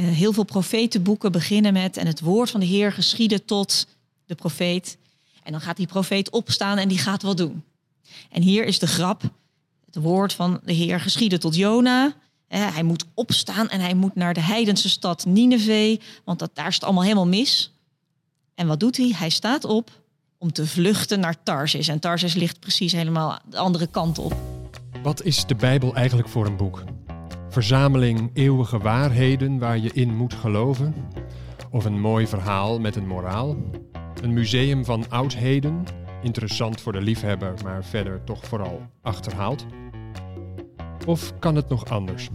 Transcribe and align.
eh, 0.00 0.06
heel 0.06 0.32
veel 0.32 0.44
profetenboeken 0.44 1.32
beginnen 1.32 1.72
met 1.72 1.96
en 1.96 2.06
het 2.06 2.20
woord 2.20 2.50
van 2.50 2.60
de 2.60 2.66
Heer 2.66 2.92
geschieden 2.92 3.44
tot 3.44 3.86
de 4.26 4.34
profeet. 4.34 4.98
En 5.42 5.52
dan 5.52 5.60
gaat 5.60 5.76
die 5.76 5.86
profeet 5.86 6.30
opstaan 6.30 6.78
en 6.78 6.88
die 6.88 6.98
gaat 6.98 7.22
wat 7.22 7.36
doen. 7.36 7.64
En 8.30 8.42
hier 8.42 8.64
is 8.64 8.78
de 8.78 8.86
grap. 8.86 9.22
Het 9.86 10.02
woord 10.02 10.32
van 10.32 10.60
de 10.64 10.72
Heer 10.72 11.00
geschieden 11.00 11.40
tot 11.40 11.54
Jona. 11.54 12.14
Eh, 12.48 12.74
hij 12.74 12.82
moet 12.82 13.04
opstaan 13.14 13.68
en 13.68 13.80
hij 13.80 13.94
moet 13.94 14.14
naar 14.14 14.34
de 14.34 14.40
heidense 14.40 14.88
stad 14.88 15.24
Nineveh, 15.24 16.00
want 16.24 16.38
dat, 16.38 16.50
daar 16.54 16.68
is 16.68 16.74
het 16.74 16.84
allemaal 16.84 17.02
helemaal 17.02 17.26
mis. 17.26 17.72
En 18.54 18.66
wat 18.66 18.80
doet 18.80 18.96
hij? 18.96 19.12
Hij 19.16 19.30
staat 19.30 19.64
op 19.64 19.90
om 20.38 20.52
te 20.52 20.66
vluchten 20.66 21.20
naar 21.20 21.42
Tarsis. 21.42 21.88
En 21.88 21.98
Tarsis 21.98 22.34
ligt 22.34 22.60
precies 22.60 22.92
helemaal 22.92 23.38
de 23.50 23.58
andere 23.58 23.86
kant 23.86 24.18
op. 24.18 24.34
Wat 25.02 25.22
is 25.22 25.46
de 25.46 25.54
Bijbel 25.54 25.94
eigenlijk 25.94 26.28
voor 26.28 26.46
een 26.46 26.56
boek? 26.56 26.84
Verzameling 27.50 28.30
eeuwige 28.34 28.78
waarheden 28.78 29.58
waar 29.58 29.78
je 29.78 29.90
in 29.92 30.16
moet 30.16 30.34
geloven? 30.34 30.94
Of 31.70 31.84
een 31.84 32.00
mooi 32.00 32.26
verhaal 32.26 32.80
met 32.80 32.96
een 32.96 33.06
moraal? 33.06 33.56
Een 34.22 34.32
museum 34.32 34.84
van 34.84 35.04
oudheden, 35.08 35.84
interessant 36.22 36.80
voor 36.80 36.92
de 36.92 37.00
liefhebber, 37.00 37.54
maar 37.64 37.84
verder 37.84 38.24
toch 38.24 38.46
vooral 38.46 38.80
achterhaald? 39.02 39.66
Of 41.06 41.38
kan 41.38 41.56
het 41.56 41.68
nog 41.68 41.88
anders? 41.88 42.28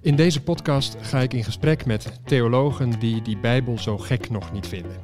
In 0.00 0.16
deze 0.16 0.42
podcast 0.42 0.96
ga 1.00 1.20
ik 1.20 1.32
in 1.32 1.44
gesprek 1.44 1.86
met 1.86 2.20
theologen 2.24 2.98
die 2.98 3.22
die 3.22 3.38
Bijbel 3.38 3.78
zo 3.78 3.98
gek 3.98 4.30
nog 4.30 4.52
niet 4.52 4.66
vinden. 4.66 4.96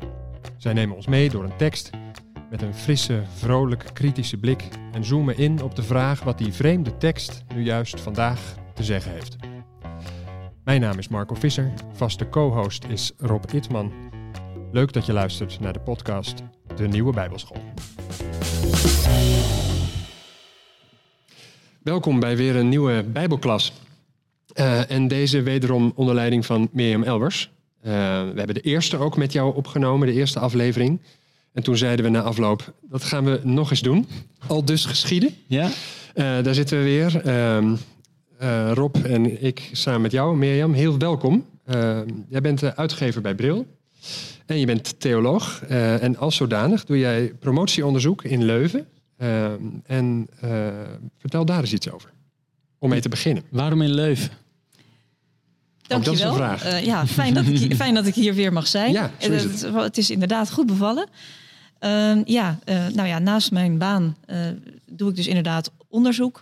Zij 0.56 0.72
nemen 0.72 0.97
ons 0.97 1.06
mee 1.06 1.30
door 1.30 1.45
een 1.45 1.56
tekst 1.56 1.91
met 2.50 2.62
een 2.62 2.75
frisse, 2.75 3.22
vrolijk, 3.34 3.84
kritische 3.92 4.36
blik 4.36 4.69
en 4.92 5.05
zoomen 5.05 5.38
in 5.38 5.62
op 5.62 5.75
de 5.75 5.83
vraag 5.83 6.22
wat 6.22 6.38
die 6.38 6.52
vreemde 6.52 6.97
tekst 6.97 7.45
nu 7.55 7.62
juist 7.62 8.00
vandaag 8.00 8.62
te 8.74 8.84
zeggen 8.84 9.12
heeft. 9.12 9.37
Mijn 10.64 10.80
naam 10.80 10.98
is 10.98 11.09
Marco 11.09 11.34
Visser, 11.34 11.73
vaste 11.92 12.28
co-host 12.28 12.84
is 12.84 13.12
Rob 13.19 13.45
Itman. 13.52 13.92
Leuk 14.73 14.92
dat 14.92 15.06
je 15.06 15.12
luistert 15.12 15.61
naar 15.61 15.72
de 15.72 15.80
podcast 15.80 16.42
De 16.77 16.89
Nieuwe 16.89 17.12
Bijbelschool. 17.12 17.62
Welkom 21.83 22.20
bij 22.20 22.36
weer 22.36 22.56
een 22.56 22.69
nieuwe 22.69 23.02
Bijbelklas. 23.02 23.72
Uh, 24.55 24.91
en 24.91 25.08
deze 25.08 25.42
wederom 25.42 25.92
onder 25.95 26.14
leiding 26.14 26.47
van 26.47 26.69
Mirjam 26.72 27.02
Elbers. 27.02 27.50
Uh, 27.83 27.92
we 28.22 28.33
hebben 28.36 28.55
de 28.55 28.61
eerste 28.61 28.97
ook 28.97 29.17
met 29.17 29.33
jou 29.33 29.55
opgenomen, 29.55 30.06
de 30.06 30.14
eerste 30.14 30.39
aflevering. 30.39 31.00
En 31.52 31.62
toen 31.62 31.77
zeiden 31.77 32.05
we 32.05 32.11
na 32.11 32.22
afloop, 32.22 32.75
dat 32.83 33.05
gaan 33.05 33.25
we 33.25 33.41
nog 33.42 33.70
eens 33.70 33.80
doen. 33.80 34.08
Al 34.47 34.64
dus 34.64 34.84
geschieden. 34.84 35.34
Ja. 35.47 35.64
Uh, 35.64 35.72
daar 36.14 36.55
zitten 36.55 36.78
we 36.78 36.84
weer. 36.84 37.22
Uh, 38.42 38.70
Rob 38.72 38.96
en 38.96 39.44
ik 39.44 39.70
samen 39.72 40.00
met 40.00 40.12
jou, 40.12 40.36
Mirjam. 40.36 40.72
Heel 40.72 40.98
welkom. 40.98 41.46
Uh, 41.66 42.00
jij 42.28 42.40
bent 42.40 42.77
uitgever 42.77 43.22
bij 43.22 43.34
Bril. 43.34 43.66
En 44.46 44.58
je 44.58 44.66
bent 44.66 45.00
theoloog. 45.00 45.62
Uh, 45.70 46.02
en 46.02 46.16
als 46.16 46.36
zodanig 46.36 46.84
doe 46.84 46.98
jij 46.98 47.32
promotieonderzoek 47.40 48.24
in 48.24 48.44
Leuven. 48.44 48.86
en 49.86 50.28
vertel 51.18 51.44
daar 51.44 51.60
eens 51.60 51.72
iets 51.72 51.90
over. 51.90 52.10
Om 52.78 52.88
mee 52.88 53.00
te 53.00 53.08
beginnen. 53.08 53.42
Waarom 53.50 53.82
in 53.82 53.94
Leuven? 53.94 54.30
Dank 55.86 56.08
Ook 56.08 56.14
je 56.14 56.22
dat 56.22 56.62
wel. 56.62 56.78
ja, 56.78 57.06
fijn 57.06 57.34
dat, 57.34 57.46
ik, 57.46 57.74
fijn 57.74 57.94
dat 57.94 58.06
ik 58.06 58.14
hier 58.14 58.34
weer 58.34 58.52
mag 58.52 58.66
zijn. 58.66 58.92
Ja, 58.92 59.10
zo 59.18 59.32
is 59.32 59.42
het. 59.42 59.60
het. 59.60 59.74
het 59.74 59.98
is 59.98 60.10
inderdaad 60.10 60.50
goed 60.50 60.66
bevallen. 60.66 61.08
Uh, 61.84 62.24
ja, 62.24 62.58
uh, 62.64 62.86
nou 62.94 63.08
ja, 63.08 63.18
naast 63.18 63.50
mijn 63.50 63.78
baan 63.78 64.16
uh, 64.27 64.36
doe 64.86 65.10
ik 65.10 65.16
dus 65.16 65.27
inderdaad 65.27 65.70
onderzoek. 65.95 66.41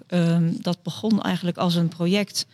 dat 0.61 0.83
begon 0.83 1.23
eigenlijk 1.23 1.57
als 1.57 1.75
een 1.75 1.89
project 1.89 2.47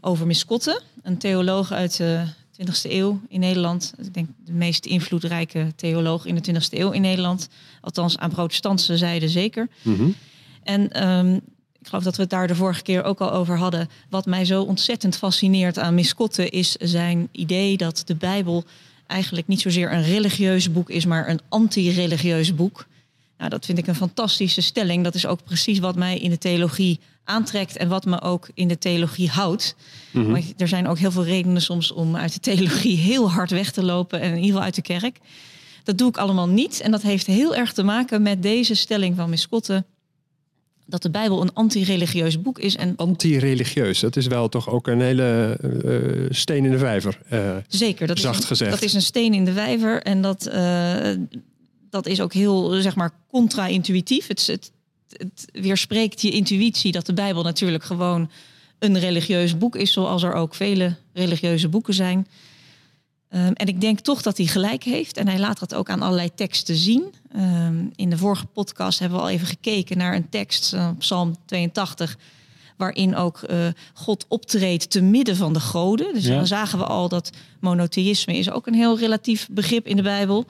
over 0.00 0.26
Miss 0.26 0.44
Kotte, 0.44 0.82
een 1.02 1.18
theoloog 1.18 1.72
uit 1.72 1.96
de 1.96 2.24
20e 2.60 2.90
eeuw 2.90 3.20
in 3.28 3.40
Nederland. 3.40 3.94
Ik 3.98 4.14
denk 4.14 4.28
de 4.44 4.52
meest 4.52 4.86
invloedrijke 4.86 5.72
theoloog 5.76 6.26
in 6.26 6.34
de 6.34 6.52
20e 6.52 6.78
eeuw 6.78 6.90
in 6.90 7.00
Nederland. 7.00 7.48
Althans, 7.80 8.18
aan 8.18 8.30
protestantse 8.30 8.96
zijde 8.96 9.28
zeker. 9.28 9.68
Mm 9.82 9.96
-hmm. 9.96 10.14
En 10.62 11.08
um, 11.08 11.40
ik 11.80 11.88
geloof 11.88 12.04
dat 12.04 12.16
we 12.16 12.22
het 12.22 12.30
daar 12.30 12.46
de 12.46 12.54
vorige 12.54 12.82
keer 12.82 13.04
ook 13.04 13.20
al 13.20 13.32
over 13.32 13.58
hadden. 13.58 13.88
Wat 14.10 14.26
mij 14.26 14.44
zo 14.44 14.62
ontzettend 14.62 15.16
fascineert 15.16 15.78
aan 15.78 15.94
Miss 15.94 16.14
Kotte 16.14 16.48
is 16.48 16.72
zijn 16.72 17.28
idee 17.32 17.76
dat 17.76 18.02
de 18.06 18.14
Bijbel 18.14 18.64
eigenlijk 19.06 19.46
niet 19.46 19.60
zozeer 19.60 19.92
een 19.92 20.02
religieus 20.02 20.72
boek 20.72 20.90
is, 20.90 21.04
maar 21.04 21.28
een 21.28 21.40
anti-religieus 21.48 22.54
boek. 22.54 22.86
Nou, 23.42 23.54
dat 23.54 23.64
vind 23.64 23.78
ik 23.78 23.86
een 23.86 23.94
fantastische 23.94 24.60
stelling. 24.60 25.04
Dat 25.04 25.14
is 25.14 25.26
ook 25.26 25.44
precies 25.44 25.78
wat 25.78 25.96
mij 25.96 26.18
in 26.18 26.30
de 26.30 26.38
theologie 26.38 27.00
aantrekt 27.24 27.76
en 27.76 27.88
wat 27.88 28.04
me 28.04 28.20
ook 28.20 28.48
in 28.54 28.68
de 28.68 28.78
theologie 28.78 29.28
houdt. 29.28 29.76
Mhm. 30.10 30.26
Mm 30.26 30.34
-hmm. 30.34 30.52
Er 30.56 30.68
zijn 30.68 30.88
ook 30.88 30.98
heel 30.98 31.10
veel 31.10 31.24
redenen 31.24 31.62
soms 31.62 31.92
om 31.92 32.16
uit 32.16 32.32
de 32.32 32.40
theologie 32.40 32.96
heel 33.10 33.30
hard 33.30 33.50
weg 33.50 33.70
te 33.70 33.82
lopen 33.84 34.20
en 34.20 34.28
in 34.28 34.34
ieder 34.34 34.48
geval 34.48 34.62
uit 34.62 34.74
de 34.74 34.82
kerk. 34.82 35.18
Dat 35.84 35.98
doe 35.98 36.08
ik 36.08 36.16
allemaal 36.16 36.48
niet 36.48 36.80
en 36.80 36.90
dat 36.90 37.02
heeft 37.02 37.26
heel 37.26 37.54
erg 37.54 37.72
te 37.72 37.82
maken 37.82 38.22
met 38.22 38.42
deze 38.42 38.74
stelling 38.74 39.16
van 39.16 39.30
Miss 39.30 39.48
Kotte 39.48 39.84
dat 40.86 41.02
de 41.02 41.10
Bijbel 41.10 41.42
een 41.42 41.52
anti-religieus 41.52 42.42
boek 42.42 42.58
is. 42.58 42.76
En 42.76 42.96
anti-religieus, 42.96 44.00
dat 44.00 44.16
is 44.16 44.26
wel 44.26 44.48
toch 44.48 44.68
ook 44.68 44.86
een 44.86 45.00
hele 45.00 45.58
uh, 45.84 46.26
steen 46.30 46.64
in 46.64 46.70
de 46.70 46.78
vijver. 46.78 47.18
Uh, 47.32 47.56
Zeker, 47.68 48.06
dat 48.06 48.18
zacht 48.18 48.36
is 48.36 48.42
een, 48.42 48.46
gezegd. 48.46 48.70
Dat 48.70 48.82
is 48.82 48.94
een 48.94 49.02
steen 49.02 49.34
in 49.34 49.44
de 49.44 49.52
vijver 49.52 50.02
en 50.02 50.22
dat, 50.22 50.48
uh, 50.52 51.10
dat 51.92 52.06
is 52.06 52.20
ook 52.20 52.32
heel, 52.32 52.70
zeg 52.80 52.94
maar, 52.96 53.10
contra-intuïtief. 53.30 54.26
Het, 54.26 54.46
het, 54.46 54.72
het 55.16 55.48
weerspreekt 55.52 56.22
je 56.22 56.30
intuïtie 56.30 56.92
dat 56.92 57.06
de 57.06 57.14
Bijbel 57.14 57.42
natuurlijk 57.42 57.84
gewoon 57.84 58.30
een 58.78 58.98
religieus 58.98 59.58
boek 59.58 59.76
is, 59.76 59.92
zoals 59.92 60.22
er 60.22 60.32
ook 60.32 60.54
vele 60.54 60.96
religieuze 61.12 61.68
boeken 61.68 61.94
zijn. 61.94 62.26
Um, 63.30 63.52
en 63.52 63.66
ik 63.66 63.80
denk 63.80 64.00
toch 64.00 64.22
dat 64.22 64.36
hij 64.36 64.46
gelijk 64.46 64.82
heeft. 64.82 65.16
En 65.16 65.28
hij 65.28 65.38
laat 65.38 65.58
dat 65.58 65.74
ook 65.74 65.90
aan 65.90 66.02
allerlei 66.02 66.34
teksten 66.34 66.76
zien. 66.76 67.14
Um, 67.36 67.92
in 67.96 68.10
de 68.10 68.18
vorige 68.18 68.46
podcast 68.46 68.98
hebben 68.98 69.18
we 69.18 69.24
al 69.24 69.30
even 69.30 69.46
gekeken 69.46 69.98
naar 69.98 70.14
een 70.14 70.28
tekst, 70.28 70.72
uh, 70.74 70.88
Psalm 70.98 71.36
82, 71.46 72.16
waarin 72.76 73.16
ook 73.16 73.40
uh, 73.50 73.66
God 73.94 74.24
optreedt 74.28 74.90
te 74.90 75.00
midden 75.00 75.36
van 75.36 75.52
de 75.52 75.60
goden. 75.60 76.14
Dus 76.14 76.24
Ja. 76.24 76.34
dan 76.34 76.46
zagen 76.46 76.78
we 76.78 76.84
al 76.84 77.08
dat 77.08 77.30
monotheïsme 77.60 78.36
is 78.36 78.50
ook 78.50 78.66
een 78.66 78.74
heel 78.74 78.98
relatief 78.98 79.48
begrip 79.50 79.86
in 79.86 79.96
de 79.96 80.02
Bijbel. 80.02 80.46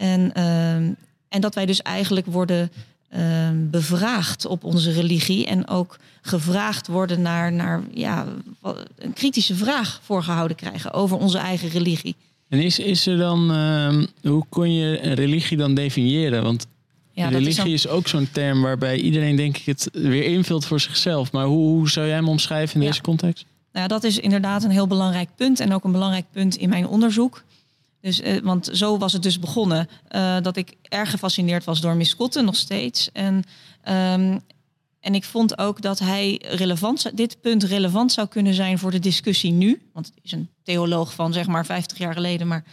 En, 0.00 0.20
um, 0.44 0.96
en 1.28 1.40
dat 1.40 1.54
wij 1.54 1.66
dus 1.66 1.82
eigenlijk 1.82 2.26
worden 2.26 2.70
um, 3.16 3.70
bevraagd 3.70 4.46
op 4.46 4.64
onze 4.64 4.92
religie 4.92 5.46
en 5.46 5.68
ook 5.68 5.98
gevraagd 6.22 6.86
worden 6.86 7.22
naar, 7.22 7.52
naar 7.52 7.82
ja, 7.94 8.26
een 8.98 9.12
kritische 9.12 9.54
vraag 9.54 10.00
voorgehouden 10.02 10.56
krijgen 10.56 10.92
over 10.92 11.16
onze 11.16 11.38
eigen 11.38 11.68
religie. 11.68 12.14
En 12.48 12.58
is, 12.62 12.78
is 12.78 13.06
er 13.06 13.16
dan, 13.18 13.50
uh, 13.52 14.04
hoe 14.22 14.44
kon 14.48 14.74
je 14.74 14.94
religie 14.94 15.56
dan 15.56 15.74
definiëren? 15.74 16.42
Want 16.42 16.66
Ja, 17.12 17.28
religie 17.28 17.62
dan- 17.62 17.72
is, 17.72 17.88
ook 17.88 18.08
zo'n 18.08 18.28
term 18.32 18.62
waarbij 18.62 18.98
iedereen 19.00 19.36
denk 19.36 19.56
ik 19.56 19.64
het 19.66 19.88
weer 19.92 20.24
invult 20.24 20.64
voor 20.66 20.80
zichzelf. 20.80 21.32
Maar 21.32 21.46
hoe, 21.46 21.68
hoe 21.68 21.90
zou 21.90 22.06
jij 22.06 22.14
hem 22.14 22.28
omschrijven 22.28 22.74
in 22.74 22.80
Ja. 22.82 22.88
deze 22.88 23.02
context? 23.02 23.44
Nou, 23.72 23.88
dat 23.88 24.04
is 24.04 24.18
inderdaad 24.18 24.64
een 24.64 24.70
heel 24.70 24.86
belangrijk 24.86 25.28
punt 25.36 25.60
en 25.60 25.72
ook 25.74 25.84
een 25.84 25.92
belangrijk 25.92 26.24
punt 26.32 26.56
in 26.56 26.68
mijn 26.68 26.86
onderzoek. 26.86 27.42
Dus, 28.00 28.20
eh, 28.20 28.42
want 28.42 28.68
zo 28.72 28.98
was 28.98 29.12
het 29.12 29.22
dus 29.22 29.38
begonnen 29.38 29.88
eh, 30.08 30.36
dat 30.42 30.56
ik 30.56 30.74
erg 30.82 31.10
gefascineerd 31.10 31.64
was 31.64 31.80
door 31.80 31.96
Miss 31.96 32.16
nog 32.42 32.56
steeds. 32.56 33.12
En, 33.12 33.44
ehm, 33.82 34.38
en 35.00 35.14
ik 35.14 35.24
vond 35.24 35.58
ook 35.58 35.82
dat 35.82 35.98
hij 35.98 36.42
relevant, 36.50 37.16
dit 37.16 37.40
punt 37.40 37.62
relevant 37.62 38.12
zou 38.12 38.28
kunnen 38.28 38.54
zijn 38.54 38.78
voor 38.78 38.90
de 38.90 38.98
discussie 38.98 39.52
nu. 39.52 39.82
Want 39.92 40.06
het 40.06 40.14
is 40.22 40.32
een 40.32 40.48
theoloog 40.62 41.14
van 41.14 41.32
zeg 41.32 41.46
maar 41.46 41.66
50 41.66 41.98
jaar 41.98 42.14
geleden, 42.14 42.46
maar 42.46 42.64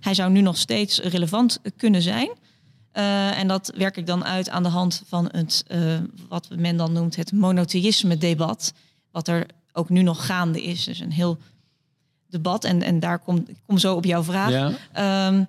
hij 0.00 0.14
zou 0.14 0.30
nu 0.30 0.40
nog 0.40 0.56
steeds 0.56 0.98
relevant 0.98 1.60
kunnen 1.76 2.02
zijn. 2.02 2.30
Eh, 2.92 3.38
en 3.38 3.48
dat 3.48 3.72
werk 3.76 3.96
ik 3.96 4.06
dan 4.06 4.24
uit 4.24 4.48
aan 4.50 4.62
de 4.62 4.68
hand 4.68 5.02
van 5.06 5.28
het, 5.30 5.64
wat 6.28 6.48
men 6.56 6.76
dan 6.76 6.92
noemt 6.92 7.16
het 7.16 7.32
monotheïsme-debat. 7.32 8.72
Wat 9.10 9.28
er 9.28 9.46
ook 9.72 9.88
nu 9.88 10.02
nog 10.02 10.26
gaande 10.26 10.62
is. 10.62 10.84
Dus 10.84 11.00
een 11.00 11.12
heel 11.12 11.38
debat. 12.30 12.64
En, 12.64 12.82
en 12.82 13.00
daar 13.00 13.18
kom 13.18 13.36
ik 13.46 13.56
kom 13.66 13.78
zo 13.78 13.94
op 13.94 14.04
jouw 14.04 14.22
vraag. 14.22 14.50
Ja. 14.50 14.72
Ehm, 14.92 15.44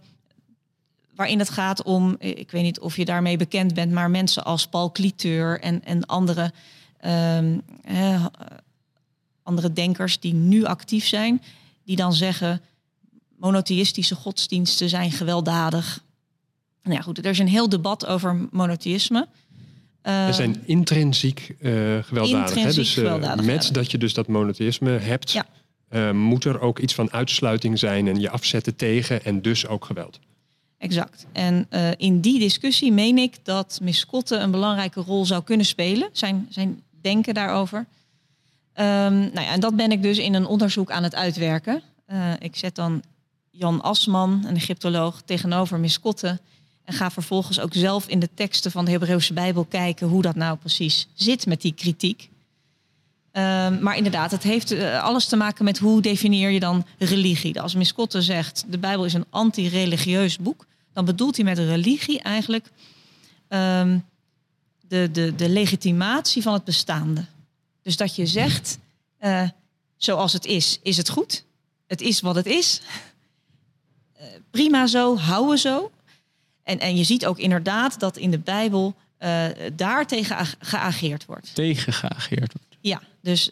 waarin 1.16 1.40
het 1.40 1.50
gaat 1.50 1.84
om, 1.84 2.16
ik 2.20 2.52
weet 2.52 2.64
niet 2.64 2.80
of 2.80 2.98
je 2.98 3.06
daarmee 3.06 3.38
bekend 3.38 3.74
bent, 3.74 3.92
maar 3.92 4.10
mensen 4.10 4.44
als 4.46 4.68
Paul 4.68 4.92
Cliteur 4.92 5.60
en, 5.60 5.84
en 5.84 6.06
andere, 6.06 6.52
ehm, 7.00 7.60
eh, 7.84 8.26
andere 9.44 9.74
denkers 9.74 10.20
die 10.20 10.34
nu 10.34 10.66
actief 10.66 11.08
zijn, 11.08 11.42
die 11.84 11.96
dan 11.96 12.14
zeggen 12.14 12.62
monotheïstische 13.38 14.16
godsdiensten 14.16 14.90
zijn 14.90 15.12
gewelddadig. 15.12 16.04
Nou 16.84 16.96
ja, 16.96 17.02
goed, 17.02 17.18
er 17.18 17.26
is 17.26 17.40
een 17.40 17.48
heel 17.48 17.70
debat 17.70 18.06
over 18.06 18.48
monotheïsme. 18.52 19.28
Er 20.02 20.34
zijn 20.34 20.62
intrinsiek 20.66 21.56
eh, 21.60 21.72
gewelddadig. 22.04 22.34
hè? 22.34 22.40
Intrinsiek 22.40 22.76
Dus 22.76 22.98
eh, 22.98 23.04
gewelddadig, 23.04 23.46
met 23.46 23.70
dat 23.74 23.92
je 23.92 23.98
dus 23.98 24.14
dat 24.14 24.28
monotheïsme 24.28 24.90
hebt, 24.90 25.32
Ja. 25.32 25.46
Eh, 25.90 26.12
moet 26.12 26.44
er 26.44 26.60
ook 26.60 26.80
iets 26.80 26.94
van 26.94 27.12
uitsluiting 27.12 27.80
zijn 27.80 28.08
en 28.08 28.20
je 28.20 28.30
afzetten 28.30 28.76
tegen 28.76 29.24
en 29.24 29.42
dus 29.42 29.68
ook 29.68 29.86
geweld. 29.86 30.20
Exact. 30.78 31.26
En 31.32 31.66
eh, 31.70 31.90
in 31.98 32.22
die 32.22 32.40
discussie 32.40 32.92
meen 32.92 33.18
ik 33.18 33.36
dat 33.44 33.80
Miss 33.82 34.06
Kotte 34.06 34.36
een 34.36 34.52
belangrijke 34.52 35.02
rol 35.02 35.26
zou 35.26 35.44
kunnen 35.44 35.66
spelen. 35.66 36.10
Zijn, 36.12 36.48
zijn 36.50 36.82
denken 37.02 37.34
daarover. 37.34 37.86
Ehm, 38.74 39.20
nou 39.20 39.42
ja, 39.42 39.52
en 39.52 39.60
dat 39.60 39.76
ben 39.76 39.92
ik 39.92 40.02
dus 40.02 40.18
in 40.18 40.34
een 40.34 40.46
onderzoek 40.46 40.92
aan 40.92 41.04
het 41.04 41.16
uitwerken. 41.16 41.82
Uh, 42.08 42.34
ik 42.40 42.56
zet 42.56 42.76
dan 42.76 43.04
Jan 43.52 43.82
Asman, 43.82 44.44
een 44.48 44.56
Egyptoloog, 44.56 45.22
tegenover 45.22 45.80
Miss 45.80 46.00
Kotte. 46.00 46.40
En 46.84 46.94
ga 46.94 47.12
vervolgens 47.12 47.60
ook 47.60 47.74
zelf 47.74 48.08
in 48.08 48.20
de 48.20 48.30
teksten 48.34 48.72
van 48.72 48.86
de 48.86 48.92
Hebreeuwse 48.92 49.34
Bijbel 49.34 49.66
kijken 49.66 50.08
hoe 50.08 50.22
dat 50.22 50.36
nou 50.36 50.58
precies 50.58 51.08
zit 51.14 51.46
met 51.46 51.62
die 51.62 51.74
kritiek. 51.74 52.30
Um, 53.32 53.82
maar 53.82 53.98
inderdaad, 53.98 54.32
het 54.32 54.44
heeft 54.44 54.72
uh, 54.72 55.04
alles 55.04 55.26
te 55.26 55.36
maken 55.36 55.66
met 55.66 55.78
hoe 55.78 56.02
definieer 56.02 56.50
je 56.50 56.60
dan 56.60 56.86
religie. 56.98 57.62
Als 57.62 57.76
Miss 57.76 57.94
Kotte 57.94 58.22
zegt, 58.22 58.64
de 58.68 58.78
Bijbel 58.78 59.06
is 59.06 59.14
een 59.14 59.26
anti-religieus 59.30 60.38
boek, 60.38 60.66
dan 60.94 61.06
bedoelt 61.06 61.36
hij 61.36 61.46
met 61.46 61.58
religie 61.58 62.22
eigenlijk 62.22 62.66
um, 63.50 64.06
de, 64.88 65.10
de, 65.12 65.36
de 65.36 65.50
legitimatie 65.50 66.42
van 66.42 66.54
het 66.54 66.64
bestaande. 66.64 67.26
Dus 67.82 67.98
dat 67.98 68.16
je 68.16 68.26
zegt, 68.26 68.78
uh, 69.22 69.50
zoals 69.98 70.34
het 70.34 70.46
is, 70.46 70.80
is 70.84 70.98
het 70.98 71.10
goed. 71.10 71.44
Het 71.88 72.02
is 72.02 72.22
wat 72.22 72.36
het 72.36 72.46
is. 72.46 72.82
Uh, 74.20 74.24
prima 74.52 74.88
zo, 74.88 75.18
houden 75.18 75.58
zo. 75.58 75.92
En, 76.64 76.80
en 76.80 76.98
je 76.98 77.04
ziet 77.04 77.26
ook 77.26 77.38
inderdaad 77.38 78.00
dat 78.00 78.18
in 78.18 78.32
de 78.32 78.40
Bijbel 78.40 78.96
daartegen 79.74 80.46
geageerd 80.60 81.26
wordt. 81.26 81.56
Tegen 81.56 81.94
geageerd 81.94 82.54
wordt. 82.54 82.67
Ja, 82.88 83.02
dus 83.22 83.52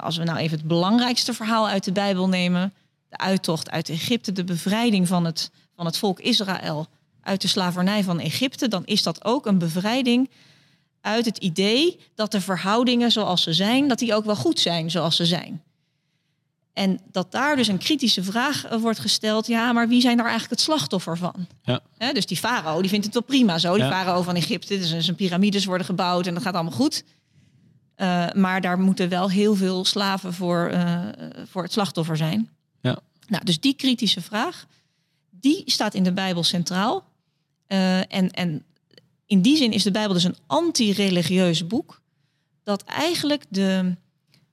als 0.00 0.16
we 0.16 0.24
nou 0.24 0.38
even 0.38 0.58
het 0.58 0.66
belangrijkste 0.66 1.34
verhaal 1.34 1.68
uit 1.68 1.84
de 1.84 1.92
Bijbel 1.92 2.28
nemen. 2.28 2.72
De 3.08 3.18
uittocht 3.18 3.70
uit 3.70 3.88
Egypte, 3.88 4.32
de 4.32 4.44
bevrijding 4.44 5.08
van 5.08 5.24
het, 5.24 5.50
van 5.76 5.86
het 5.86 5.98
volk 5.98 6.20
Israël 6.20 6.86
uit 7.22 7.40
de 7.40 7.48
slavernij 7.48 8.04
van 8.04 8.20
Egypte. 8.20 8.68
Dan 8.68 8.82
is 8.84 9.02
dat 9.02 9.24
ook 9.24 9.46
een 9.46 9.58
bevrijding 9.58 10.30
uit 11.00 11.24
het 11.24 11.38
idee 11.38 11.98
dat 12.14 12.32
de 12.32 12.40
verhoudingen 12.40 13.10
zoals 13.10 13.42
ze 13.42 13.52
zijn, 13.52 13.88
dat 13.88 13.98
die 13.98 14.14
ook 14.14 14.24
wel 14.24 14.36
goed 14.36 14.60
zijn 14.60 14.90
zoals 14.90 15.16
ze 15.16 15.26
zijn. 15.26 15.62
En 16.72 17.00
dat 17.10 17.32
daar 17.32 17.56
dus 17.56 17.68
een 17.68 17.78
kritische 17.78 18.22
vraag 18.22 18.68
wordt 18.80 18.98
gesteld. 18.98 19.46
Ja, 19.46 19.72
maar 19.72 19.88
wie 19.88 20.00
zijn 20.00 20.16
daar 20.16 20.26
eigenlijk 20.26 20.60
het 20.60 20.68
slachtoffer 20.68 21.16
van? 21.16 21.46
Ja. 21.62 21.80
He, 21.98 22.12
dus 22.12 22.26
die 22.26 22.36
farao, 22.36 22.80
die 22.80 22.90
vindt 22.90 23.04
het 23.04 23.14
wel 23.14 23.22
prima 23.22 23.58
zo. 23.58 23.74
Die 23.74 23.84
ja. 23.84 23.90
farao 23.90 24.22
van 24.22 24.36
Egypte, 24.36 24.78
dus 24.78 24.98
zijn 24.98 25.16
piramides 25.16 25.64
worden 25.64 25.86
gebouwd 25.86 26.26
en 26.26 26.34
dat 26.34 26.42
gaat 26.42 26.54
allemaal 26.54 26.72
goed. 26.72 27.04
Uh, 27.96 28.30
maar 28.32 28.60
daar 28.60 28.78
moeten 28.78 29.08
wel 29.08 29.30
heel 29.30 29.54
veel 29.54 29.84
slaven 29.84 30.34
voor, 30.34 30.70
uh, 30.72 31.08
voor 31.44 31.62
het 31.62 31.72
slachtoffer 31.72 32.16
zijn. 32.16 32.48
Ja. 32.80 32.98
Nou, 33.26 33.44
dus 33.44 33.60
die 33.60 33.74
kritische 33.74 34.20
vraag, 34.20 34.66
die 35.30 35.62
staat 35.66 35.94
in 35.94 36.02
de 36.02 36.12
Bijbel 36.12 36.44
centraal. 36.44 37.04
Uh, 37.68 37.98
en, 37.98 38.30
en 38.30 38.64
in 39.26 39.42
die 39.42 39.56
zin 39.56 39.72
is 39.72 39.82
de 39.82 39.90
Bijbel 39.90 40.12
dus 40.12 40.24
een 40.24 40.36
anti-religieus 40.46 41.66
boek. 41.66 42.00
Dat 42.62 42.82
eigenlijk 42.84 43.44
de, 43.48 43.96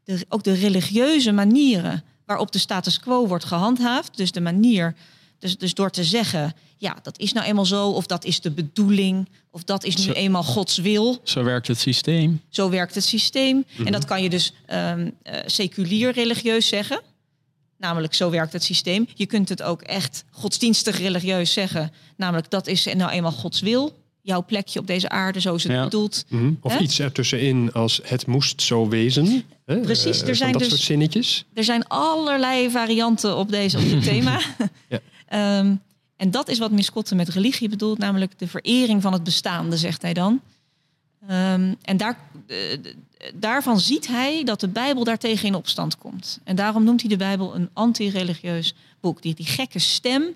de, 0.03 0.25
ook 0.29 0.43
de 0.43 0.53
religieuze 0.53 1.31
manieren 1.31 2.03
waarop 2.25 2.51
de 2.51 2.59
status 2.59 2.99
quo 2.99 3.27
wordt 3.27 3.45
gehandhaafd. 3.45 4.17
Dus 4.17 4.31
de 4.31 4.41
manier, 4.41 4.95
dus, 5.39 5.57
dus 5.57 5.73
door 5.73 5.89
te 5.89 6.03
zeggen, 6.03 6.53
ja, 6.77 6.97
dat 7.03 7.19
is 7.19 7.33
nou 7.33 7.47
eenmaal 7.47 7.65
zo, 7.65 7.87
of 7.89 8.05
dat 8.05 8.25
is 8.25 8.41
de 8.41 8.51
bedoeling, 8.51 9.29
of 9.51 9.63
dat 9.63 9.83
is 9.83 9.95
nu 9.95 10.03
Zo- 10.03 10.11
eenmaal 10.11 10.43
Gods 10.43 10.77
wil. 10.77 11.19
Zo 11.23 11.43
werkt 11.43 11.67
het 11.67 11.79
systeem. 11.79 12.41
Zo 12.49 12.69
werkt 12.69 12.95
het 12.95 13.03
systeem. 13.03 13.65
En 13.85 13.91
dat 13.91 14.05
kan 14.05 14.23
je 14.23 14.29
dus 14.29 14.53
ehm, 14.65 15.09
eh, 15.23 15.39
seculier 15.45 16.11
religieus 16.11 16.67
zeggen. 16.67 17.01
Namelijk, 17.77 18.13
zo 18.13 18.29
werkt 18.29 18.53
het 18.53 18.63
systeem. 18.63 19.07
Je 19.15 19.25
kunt 19.25 19.49
het 19.49 19.61
ook 19.61 19.81
echt 19.81 20.23
godsdienstig 20.31 20.97
religieus 20.99 21.53
zeggen. 21.53 21.91
Namelijk, 22.17 22.49
dat 22.49 22.67
is 22.67 22.85
nou 22.85 23.11
eenmaal 23.11 23.31
Gods 23.31 23.59
wil. 23.59 23.97
Jouw 24.21 24.45
plekje 24.45 24.79
op 24.79 24.87
deze 24.87 25.09
aarde, 25.09 25.41
zo 25.41 25.55
is 25.55 25.63
het 25.63 25.71
Ja. 25.71 25.83
bedoeld. 25.83 26.25
Mhm. 26.29 26.53
Of 26.61 26.79
iets 26.79 26.99
ertussenin 26.99 27.71
als 27.73 27.99
het 28.03 28.27
moest 28.27 28.61
zo 28.61 28.87
wezen. 28.87 29.43
Hè? 29.65 29.79
Precies, 29.79 30.05
Eh, 30.15 30.19
er 30.19 30.25
van 30.25 30.35
zijn 30.35 30.51
dat 30.51 30.61
dus- 30.61 30.69
soort 30.69 30.81
zinnetjes. 30.81 31.45
Er 31.53 31.63
zijn 31.63 31.87
allerlei 31.87 32.69
varianten 32.69 33.37
op, 33.37 33.49
deze, 33.49 33.77
op 33.77 33.83
dit 33.83 34.03
thema. 34.11 34.39
Ja. 34.89 34.99
Ehm, 35.29 35.75
en 36.15 36.31
dat 36.31 36.47
is 36.47 36.59
wat 36.59 36.71
Miskotte 36.71 37.15
met 37.15 37.29
religie 37.29 37.69
bedoelt, 37.69 37.97
namelijk 37.97 38.39
de 38.39 38.47
verering 38.47 39.01
van 39.01 39.13
het 39.13 39.23
bestaande, 39.23 39.77
zegt 39.77 40.01
hij 40.01 40.13
dan. 40.13 40.41
Ehm, 41.27 41.73
en 41.81 41.97
daar, 41.97 42.17
eh, 42.47 42.57
daarvan 43.33 43.79
ziet 43.79 44.07
hij 44.07 44.43
dat 44.43 44.59
de 44.59 44.67
Bijbel 44.67 45.03
daartegen 45.03 45.47
in 45.47 45.55
opstand 45.55 45.97
komt. 45.97 46.39
En 46.43 46.55
daarom 46.55 46.83
noemt 46.83 47.01
hij 47.01 47.09
de 47.09 47.17
Bijbel 47.17 47.55
een 47.55 47.69
anti-religieus 47.73 48.73
boek. 48.99 49.21
Die, 49.21 49.35
die 49.35 49.45
gekke 49.45 49.79
stem, 49.79 50.21
waar 50.21 50.33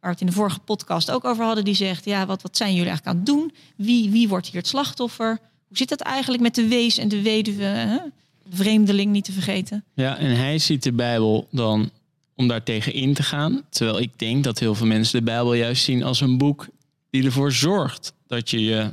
we 0.00 0.08
het 0.08 0.20
in 0.20 0.26
de 0.26 0.32
vorige 0.32 0.58
podcast 0.58 1.10
ook 1.10 1.24
over 1.24 1.44
hadden, 1.44 1.64
die 1.64 1.74
zegt: 1.74 2.04
Ja, 2.04 2.26
wat, 2.26 2.42
wat 2.42 2.56
zijn 2.56 2.74
jullie 2.74 2.88
eigenlijk 2.88 3.16
aan 3.16 3.24
het 3.24 3.34
doen? 3.34 3.54
Wie, 3.76 4.10
wie 4.10 4.28
wordt 4.28 4.46
hier 4.46 4.56
het 4.56 4.66
slachtoffer? 4.66 5.38
Hoe 5.68 5.76
zit 5.76 5.90
het 5.90 6.00
eigenlijk 6.00 6.42
met 6.42 6.54
de 6.54 6.68
wees 6.68 6.98
en 6.98 7.08
de 7.08 7.22
weduwe? 7.22 7.64
Hè? 7.64 7.98
De 8.42 8.56
vreemdeling 8.56 9.12
niet 9.12 9.24
te 9.24 9.32
vergeten. 9.32 9.84
Ja, 9.94 10.16
en 10.16 10.36
hij 10.36 10.58
ziet 10.58 10.82
de 10.82 10.92
Bijbel 10.92 11.46
dan 11.50 11.90
om 12.36 12.48
daar 12.48 12.62
tegen 12.62 12.92
in 12.92 13.14
te 13.14 13.22
gaan. 13.22 13.62
Terwijl 13.70 14.00
ik 14.00 14.18
denk 14.18 14.44
dat 14.44 14.58
heel 14.58 14.74
veel 14.74 14.86
mensen 14.86 15.18
de 15.18 15.24
Bijbel 15.24 15.54
juist 15.54 15.84
zien 15.84 16.02
als 16.02 16.20
een 16.20 16.38
boek 16.38 16.66
die 17.10 17.24
ervoor 17.24 17.52
zorgt 17.52 18.12
dat 18.26 18.50
je 18.50 18.60
je 18.64 18.90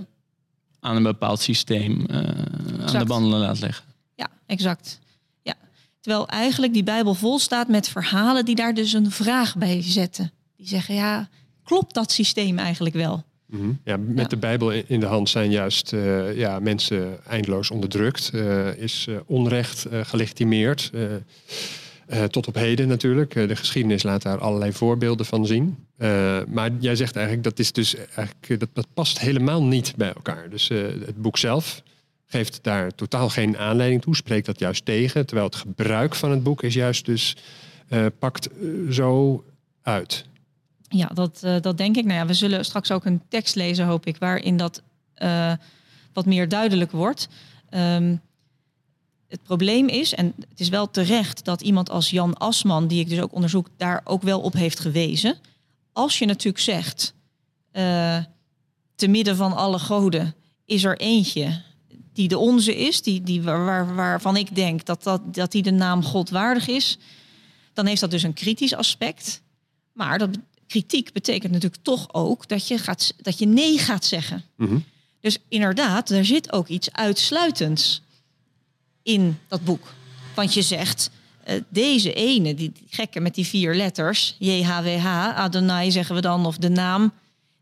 aan 0.80 0.96
een 0.96 1.04
bepaald 1.04 1.40
systeem 1.42 2.06
eh, 2.06 2.18
aan 2.86 3.00
de 3.00 3.06
banden 3.06 3.40
laat 3.40 3.60
leggen. 3.60 3.86
Ja, 4.16 4.28
exact. 4.46 5.00
Ja. 5.42 5.54
Terwijl 6.00 6.28
eigenlijk 6.28 6.74
die 6.74 6.84
Bijbel 6.84 7.14
vol 7.14 7.40
staat 7.40 7.68
met 7.68 7.90
verhalen 7.90 8.46
die 8.46 8.56
daar 8.56 8.74
dus 8.74 8.94
een 8.94 9.12
vraag 9.12 9.56
bij 9.58 9.82
zetten. 9.84 10.32
Die 10.58 10.68
zeggen, 10.68 10.96
ja, 10.96 11.30
klopt 11.64 11.94
dat 11.94 12.12
systeem 12.12 12.58
eigenlijk 12.58 12.96
wel? 12.96 13.24
Mhm. 13.46 13.72
Ja, 13.84 13.98
met 13.98 14.18
Ja. 14.18 14.28
de 14.28 14.38
Bijbel 14.38 14.72
in 14.72 15.00
de 15.00 15.06
hand 15.06 15.30
zijn 15.30 15.52
juist 15.52 15.94
eh, 15.94 16.38
ja, 16.38 16.60
mensen 16.60 17.26
eindeloos 17.26 17.70
onderdrukt. 17.72 18.30
eh, 18.34 18.76
is 18.78 19.06
eh, 19.10 19.16
onrecht 19.26 19.86
eh, 19.86 20.00
gelegitimeerd. 20.06 20.92
Eh, 22.06 22.24
tot 22.24 22.48
op 22.48 22.56
heden 22.56 22.88
natuurlijk. 22.88 23.36
Eh, 23.36 23.48
de 23.48 23.56
geschiedenis 23.56 24.04
laat 24.04 24.22
daar 24.22 24.40
allerlei 24.40 24.74
voorbeelden 24.74 25.26
van 25.26 25.46
zien. 25.46 25.86
Eh, 25.98 26.40
maar 26.48 26.70
jij 26.80 26.96
zegt 26.96 27.16
eigenlijk 27.16 27.46
dat 27.46 27.60
is 27.60 27.72
dus 27.72 27.96
eigenlijk 27.96 28.60
dat, 28.60 28.70
dat 28.74 28.88
past 28.94 29.20
helemaal 29.20 29.64
niet 29.64 29.94
bij 29.96 30.14
elkaar. 30.14 30.50
Dus 30.50 30.68
het 30.68 31.22
boek 31.22 31.38
zelf 31.38 31.84
geeft 32.26 32.60
daar 32.64 32.96
totaal 32.96 33.30
geen 33.30 33.58
aanleiding 33.58 34.02
toe, 34.02 34.16
spreekt 34.16 34.46
dat 34.46 34.60
juist 34.60 34.86
tegen. 34.86 35.26
Terwijl 35.26 35.48
het 35.48 35.56
gebruik 35.56 36.16
van 36.16 36.32
het 36.32 36.44
boek 36.44 36.64
is 36.64 36.74
juist 36.74 37.06
dus 37.06 37.36
pakt 38.20 38.50
zo 38.90 39.44
uit. 39.82 40.26
Ja, 40.88 41.08
dat, 41.14 41.40
dat 41.62 41.78
denk 41.78 41.98
ik. 41.98 42.06
Nou 42.06 42.20
ja, 42.20 42.26
we 42.26 42.34
zullen 42.34 42.66
straks 42.66 42.92
ook 42.92 43.06
een 43.06 43.22
tekst 43.30 43.56
lezen, 43.56 43.86
hoop 43.86 44.06
ik, 44.06 44.18
waarin 44.18 44.58
dat 44.58 44.82
wat 46.14 46.26
meer 46.26 46.50
duidelijk 46.50 46.92
wordt. 46.92 47.28
Ehm, 47.70 48.16
het 49.32 49.44
probleem 49.44 49.88
is, 49.88 50.14
en 50.14 50.34
het 50.50 50.60
is 50.60 50.70
wel 50.70 50.92
terecht 50.92 51.46
dat 51.46 51.62
iemand 51.62 51.90
als 51.90 52.10
Jan 52.10 52.38
Asman, 52.38 52.88
die 52.88 53.00
ik 53.00 53.10
dus 53.10 53.20
ook 53.20 53.34
onderzoek, 53.34 53.68
daar 53.78 54.02
ook 54.04 54.22
wel 54.22 54.42
op 54.42 54.54
heeft 54.54 54.80
gewezen. 54.80 55.38
Als 55.94 56.20
je 56.20 56.26
natuurlijk 56.26 56.64
zegt, 56.64 57.14
eh, 57.72 58.18
te 58.96 59.08
midden 59.08 59.36
van 59.36 59.56
alle 59.56 59.80
goden 59.80 60.36
is 60.66 60.84
er 60.84 60.98
eentje 60.98 61.62
die 62.14 62.28
de 62.28 62.38
onze 62.38 62.76
is, 62.76 63.02
die, 63.02 63.24
die, 63.24 63.42
waar, 63.42 63.66
waar, 63.66 63.96
waarvan 63.96 64.38
ik 64.38 64.56
denk 64.56 64.86
dat, 64.86 65.04
dat, 65.04 65.34
dat 65.34 65.52
die 65.52 65.64
de 65.64 65.72
naam 65.72 66.04
God 66.04 66.30
waardig 66.30 66.68
is, 66.68 66.98
dan 67.74 67.86
heeft 67.86 68.02
dat 68.02 68.12
dus 68.12 68.24
een 68.24 68.34
kritisch 68.34 68.76
aspect. 68.76 69.42
Maar 69.94 70.18
dat 70.18 70.30
kritiek 70.68 71.14
betekent 71.14 71.52
natuurlijk 71.52 71.84
toch 71.84 72.14
ook 72.14 72.48
dat 72.48 72.68
je, 72.68 72.78
gaat, 72.78 73.14
dat 73.22 73.40
je 73.40 73.46
nee 73.46 73.78
gaat 73.78 74.06
zeggen. 74.06 74.44
Mhm. 74.58 74.78
Dus 75.20 75.38
inderdaad, 75.48 76.10
er 76.10 76.26
zit 76.26 76.52
ook 76.52 76.68
iets 76.68 76.92
uitsluitends 76.92 78.02
in 79.04 79.38
dat 79.48 79.64
boek. 79.64 79.94
Want 80.36 80.54
je 80.54 80.62
zegt, 80.62 81.10
eh, 81.44 81.62
deze 81.70 82.14
ene, 82.14 82.54
die, 82.54 82.72
die 82.72 82.88
gekke 82.90 83.20
met 83.20 83.36
die 83.36 83.46
vier 83.46 83.76
letters, 83.76 84.36
JHWH, 84.40 85.06
Adonai 85.36 85.92
zeggen 85.92 86.16
we 86.16 86.22
dan, 86.22 86.46
of 86.46 86.58
de 86.58 86.70
naam, 86.70 87.14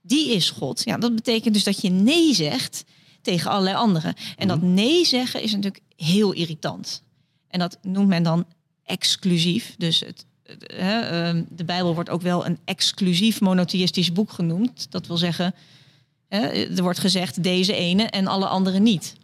die 0.01 0.31
is 0.31 0.49
God. 0.49 0.81
Ja, 0.83 0.97
dat 0.97 1.15
betekent 1.15 1.53
dus 1.53 1.63
dat 1.63 1.81
je 1.81 1.89
nee 1.89 2.33
zegt 2.33 2.85
tegen 3.21 3.51
allerlei 3.51 3.75
anderen. 3.75 4.13
En 4.37 4.47
dat 4.47 4.61
nee 4.61 5.05
zeggen 5.05 5.41
is 5.41 5.51
natuurlijk 5.51 5.83
heel 5.95 6.31
irritant. 6.31 7.03
En 7.47 7.59
dat 7.59 7.77
noemt 7.81 8.07
men 8.07 8.23
dan 8.23 8.45
exclusief. 8.83 9.75
Dus 9.77 9.99
het, 9.99 10.25
hè, 10.73 10.99
ehm, 10.99 11.43
de 11.49 11.63
Bijbel 11.63 11.93
wordt 11.93 12.09
ook 12.09 12.21
wel 12.21 12.45
een 12.45 12.57
exclusief 12.65 13.41
monotheïstisch 13.41 14.11
boek 14.11 14.31
genoemd. 14.31 14.91
Dat 14.91 15.07
wil 15.07 15.17
zeggen, 15.17 15.53
er 16.29 16.83
wordt 16.83 16.99
gezegd 16.99 17.43
deze 17.43 17.73
ene 17.73 18.03
en 18.03 18.27
alle 18.27 18.47
anderen 18.47 18.83
niet. 18.83 19.15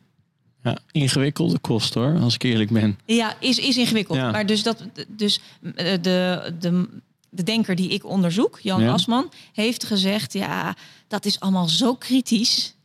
Ja, 0.65 0.77
ingewikkelde 0.91 1.59
kost 1.59 1.93
hoor, 1.93 2.19
als 2.19 2.33
ik 2.33 2.43
eerlijk 2.43 2.71
ben. 2.71 2.99
Ja, 3.05 3.35
is, 3.39 3.59
is 3.59 3.77
ingewikkeld. 3.77 4.17
Ja. 4.17 4.31
Maar 4.31 4.45
dus, 4.45 4.63
dat, 4.63 4.83
dus 5.07 5.39
eh, 5.75 5.91
de, 6.01 6.53
de, 6.59 6.89
de 7.29 7.43
denker 7.43 7.75
die 7.75 7.89
ik 7.89 8.05
onderzoek, 8.05 8.59
Jan 8.61 8.81
Ja. 8.81 8.91
Asman, 8.91 9.31
heeft 9.53 9.83
gezegd: 9.83 10.33
ja, 10.33 10.75
dat 11.07 11.25
is 11.25 11.39
allemaal 11.39 11.67
zo 11.67 11.95
kritisch. 11.95 12.75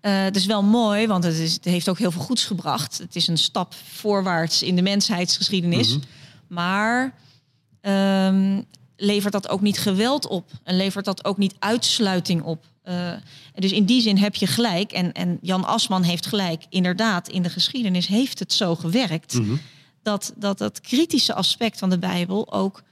Eh 0.00 0.22
het 0.22 0.36
is 0.36 0.46
wel 0.46 0.62
mooi, 0.62 1.06
want 1.06 1.24
het, 1.24 1.34
is, 1.34 1.52
het 1.52 1.64
heeft 1.64 1.88
ook 1.88 1.98
heel 1.98 2.10
veel 2.10 2.22
goeds 2.22 2.44
gebracht. 2.44 2.98
Het 2.98 3.16
is 3.16 3.28
een 3.28 3.38
stap 3.38 3.74
voorwaarts 3.74 4.62
in 4.62 4.76
de 4.76 4.82
mensheidsgeschiedenis. 4.82 5.98
Maar 6.46 7.14
ehm, 7.80 8.60
levert 8.96 9.32
dat 9.32 9.48
ook 9.48 9.60
niet 9.60 9.78
geweld 9.78 10.26
op? 10.26 10.50
En 10.62 10.76
levert 10.76 11.04
dat 11.04 11.24
ook 11.24 11.38
niet 11.38 11.54
uitsluiting 11.58 12.42
op? 12.42 12.64
Eh, 12.86 13.12
dus 13.54 13.72
in 13.72 13.84
die 13.84 14.00
zin 14.00 14.18
heb 14.18 14.34
je 14.34 14.46
gelijk. 14.46 14.92
En, 14.92 15.12
en 15.12 15.38
Jan 15.40 15.64
Asman 15.64 16.02
heeft 16.02 16.26
gelijk. 16.26 16.64
Inderdaad, 16.68 17.28
in 17.28 17.42
de 17.42 17.50
geschiedenis 17.50 18.06
heeft 18.06 18.38
het 18.38 18.52
zo 18.52 18.74
gewerkt. 18.74 19.34
Mhm. 19.34 19.56
dat, 20.02 20.32
dat 20.36 20.58
dat 20.58 20.80
kritische 20.80 21.34
aspect 21.34 21.78
van 21.78 21.90
de 21.90 21.98
Bijbel 21.98 22.52
ook 22.52 22.82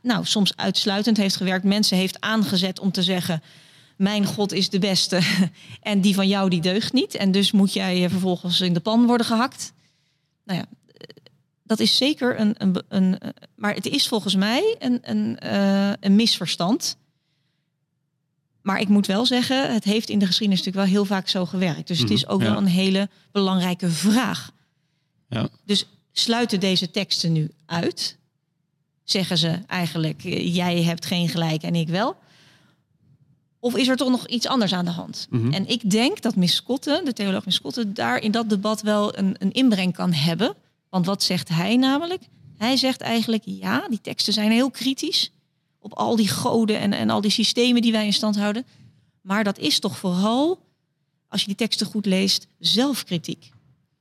nou, 0.00 0.24
soms 0.24 0.56
uitsluitend 0.56 1.16
heeft 1.16 1.36
gewerkt. 1.36 1.64
Mensen 1.64 1.96
heeft 1.96 2.20
aangezet 2.20 2.80
om 2.80 2.92
te 2.92 3.02
zeggen, 3.02 3.42
mijn 3.96 4.26
God 4.26 4.52
is 4.52 4.68
de 4.68 4.78
beste 4.78 5.20
en 5.80 6.00
die 6.00 6.14
van 6.14 6.28
jou 6.28 6.50
die 6.50 6.60
deugt 6.60 6.92
niet. 6.92 7.14
En 7.14 7.30
dus 7.30 7.52
moet 7.52 7.72
jij 7.72 8.10
vervolgens 8.10 8.60
in 8.60 8.74
de 8.74 8.80
pan 8.80 9.06
worden 9.06 9.26
gehakt. 9.26 9.72
Nou 10.44 10.58
ja, 10.58 10.66
dat 11.62 11.80
is 11.80 11.96
zeker 11.96 12.40
een, 12.40 12.54
een, 12.58 12.82
een, 12.88 13.18
maar 13.54 13.74
het 13.74 13.86
is 13.86 14.08
volgens 14.08 14.34
mij 14.34 14.76
een, 14.78 14.98
een, 15.02 15.38
uh, 15.44 15.92
een 16.00 16.14
misverstand. 16.14 16.96
Maar 18.62 18.80
ik 18.80 18.88
moet 18.88 19.06
wel 19.06 19.26
zeggen, 19.26 19.72
het 19.72 19.84
heeft 19.84 20.08
in 20.08 20.18
de 20.18 20.26
geschiedenis 20.26 20.64
natuurlijk 20.64 20.86
wel 20.86 20.94
heel 20.94 21.04
vaak 21.16 21.28
zo 21.28 21.46
gewerkt. 21.46 21.88
Dus 21.88 21.98
het 21.98 22.10
is 22.10 22.26
ook 22.26 22.40
wel 22.40 22.56
een 22.56 22.66
hele 22.66 23.08
belangrijke 23.32 23.90
vraag. 23.90 24.50
Ja. 25.28 25.48
Dus 25.64 25.86
sluiten 26.12 26.60
deze 26.60 26.90
teksten 26.90 27.32
nu 27.32 27.50
uit? 27.66 28.16
Zeggen 29.04 29.38
ze 29.38 29.58
eigenlijk, 29.66 30.24
eh, 30.24 30.54
jij 30.54 30.82
hebt 30.82 31.06
geen 31.06 31.28
gelijk 31.28 31.62
en 31.62 31.74
ik 31.74 31.88
wel? 31.88 32.16
Of 33.58 33.76
is 33.76 33.88
er 33.88 33.96
toch 33.96 34.10
nog 34.10 34.26
iets 34.26 34.46
anders 34.46 34.72
aan 34.72 34.84
de 34.84 34.90
hand? 34.90 35.26
Mhm. 35.30 35.52
En 35.52 35.68
ik 35.68 35.90
denk 35.90 36.22
dat 36.22 36.36
Miss 36.36 36.62
de 36.64 37.12
theoloog 37.14 37.44
Miss 37.44 37.60
daar 37.86 38.18
in 38.18 38.30
dat 38.30 38.48
debat 38.48 38.82
wel 38.82 39.18
een, 39.18 39.36
een 39.38 39.52
inbreng 39.52 39.92
kan 39.92 40.12
hebben. 40.12 40.54
Want 40.88 41.06
wat 41.06 41.22
zegt 41.22 41.48
hij 41.48 41.76
namelijk? 41.76 42.22
Hij 42.56 42.76
zegt 42.76 43.00
eigenlijk, 43.00 43.42
ja, 43.44 43.88
die 43.88 44.00
teksten 44.00 44.32
zijn 44.32 44.50
heel 44.50 44.70
kritisch 44.70 45.30
op 45.82 45.92
al 45.92 46.16
die 46.16 46.28
goden 46.28 46.78
en, 46.78 46.92
en 46.92 47.10
al 47.10 47.20
die 47.20 47.30
systemen 47.30 47.82
die 47.82 47.92
wij 47.92 48.06
in 48.06 48.12
stand 48.12 48.36
houden. 48.36 48.64
Maar 49.20 49.44
dat 49.44 49.58
is 49.58 49.78
toch 49.78 49.98
vooral, 49.98 50.58
als 51.28 51.40
je 51.40 51.46
die 51.46 51.56
teksten 51.56 51.86
goed 51.86 52.06
leest, 52.06 52.46
zelfkritiek. 52.58 53.50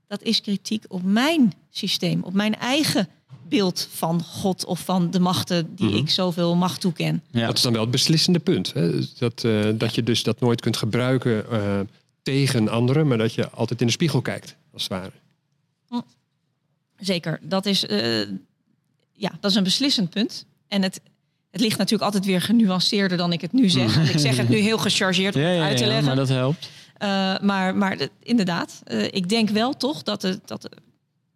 Dat 0.08 0.22
is 0.22 0.42
kritiek 0.42 0.84
op 0.88 1.04
mijn 1.04 1.54
systeem, 1.70 2.24
op 2.24 2.34
mijn 2.34 2.56
eigen 2.56 3.08
beeld 3.48 3.88
van 3.92 4.24
God 4.24 4.66
of 4.66 4.80
van 4.80 5.12
de 5.12 5.20
machten 5.20 5.76
die 5.76 5.88
Mhm. 5.88 5.98
ik 5.98 6.10
zoveel 6.10 6.56
macht 6.56 6.82
toeken. 6.82 7.24
Ja. 7.32 7.46
Dat 7.46 7.56
is 7.58 7.62
dan 7.62 7.72
wel 7.72 7.82
het 7.82 7.92
beslissende 7.92 8.40
punt. 8.40 8.74
Hè? 8.74 9.00
Dat, 9.18 9.44
eh, 9.44 9.70
dat 9.76 9.96
je 9.96 10.04
dus 10.04 10.24
dat 10.24 10.40
nooit 10.40 10.62
kunt 10.62 10.78
gebruiken 10.78 11.50
eh, 11.52 11.80
tegen 12.22 12.70
anderen, 12.70 13.08
maar 13.08 13.18
dat 13.18 13.34
je 13.34 13.50
altijd 13.50 13.82
in 13.82 13.88
de 13.88 13.94
spiegel 13.94 14.22
kijkt, 14.22 14.56
als 14.74 14.84
het 14.84 14.92
ware. 14.92 15.12
Zeker, 17.00 17.40
dat 17.44 17.66
is, 17.66 17.86
eh, 17.86 18.20
ja, 19.14 19.32
dat 19.40 19.52
is 19.52 19.58
een 19.58 19.64
beslissend 19.64 20.10
punt. 20.10 20.46
En 20.68 20.82
het, 20.82 21.02
het 21.52 21.62
ligt 21.62 21.78
natuurlijk 21.78 22.04
altijd 22.04 22.26
weer 22.26 22.42
genuanceerder 22.42 23.18
dan 23.18 23.34
ik 23.34 23.42
het 23.42 23.54
nu 23.54 23.70
zeg. 23.70 23.96
Want 23.96 24.10
ik 24.14 24.20
zeg 24.20 24.38
het 24.38 24.50
nu 24.50 24.58
heel 24.58 24.78
gechargeerd 24.78 25.36
om 25.36 25.42
Ja, 25.42 25.48
het 25.48 25.58
ja, 25.58 25.64
uit 25.64 25.78
te 25.78 25.84
ja, 25.84 25.88
leggen. 25.90 26.06
maar 26.06 26.16
dat 26.16 26.30
helpt. 26.30 26.70
Eh, 26.98 27.40
maar 27.42 27.76
maar 27.76 27.98
de- 27.98 28.10
inderdaad, 28.24 28.82
eh, 28.84 29.04
ik 29.04 29.30
denk 29.30 29.50
wel 29.50 29.78
toch 29.78 30.04
dat, 30.04 30.22
het, 30.22 30.48
dat 30.48 30.62
de- 30.62 30.72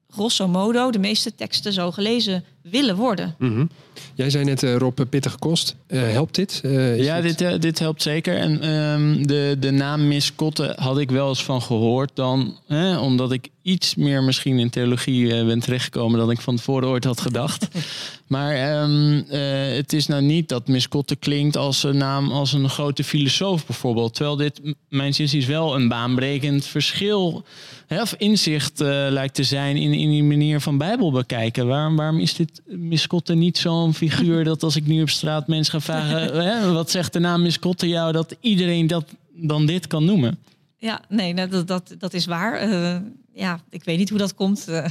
grosso 0.10 0.48
modo 0.48 0.92
de 0.92 1.00
meeste 1.00 1.36
teksten 1.36 1.74
zo 1.74 1.92
gelezen 1.92 2.44
willen 2.72 2.96
worden. 2.96 3.36
Mhm. 3.40 3.66
Jij 4.14 4.30
zei 4.30 4.44
net, 4.44 4.64
eh, 4.64 4.76
Rob, 4.76 5.00
pittige 5.10 5.38
kost. 5.38 5.76
Eh, 5.88 6.02
helpt 6.02 6.36
dit? 6.36 6.60
Eh, 6.64 7.04
Ja, 7.04 7.16
het- 7.16 7.24
dit, 7.24 7.42
eh, 7.42 7.60
dit 7.60 7.80
helpt 7.80 8.02
zeker. 8.02 8.38
En 8.38 8.62
ehm, 8.62 9.24
de, 9.26 9.56
de 9.60 9.72
naam 9.72 10.08
Miss 10.08 10.36
Kotte 10.36 10.74
had 10.80 10.98
ik 11.00 11.12
wel 11.12 11.30
eens 11.30 11.44
van 11.44 11.62
gehoord 11.62 12.12
dan. 12.14 12.58
Hè, 12.68 12.98
omdat 12.98 13.32
ik 13.32 13.50
iets 13.62 13.96
meer 13.96 14.24
misschien 14.24 14.60
in 14.60 14.70
theologie 14.70 15.34
eh, 15.36 15.46
ben 15.46 15.60
terechtgekomen 15.60 16.20
dan 16.20 16.32
ik 16.32 16.42
van 16.42 16.56
tevoren 16.56 16.88
ooit 16.90 17.04
had 17.04 17.22
gedacht. 17.22 17.68
maar 18.28 18.56
ehm, 18.56 19.22
eh, 19.30 19.76
het 19.76 19.94
is 19.94 20.08
nou 20.08 20.22
niet 20.22 20.50
dat 20.50 20.68
Miss 20.68 20.88
Kotte 20.88 21.16
klinkt 21.16 21.58
als 21.58 21.84
een 21.84 21.98
naam 21.98 22.32
als 22.32 22.54
een 22.54 22.70
grote 22.70 23.04
filosoof 23.04 23.66
bijvoorbeeld. 23.66 24.14
Terwijl 24.14 24.36
dit 24.36 24.62
mijn 24.90 25.14
zin 25.14 25.26
is 25.34 25.46
wel 25.46 25.76
een 25.76 25.88
baanbrekend 25.88 26.66
verschil 26.66 27.44
hè, 27.88 28.02
of 28.02 28.16
inzicht 28.18 28.82
eh, 28.82 28.88
lijkt 29.10 29.36
te 29.36 29.44
zijn 29.44 29.76
in, 29.78 29.94
in 29.94 30.10
die 30.10 30.24
manier 30.24 30.60
van 30.60 30.78
Bijbel 30.78 31.12
bekijken. 31.12 31.68
Waarom, 31.68 31.96
waarom 31.96 32.20
is 32.20 32.34
dit 32.34 32.55
Miss 32.66 33.08
Kotte 33.08 33.34
niet 33.34 33.58
zo'n 33.58 33.94
figuur 33.94 34.44
dat 34.44 34.64
als 34.64 34.76
ik 34.76 34.88
nu 34.88 35.02
op 35.02 35.10
straat 35.10 35.48
mensen 35.48 35.74
ga 35.74 35.80
vragen, 35.80 36.36
hè, 36.48 36.72
wat 36.72 36.92
zegt 36.92 37.14
de 37.14 37.20
naam 37.20 37.42
Miss 37.42 37.60
Kotte 37.60 37.88
jou, 37.88 38.12
dat 38.12 38.36
iedereen 38.40 38.88
dat 38.88 39.06
dan 39.34 39.66
dit 39.66 39.88
kan 39.88 40.06
noemen? 40.06 40.38
Ja, 40.78 41.02
nee, 41.10 41.34
nou, 41.34 41.50
dat, 41.50 41.68
dat, 41.68 41.96
dat 41.98 42.14
is 42.14 42.26
waar. 42.26 42.54
Eh, 42.54 42.98
ja, 43.34 43.60
ik 43.70 43.84
weet 43.84 43.98
niet 43.98 44.10
hoe 44.10 44.18
dat 44.18 44.36
komt. 44.36 44.68
Eh, 44.68 44.86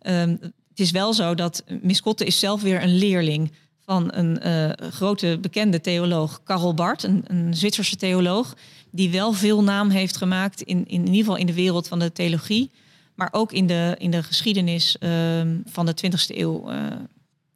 ehm, 0.00 0.36
het 0.68 0.80
is 0.80 0.90
wel 0.90 1.12
zo 1.12 1.34
dat 1.34 1.64
Miss 1.82 2.00
Kotte 2.00 2.24
is 2.24 2.38
zelf 2.38 2.62
weer 2.62 2.82
een 2.82 2.96
leerling 2.96 3.52
van 3.84 4.10
een 4.14 4.40
eh, 4.40 4.90
grote 4.90 5.38
bekende 5.40 5.80
theoloog, 5.80 6.40
Karel 6.44 6.74
Barth, 6.74 7.02
een, 7.02 7.24
een 7.26 7.54
Zwitserse 7.54 7.96
theoloog, 7.96 8.56
die 8.90 9.10
wel 9.10 9.32
veel 9.32 9.62
naam 9.62 9.90
heeft 9.90 10.16
gemaakt 10.16 10.62
in, 10.62 10.78
in, 10.78 10.84
in 10.86 11.00
ieder 11.00 11.18
geval 11.18 11.36
in 11.36 11.46
de 11.46 11.54
wereld 11.54 11.88
van 11.88 11.98
de 11.98 12.12
theologie, 12.12 12.70
maar 13.14 13.28
ook 13.32 13.52
in 13.52 13.66
de, 13.66 13.94
in 13.98 14.10
de 14.10 14.22
geschiedenis 14.22 14.98
ehm, 14.98 15.56
van 15.64 15.86
de 15.86 15.94
20e 16.06 16.36
eeuw 16.36 16.70
eh, 16.70 16.86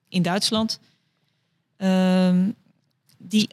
in 0.09 0.23
Duitsland. 0.23 0.79
Ehm, 1.77 2.51
die, 3.19 3.49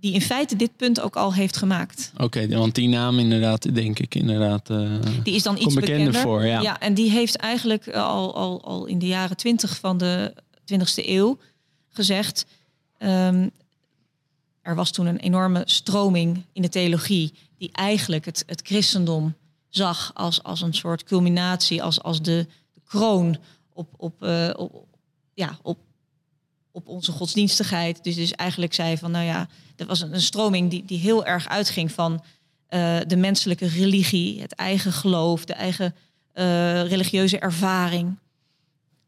die 0.00 0.12
in 0.12 0.20
feite 0.20 0.56
dit 0.56 0.76
punt 0.76 1.00
ook 1.00 1.16
al 1.16 1.34
heeft 1.34 1.56
gemaakt. 1.56 2.12
Oké, 2.16 2.48
want 2.48 2.74
die 2.74 2.88
naam 2.88 3.18
inderdaad, 3.18 3.74
denk 3.74 3.98
ik 3.98 4.14
inderdaad. 4.14 4.70
eh, 4.70 4.98
Die 5.22 5.34
is 5.34 5.42
dan 5.42 5.54
iets 5.56 5.74
bekender 5.74 5.96
bekender. 5.96 6.20
voor, 6.20 6.44
ja. 6.44 6.80
en 6.80 6.94
die 6.94 7.10
heeft 7.10 7.36
eigenlijk 7.36 7.88
al, 7.88 8.34
al, 8.34 8.64
al 8.64 8.86
in 8.86 8.98
de 8.98 9.06
jaren 9.06 9.36
twintig 9.36 9.76
van 9.78 9.98
de 9.98 10.34
20e 10.72 11.06
eeuw 11.06 11.38
gezegd. 11.88 12.46
ehm, 12.98 13.48
er 14.62 14.74
was 14.74 14.90
toen 14.90 15.06
een 15.06 15.18
enorme 15.18 15.62
stroming 15.64 16.42
in 16.52 16.62
de 16.62 16.68
theologie 16.68 17.32
die 17.58 17.70
eigenlijk 17.72 18.24
het, 18.24 18.44
het 18.46 18.60
christendom 18.64 19.34
zag 19.76 20.10
als, 20.14 20.42
als 20.42 20.60
een 20.60 20.74
soort 20.74 21.04
culminatie, 21.04 21.82
als, 21.82 22.02
als 22.02 22.22
de, 22.22 22.46
de 22.74 22.80
kroon 22.84 23.36
op, 23.72 23.88
op, 23.96 24.22
eh, 24.22 24.50
op, 24.56 24.86
ja, 25.34 25.58
op, 25.62 25.78
op 26.72 26.88
onze 26.88 27.12
godsdienstigheid. 27.12 28.04
Dus, 28.04 28.14
dus 28.14 28.32
eigenlijk 28.32 28.74
zei 28.74 28.98
van, 28.98 29.10
nou 29.10 29.24
ja, 29.24 29.48
er 29.76 29.86
was 29.86 30.00
een, 30.00 30.14
een 30.14 30.20
stroming 30.20 30.70
die, 30.70 30.84
die 30.84 30.98
heel 30.98 31.24
erg 31.24 31.48
uitging 31.48 31.92
van 31.92 32.24
eh, 32.66 32.98
de 33.06 33.16
menselijke 33.16 33.66
religie, 33.66 34.40
het 34.40 34.52
eigen 34.54 34.92
geloof, 34.92 35.44
de 35.44 35.52
eigen 35.54 35.94
eh, 36.32 36.44
religieuze 36.86 37.38
ervaring. 37.38 38.18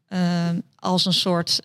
eh, 0.07 0.49
als 0.75 1.05
een 1.05 1.13
soort 1.13 1.59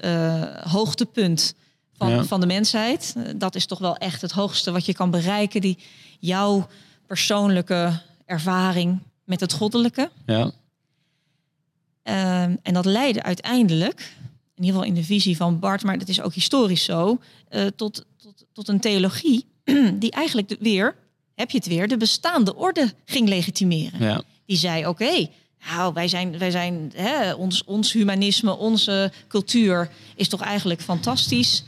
hoogtepunt 0.65 1.55
van, 1.97 2.11
Ja. 2.11 2.25
van 2.25 2.41
de 2.41 2.47
mensheid. 2.47 3.15
Dat 3.37 3.55
is 3.55 3.67
toch 3.67 3.79
wel 3.79 3.97
echt 3.97 4.21
het 4.23 4.33
hoogste 4.33 4.71
wat 4.73 4.87
je 4.87 4.95
kan 4.95 5.11
bereiken. 5.11 5.61
Die, 5.61 5.79
jouw 6.19 6.67
persoonlijke 7.07 8.01
ervaring 8.33 8.99
met 9.25 9.41
het 9.41 9.53
goddelijke. 9.53 10.11
ja, 10.27 10.51
Ehm, 12.03 12.57
en 12.63 12.75
dat 12.75 12.85
leidde 12.85 13.23
uiteindelijk, 13.23 14.13
in 14.55 14.65
ieder 14.65 14.81
geval 14.81 14.83
in 14.89 14.95
de 14.95 15.05
visie 15.05 15.37
van 15.37 15.59
Bart, 15.59 15.83
maar 15.83 15.99
dat 15.99 16.09
is 16.09 16.21
ook 16.21 16.35
historisch 16.35 16.85
zo, 16.85 17.21
eh, 17.49 17.67
tot, 17.67 18.05
tot, 18.17 18.45
tot 18.53 18.69
een 18.69 18.81
theologie 18.81 19.45
die 19.95 20.11
eigenlijk 20.11 20.49
de- 20.49 20.57
weer, 20.61 20.97
heb 21.35 21.51
je 21.51 21.57
het 21.59 21.67
weer, 21.67 21.89
de 21.89 21.97
bestaande 21.97 22.57
orde 22.57 22.95
ging 23.05 23.29
legitimeren. 23.29 24.01
ja, 24.01 24.23
Die 24.47 24.57
zei, 24.57 24.87
oké, 24.87 25.27
nou, 25.71 25.93
wij 25.95 26.09
zijn, 26.09 26.39
wij 26.39 26.51
zijn 26.51 26.93
hè, 26.95 27.33
ons, 27.35 27.65
ons 27.65 27.93
humanisme, 27.93 28.57
onze 28.57 29.13
cultuur 29.29 29.91
is 30.17 30.29
toch 30.29 30.41
eigenlijk 30.41 30.81
fantastisch. 30.81 31.65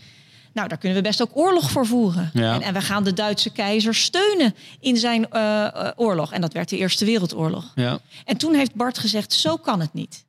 Nou, 0.54 0.68
daar 0.68 0.78
kunnen 0.78 0.98
we 0.98 1.08
best 1.08 1.22
ook 1.22 1.36
oorlog 1.36 1.70
voor 1.70 1.86
voeren. 1.86 2.30
Ja. 2.32 2.54
En, 2.54 2.62
en 2.62 2.74
we 2.74 2.80
gaan 2.80 3.04
de 3.04 3.12
Duitse 3.12 3.50
keizer 3.50 3.94
steunen 3.94 4.54
in 4.80 4.96
zijn 4.96 5.30
eh, 5.30 5.64
eh, 5.66 5.92
oorlog. 5.96 6.32
En 6.32 6.40
dat 6.40 6.52
werd 6.52 6.68
de 6.68 6.76
Eerste 6.76 7.04
Wereldoorlog. 7.04 7.72
ja. 7.74 8.00
En 8.24 8.36
toen 8.36 8.54
heeft 8.54 8.74
Bart 8.74 8.98
gezegd, 8.98 9.32
zo 9.32 9.56
kan 9.56 9.80
het 9.80 9.92
niet. 9.92 10.24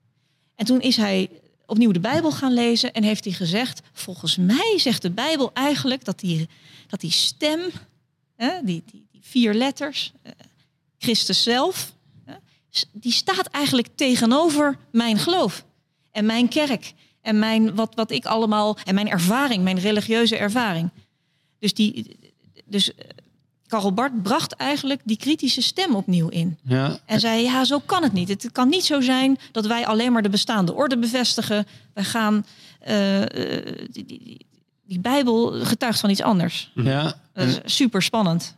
En 0.55 0.65
toen 0.65 0.81
is 0.81 0.97
hij 0.97 1.29
opnieuw 1.65 1.91
de 1.91 1.99
Bijbel 1.99 2.31
gaan 2.31 2.53
lezen 2.53 2.93
en 2.93 3.03
heeft 3.03 3.23
hij 3.23 3.33
gezegd, 3.33 3.81
volgens 3.93 4.35
mij 4.37 4.73
zegt 4.77 5.01
de 5.01 5.11
Bijbel 5.11 5.51
eigenlijk 5.53 6.05
dat 6.05 6.19
die, 6.19 6.49
dat 6.87 6.99
die 6.99 7.11
stem, 7.11 7.59
hè, 8.35 8.49
die, 8.63 8.83
die, 8.91 9.07
die 9.11 9.21
vier 9.23 9.53
letters, 9.53 10.13
eh, 10.21 10.31
Christus 10.97 11.43
zelf, 11.43 11.93
die 12.91 13.11
staat 13.11 13.47
eigenlijk 13.47 13.87
tegenover 13.95 14.77
mijn 14.91 15.17
geloof 15.17 15.65
en 16.11 16.25
mijn 16.25 16.47
kerk 16.47 16.93
en 17.25 17.39
mijn, 17.39 17.75
wat, 17.75 17.95
wat 17.95 18.11
ik 18.11 18.25
allemaal, 18.25 18.77
en 18.83 18.95
mijn 18.95 19.09
ervaring, 19.09 19.63
mijn 19.63 19.79
religieuze 19.79 20.37
ervaring. 20.37 20.89
Dus, 21.59 21.73
die, 21.73 22.17
dus 22.65 22.95
eh, 22.95 23.09
Karel 23.67 23.93
Barth 23.93 24.23
bracht 24.23 24.53
eigenlijk 24.53 25.01
die 25.03 25.17
kritische 25.17 25.61
stem 25.61 25.95
opnieuw 25.95 26.27
in. 26.27 26.57
ja. 26.63 26.99
En 27.05 27.19
zei, 27.19 27.43
ja, 27.43 27.63
zo 27.63 27.79
kan 27.79 28.03
het 28.03 28.13
niet. 28.13 28.29
Het 28.29 28.51
kan 28.51 28.69
niet 28.69 28.85
zo 28.85 29.01
zijn 29.01 29.37
dat 29.51 29.65
wij 29.65 29.85
alleen 29.85 30.11
maar 30.11 30.21
de 30.21 30.29
bestaande 30.29 30.73
orde 30.73 30.97
bevestigen. 30.97 31.67
Wij 31.93 32.03
gaan, 32.03 32.45
eh, 32.79 33.21
eh, 33.21 33.87
die, 33.91 34.05
die, 34.05 34.19
die, 34.23 34.45
die 34.83 34.99
Bijbel 34.99 35.65
getuigt 35.65 35.99
van 35.99 36.09
iets 36.09 36.21
anders. 36.21 36.71
ja. 36.73 37.23
Dat 37.33 37.47
is 37.47 37.75
super 37.75 38.01
spannend. 38.01 38.55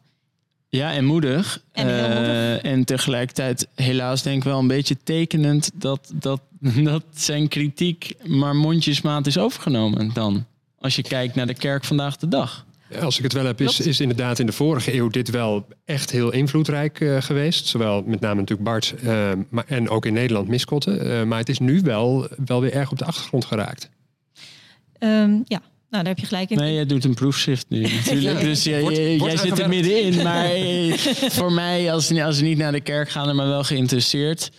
Ja, 0.70 0.94
en 0.94 1.06
moedig. 1.06 1.64
En 1.72 1.88
heel 1.88 2.08
moedig. 2.08 2.28
Eh, 2.28 2.72
en 2.72 2.84
tegelijkertijd 2.84 3.68
helaas 3.76 4.24
denk 4.24 4.38
ik 4.38 4.44
wel 4.44 4.60
een 4.60 4.68
beetje 4.68 4.98
tekenend 5.04 5.72
dat, 5.74 6.12
dat, 6.14 6.42
dat 6.84 7.04
zijn 7.14 7.48
kritiek 7.48 8.14
maar 8.26 8.56
mondjesmaat 8.56 9.28
is 9.28 9.38
overgenomen 9.38 10.14
dan. 10.14 10.46
Als 10.80 10.96
je 10.96 11.02
kijkt 11.02 11.36
naar 11.36 11.48
de 11.48 11.54
kerk 11.54 11.84
vandaag 11.84 12.18
de 12.18 12.28
dag. 12.28 12.66
Als 13.02 13.18
ik 13.18 13.24
het 13.24 13.34
wel 13.34 13.46
heb, 13.46 13.62
is, 13.62 13.80
is 13.80 14.00
inderdaad 14.00 14.40
in 14.40 14.46
de 14.46 14.52
vorige 14.52 14.94
eeuw 14.94 15.08
dit 15.08 15.30
wel 15.30 15.68
echt 15.86 16.12
heel 16.12 16.32
invloedrijk 16.32 17.00
eh, 17.00 17.22
geweest. 17.22 17.68
Zowel 17.68 18.04
met 18.06 18.20
name 18.20 18.40
natuurlijk 18.40 18.70
Bart 18.70 18.96
eh, 19.04 19.32
maar, 19.50 19.66
en 19.68 19.90
ook 19.90 20.06
in 20.06 20.14
Nederland 20.14 20.48
Miskotten. 20.48 21.20
Eh, 21.20 21.24
maar 21.24 21.40
het 21.40 21.50
is 21.50 21.60
nu 21.60 21.82
wel, 21.82 22.28
wel 22.46 22.62
weer 22.62 22.74
erg 22.74 22.92
op 22.92 22.98
de 22.98 23.06
achtergrond 23.06 23.46
geraakt. 23.46 23.90
Ehm, 25.00 25.40
ja, 25.46 25.62
nou 25.90 26.04
daar 26.04 26.14
heb 26.14 26.20
je 26.20 26.26
gelijk 26.26 26.50
in. 26.50 26.58
Nee, 26.58 26.74
jij 26.74 26.86
doet 26.86 27.04
een 27.04 27.14
proefschrift 27.14 27.66
nu 27.70 27.82
natuurlijk. 27.96 28.40
Dus 28.40 28.64
jij, 29.20 29.38
zit 29.38 29.60
er 29.60 29.70
middenin. 29.70 30.24
Maar 30.24 30.46
eh, 30.52 30.94
voor 31.30 31.52
mij, 31.52 31.94
als, 31.94 32.12
als 32.12 32.42
niet 32.42 32.58
naar 32.58 32.72
de 32.72 32.82
kerk 32.82 33.10
gaan, 33.10 33.36
maar 33.36 33.48
wel 33.48 33.64
geïnteresseerd... 33.64 34.52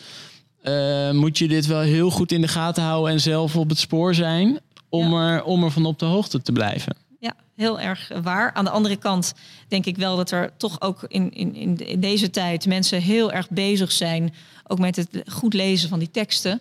eh, 0.62 1.10
moet 1.10 1.38
je 1.38 1.48
dit 1.48 1.66
wel 1.66 1.80
heel 1.80 2.10
goed 2.10 2.32
in 2.32 2.40
de 2.40 2.48
gaten 2.48 2.82
houden 2.82 3.12
en 3.12 3.20
zelf 3.20 3.56
op 3.56 3.68
het 3.68 3.78
spoor 3.78 4.14
zijn... 4.14 4.60
om, 4.88 5.14
er, 5.14 5.44
om 5.44 5.64
er 5.64 5.70
van 5.70 5.86
op 5.86 5.98
de 5.98 6.06
hoogte 6.06 6.42
te 6.42 6.52
blijven. 6.52 6.96
Ja, 7.20 7.34
heel 7.56 7.80
erg 7.80 8.10
waar. 8.22 8.52
Aan 8.52 8.64
de 8.64 8.70
andere 8.70 8.96
kant 8.96 9.34
denk 9.68 9.86
ik 9.86 9.96
wel 9.96 10.16
dat 10.16 10.30
er 10.30 10.50
toch 10.56 10.80
ook 10.80 11.04
in, 11.08 11.32
in, 11.32 11.54
in 11.54 12.00
deze 12.00 12.30
tijd 12.30 12.66
mensen 12.66 13.02
heel 13.02 13.32
erg 13.32 13.50
bezig 13.50 13.92
zijn, 13.92 14.34
ook 14.66 14.78
met 14.78 14.96
het 14.96 15.08
goed 15.26 15.54
lezen 15.54 15.88
van 15.88 15.98
die 15.98 16.10
teksten. 16.10 16.60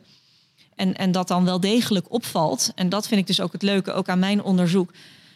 En, 0.77 0.95
en 0.95 1.11
dat 1.11 1.27
dan 1.27 1.45
wel 1.45 1.59
degelijk 1.59 2.11
opvalt. 2.11 2.71
En 2.75 2.89
dat 2.89 3.07
vind 3.07 3.21
ik 3.21 3.27
dus 3.27 3.41
ook 3.41 3.51
het 3.51 3.61
leuke, 3.61 3.91
ook 3.93 4.09
aan 4.09 4.19
mijn 4.19 4.43
onderzoek. 4.43 4.91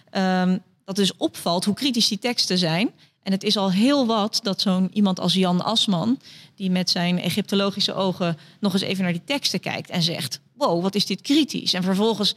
ehm, 0.10 0.58
dat 0.86 0.96
dus 0.96 1.18
opvalt 1.18 1.66
hoe 1.66 1.74
kritisch 1.74 2.08
die 2.08 2.20
teksten 2.20 2.58
zijn. 2.58 2.92
En 3.24 3.32
het 3.32 3.44
is 3.44 3.58
al 3.58 3.72
heel 3.72 4.06
wat 4.06 4.40
dat 4.44 4.62
zo'n 4.62 4.90
iemand 4.94 5.20
als 5.20 5.34
Jan 5.34 5.64
Asman, 5.64 6.20
die 6.56 6.72
met 6.72 6.90
zijn 6.90 7.20
Egyptologische 7.20 7.94
ogen 7.94 8.38
nog 8.60 8.74
eens 8.74 8.82
even 8.82 9.04
naar 9.04 9.12
die 9.12 9.24
teksten 9.26 9.60
kijkt 9.60 9.90
en 9.90 10.02
zegt: 10.02 10.40
Wow, 10.54 10.82
wat 10.82 10.96
is 10.96 11.06
dit 11.06 11.22
kritisch? 11.22 11.74
En 11.74 11.84
vervolgens 11.84 12.36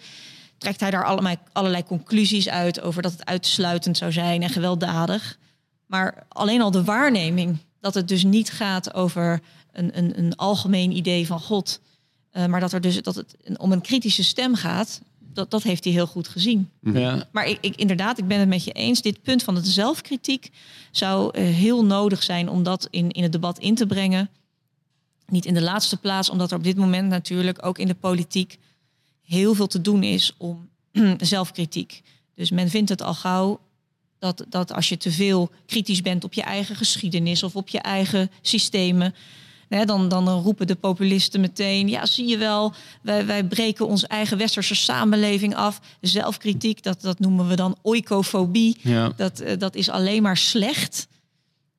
trekt 0.59 0.81
hij 0.81 0.91
daar 0.91 1.05
allerlei, 1.05 1.37
allerlei 1.53 1.85
conclusies 1.85 2.49
uit 2.49 2.81
over 2.81 3.03
dat 3.03 3.13
het 3.13 3.25
uitsluitend 3.25 3.97
zou 3.97 4.13
zijn 4.13 4.43
en 4.43 4.51
gewelddadig. 4.51 5.39
Maar 5.87 6.27
alleen 6.29 6.63
al 6.63 6.71
de 6.71 6.85
waarneming 6.85 7.59
dat 7.81 7.95
het 7.95 8.09
dus 8.09 8.25
niet 8.25 8.51
gaat 8.51 8.95
over 8.95 9.41
een, 9.73 9.99
een, 9.99 10.19
een 10.19 10.37
algemeen 10.37 10.97
idee 10.97 11.27
van 11.27 11.41
God, 11.41 11.81
eh, 12.35 12.47
maar 12.47 12.61
dat, 12.61 12.73
er 12.73 12.81
dus, 12.81 13.03
dat 13.03 13.14
het 13.14 13.37
om 13.57 13.73
een 13.73 13.81
kritische 13.81 14.25
stem 14.25 14.55
gaat, 14.55 15.00
dat, 15.19 15.50
dat 15.50 15.62
heeft 15.62 15.85
hij 15.85 15.93
heel 15.93 16.07
goed 16.07 16.29
gezien. 16.29 16.71
Ja, 16.81 17.29
Maar 17.33 17.47
ik, 17.47 17.59
ik, 17.61 17.76
inderdaad, 17.76 18.19
ik 18.19 18.29
ben 18.29 18.38
het 18.38 18.49
met 18.49 18.64
je 18.64 18.73
eens. 18.73 19.03
Dit 19.03 19.23
punt 19.23 19.43
van 19.43 19.55
de 19.55 19.64
zelfkritiek 19.64 20.50
zou 20.91 21.31
eh, 21.33 21.45
heel 21.45 21.85
nodig 21.85 22.23
zijn 22.23 22.49
om 22.49 22.62
dat 22.62 22.88
in, 22.91 23.11
in 23.11 23.23
het 23.23 23.33
debat 23.33 23.59
in 23.59 23.75
te 23.75 23.87
brengen. 23.87 24.31
Niet 25.26 25.45
in 25.45 25.55
de 25.55 25.62
laatste 25.62 25.97
plaats, 25.97 26.31
omdat 26.31 26.50
er 26.50 26.57
op 26.57 26.64
dit 26.64 26.76
moment 26.76 27.09
natuurlijk 27.09 27.67
ook 27.67 27.79
in 27.79 27.87
de 27.87 27.95
politiek 27.95 28.59
heel 29.23 29.55
veel 29.55 29.67
te 29.67 29.81
doen 29.81 30.03
is 30.03 30.35
om 30.38 30.69
zelfkritiek. 31.19 32.03
Dus 32.35 32.50
men 32.50 32.69
vindt 32.69 32.88
het 32.91 33.03
al 33.03 33.14
gauw 33.14 33.61
dat, 34.19 34.45
dat 34.49 34.73
als 34.73 34.88
je 34.88 34.97
te 34.97 35.11
veel 35.11 35.50
kritisch 35.67 36.03
bent 36.03 36.25
op 36.25 36.33
je 36.33 36.43
eigen 36.43 36.76
geschiedenis 36.76 37.43
of 37.43 37.57
op 37.57 37.69
je 37.69 37.79
eigen 37.79 38.31
systemen, 38.41 39.14
dan, 39.68 40.09
dan 40.09 40.28
roepen 40.28 40.66
de 40.66 40.75
populisten 40.75 41.40
meteen: 41.40 41.88
ja, 41.88 42.06
zie 42.06 42.26
je 42.26 42.38
wel, 42.38 42.73
wij, 43.02 43.26
wij 43.26 43.44
breken 43.44 43.87
onze 43.87 44.06
eigen 44.06 44.38
westerse 44.38 44.75
samenleving 44.75 45.54
af. 45.54 45.80
Zelfkritiek, 46.00 46.83
dat, 46.83 47.00
dat 47.00 47.18
noemen 47.18 47.49
we 47.49 47.56
dan 47.56 47.76
oikofobie. 47.83 48.76
ja, 48.80 49.12
Dat, 49.16 49.40
eh, 49.40 49.59
dat 49.59 49.75
is 49.75 49.90
alleen 49.90 50.23
maar 50.23 50.37
slecht. 50.37 51.06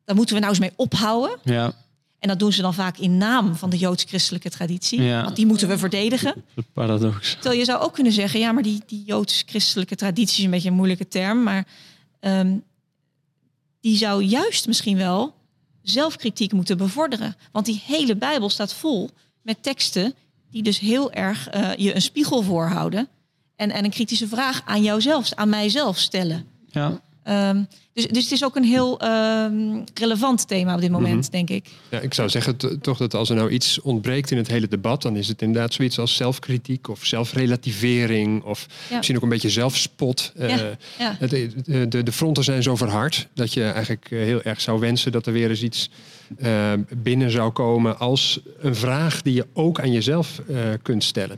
Daar 0.05 0.15
moeten 0.15 0.35
we 0.35 0.41
nou 0.41 0.51
eens 0.53 0.61
mee 0.61 0.73
ophouden. 0.75 1.37
ja. 1.43 1.73
En 2.19 2.31
dat 2.31 2.39
doen 2.39 2.53
ze 2.53 2.61
dan 2.61 2.73
vaak 2.73 2.97
in 2.97 3.17
naam 3.17 3.55
van 3.55 3.69
de 3.69 3.77
joods-christelijke 3.77 4.49
traditie. 4.49 5.01
Ja. 5.01 5.23
Want 5.23 5.35
die 5.35 5.45
moeten 5.45 5.67
we 5.67 5.77
verdedigen. 5.77 6.43
De 6.55 6.63
paradox. 6.73 7.33
Terwijl 7.33 7.59
je 7.59 7.65
zou 7.65 7.81
ook 7.81 7.93
kunnen 7.93 8.13
zeggen, 8.13 8.39
ja, 8.39 8.51
maar 8.51 8.63
die, 8.63 8.81
die 8.85 9.03
joods-christelijke 9.05 9.95
traditie 9.95 10.37
is 10.37 10.43
een 10.45 10.51
beetje 10.51 10.69
een 10.69 10.75
moeilijke 10.75 11.07
term, 11.07 11.43
maar 11.43 11.67
ehm, 12.19 12.57
die 13.81 13.97
zou 13.97 14.23
juist 14.23 14.67
misschien 14.67 14.97
wel 14.97 15.33
zelfkritiek 15.89 16.51
moeten 16.51 16.77
bevorderen. 16.77 17.35
Want 17.51 17.65
die 17.65 17.83
hele 17.85 18.15
Bijbel 18.15 18.49
staat 18.49 18.73
vol 18.73 19.09
met 19.41 19.63
teksten 19.63 20.13
die 20.51 20.63
dus 20.63 20.79
heel 20.79 21.11
erg 21.11 21.49
eh, 21.49 21.75
je 21.75 21.95
een 21.95 22.01
spiegel 22.01 22.43
voorhouden 22.43 23.07
en, 23.55 23.71
en 23.71 23.83
een 23.83 23.91
kritische 23.91 24.27
vraag 24.27 24.61
aan 24.65 24.83
jouzelf, 24.83 25.33
aan 25.33 25.49
mijzelf 25.49 25.97
stellen. 25.97 26.45
Ja. 26.67 27.01
Ehm, 27.25 27.63
dus, 27.93 28.07
dus 28.07 28.23
het 28.23 28.31
is 28.31 28.43
ook 28.43 28.55
een 28.55 28.63
heel 28.63 28.99
ehm, 28.99 29.81
relevant 29.93 30.47
thema 30.47 30.75
op 30.75 30.81
dit 30.81 30.91
moment, 30.91 31.31
denk 31.31 31.49
ik. 31.49 31.65
Ja, 31.89 31.99
ik 31.99 32.13
zou 32.13 32.29
zeggen 32.29 32.57
toch 32.81 32.97
dat 32.97 33.13
als 33.13 33.29
er 33.29 33.35
nou 33.35 33.49
iets 33.49 33.81
ontbreekt 33.81 34.31
in 34.31 34.37
het 34.37 34.47
hele 34.47 34.67
debat, 34.67 35.01
dan 35.01 35.15
is 35.15 35.27
het 35.27 35.41
inderdaad 35.41 35.73
zoiets 35.73 35.99
als 35.99 36.15
zelfkritiek 36.15 36.87
of 36.87 37.05
zelfrelativering 37.05 38.43
of 38.43 38.65
Ja. 38.89 38.95
misschien 38.95 39.15
ook 39.17 39.23
een 39.23 39.29
beetje 39.29 39.49
zelfspot. 39.49 40.31
Eh, 40.35 40.49
Ja, 40.49 40.77
ja. 40.99 41.15
het- 41.19 41.29
de, 41.65 41.87
de, 41.87 42.03
de 42.03 42.11
fronten 42.11 42.43
zijn 42.43 42.63
zo 42.63 42.75
verhard 42.75 43.27
dat 43.33 43.53
je 43.53 43.63
eigenlijk 43.63 44.07
eh, 44.11 44.19
heel 44.19 44.41
erg 44.41 44.61
zou 44.61 44.79
wensen 44.79 45.11
dat 45.11 45.25
er 45.27 45.33
weer 45.33 45.49
eens 45.49 45.63
iets 45.63 45.89
eh, 46.37 46.73
binnen 46.97 47.31
zou 47.31 47.51
komen 47.51 47.99
als 47.99 48.39
een 48.59 48.75
vraag 48.75 49.21
die 49.21 49.33
je 49.33 49.47
ook 49.53 49.79
aan 49.79 49.91
jezelf 49.91 50.39
eh, 50.49 50.57
kunt 50.81 51.03
stellen. 51.03 51.37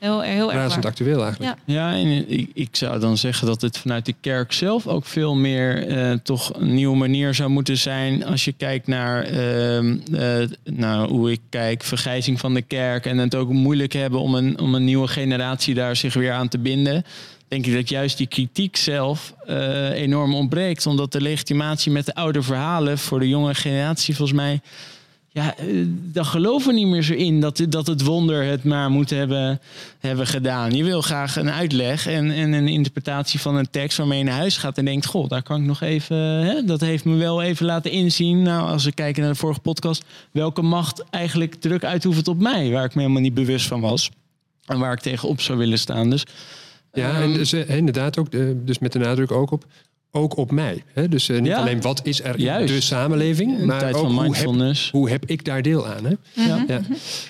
Heel, 0.00 0.20
heel 0.20 0.52
erg 0.52 0.60
Razend 0.60 0.82
waar. 0.82 0.92
actueel 0.92 1.22
eigenlijk. 1.22 1.56
Ja. 1.64 1.74
Ja, 1.74 1.96
en 1.96 2.30
ik, 2.30 2.50
ik 2.54 2.76
zou 2.76 3.00
dan 3.00 3.16
zeggen 3.16 3.46
dat 3.46 3.60
het 3.60 3.78
vanuit 3.78 4.06
de 4.06 4.14
kerk 4.20 4.52
zelf 4.52 4.86
ook 4.86 5.04
veel 5.04 5.34
meer 5.34 5.86
eh, 5.86 6.12
toch 6.22 6.52
een 6.54 6.74
nieuwe 6.74 6.96
manier 6.96 7.34
zou 7.34 7.50
moeten 7.50 7.78
zijn. 7.78 8.24
Als 8.24 8.44
je 8.44 8.52
kijkt 8.52 8.86
naar 8.86 9.22
ehm, 9.22 9.96
eh, 10.12 10.48
nou, 10.64 11.08
hoe 11.08 11.30
ik 11.30 11.40
kijk, 11.48 11.82
vergrijzing 11.82 12.40
van 12.40 12.54
de 12.54 12.62
kerk 12.62 13.06
en 13.06 13.18
het 13.18 13.34
ook 13.34 13.48
moeilijk 13.48 13.92
hebben 13.92 14.20
om 14.20 14.34
een, 14.34 14.60
om 14.60 14.74
een 14.74 14.84
nieuwe 14.84 15.08
generatie 15.08 15.74
daar 15.74 15.96
zich 15.96 16.14
weer 16.14 16.32
aan 16.32 16.48
te 16.48 16.58
binden. 16.58 17.04
Denk 17.48 17.66
ik 17.66 17.74
dat 17.74 17.88
juist 17.88 18.16
die 18.16 18.26
kritiek 18.26 18.76
zelf 18.76 19.34
eh, 19.46 19.90
enorm 19.90 20.34
ontbreekt. 20.34 20.86
Omdat 20.86 21.12
de 21.12 21.20
legitimatie 21.20 21.92
met 21.92 22.06
de 22.06 22.14
oude 22.14 22.42
verhalen 22.42 22.98
voor 22.98 23.20
de 23.20 23.28
jonge 23.28 23.54
generatie 23.54 24.16
volgens 24.16 24.38
mij 24.38 24.60
ja, 25.32 25.56
eh, 25.56 25.66
daar 25.88 26.24
geloven 26.24 26.68
we 26.68 26.74
niet 26.74 26.86
meer 26.86 27.02
zo 27.02 27.12
in 27.12 27.40
dat, 27.40 27.66
dat 27.68 27.86
het 27.86 28.02
wonder 28.02 28.44
het 28.44 28.64
maar 28.64 28.90
moet 28.90 29.10
hebben, 29.10 29.60
hebben 29.98 30.26
gedaan. 30.26 30.72
Je 30.72 30.84
wil 30.84 31.00
graag 31.00 31.36
een 31.36 31.50
uitleg 31.50 32.06
en, 32.06 32.30
en 32.30 32.52
een 32.52 32.68
interpretatie 32.68 33.40
van 33.40 33.56
een 33.56 33.70
tekst 33.70 33.98
waarmee 33.98 34.18
je 34.18 34.24
naar 34.24 34.36
huis 34.36 34.56
gaat 34.56 34.78
en 34.78 34.84
denkt: 34.84 35.06
Goh, 35.06 35.28
daar 35.28 35.42
kan 35.42 35.60
ik 35.60 35.66
nog 35.66 35.80
even. 35.80 36.16
Hè, 36.16 36.64
dat 36.64 36.80
heeft 36.80 37.04
me 37.04 37.16
wel 37.16 37.42
even 37.42 37.66
laten 37.66 37.90
inzien. 37.90 38.42
Nou, 38.42 38.68
als 38.68 38.84
we 38.84 38.92
kijken 38.92 39.22
naar 39.22 39.32
de 39.32 39.38
vorige 39.38 39.60
podcast, 39.60 40.04
welke 40.30 40.62
macht 40.62 41.04
eigenlijk 41.10 41.54
druk 41.54 41.84
uitoefent 41.84 42.28
op 42.28 42.40
mij, 42.40 42.70
waar 42.70 42.84
ik 42.84 42.94
me 42.94 43.00
helemaal 43.00 43.22
niet 43.22 43.34
bewust 43.34 43.66
van 43.66 43.80
was. 43.80 44.10
En 44.66 44.78
waar 44.78 44.92
ik 44.92 45.00
tegenop 45.00 45.40
zou 45.40 45.58
willen 45.58 45.78
staan. 45.78 46.10
Dus 46.10 46.24
Ja, 46.92 47.08
ehm, 47.12 47.22
en 47.22 47.32
dus, 47.32 47.52
eh, 47.52 47.76
inderdaad 47.76 48.18
ook, 48.18 48.28
eh, 48.34 48.40
dus 48.64 48.78
met 48.78 48.92
de 48.92 48.98
nadruk 48.98 49.30
ook 49.30 49.50
op, 49.50 49.64
ook 50.12 50.36
op 50.36 50.50
mij. 50.50 50.82
Hè? 50.92 51.08
Dus 51.08 51.28
eh, 51.28 51.36
niet 51.38 51.46
Ja. 51.46 51.58
alleen 51.58 51.80
wat 51.80 52.00
is 52.04 52.22
er 52.22 52.34
in 52.38 52.42
Juist. 52.44 52.74
de 52.74 52.80
samenleving, 52.80 53.58
een 53.60 53.66
maar 53.66 53.78
tijd 53.78 53.94
ook 53.94 54.00
van 54.00 54.10
hoe 54.12 54.20
heb, 54.22 54.30
mindfulness. 54.30 54.90
hoe 54.90 55.10
heb 55.10 55.24
ik 55.26 55.44
daar 55.44 55.62
deel 55.62 55.86
aan. 55.86 56.04
Hè? 56.04 56.14
Ja. 56.32 56.64
Ja. 56.68 56.80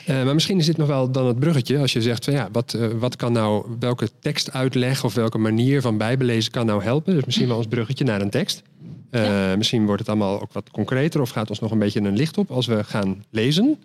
Eh, 0.06 0.24
maar 0.24 0.34
misschien 0.34 0.58
is 0.58 0.66
dit 0.66 0.76
nog 0.76 0.86
wel 0.88 1.10
dan 1.12 1.26
het 1.26 1.38
bruggetje 1.38 1.78
als 1.78 1.92
je 1.92 2.02
zegt 2.02 2.24
van 2.24 2.34
ja, 2.34 2.48
wat, 2.52 2.74
eh, 2.74 2.86
wat 2.98 3.16
kan 3.16 3.32
nou, 3.32 3.66
welke 3.78 4.08
tekstuitleg 4.20 5.04
of 5.04 5.14
welke 5.14 5.38
manier 5.38 5.80
van 5.80 5.96
bijbelezen 5.98 6.50
kan 6.52 6.66
nou 6.66 6.82
helpen? 6.82 7.14
Dus 7.14 7.24
misschien 7.24 7.48
wel 7.48 7.56
ons 7.56 7.66
bruggetje 7.66 8.04
naar 8.04 8.20
een 8.20 8.30
tekst. 8.30 8.62
Eh, 9.10 9.54
Misschien 9.56 9.84
wordt 9.84 10.00
het 10.00 10.08
allemaal 10.08 10.40
ook 10.40 10.52
wat 10.52 10.70
concreter 10.70 11.20
of 11.20 11.30
gaat 11.30 11.48
ons 11.50 11.58
nog 11.60 11.70
een 11.70 11.78
beetje 11.78 12.00
een 12.00 12.16
licht 12.16 12.38
op 12.38 12.50
als 12.50 12.66
we 12.66 12.84
gaan 12.84 13.24
lezen. 13.30 13.78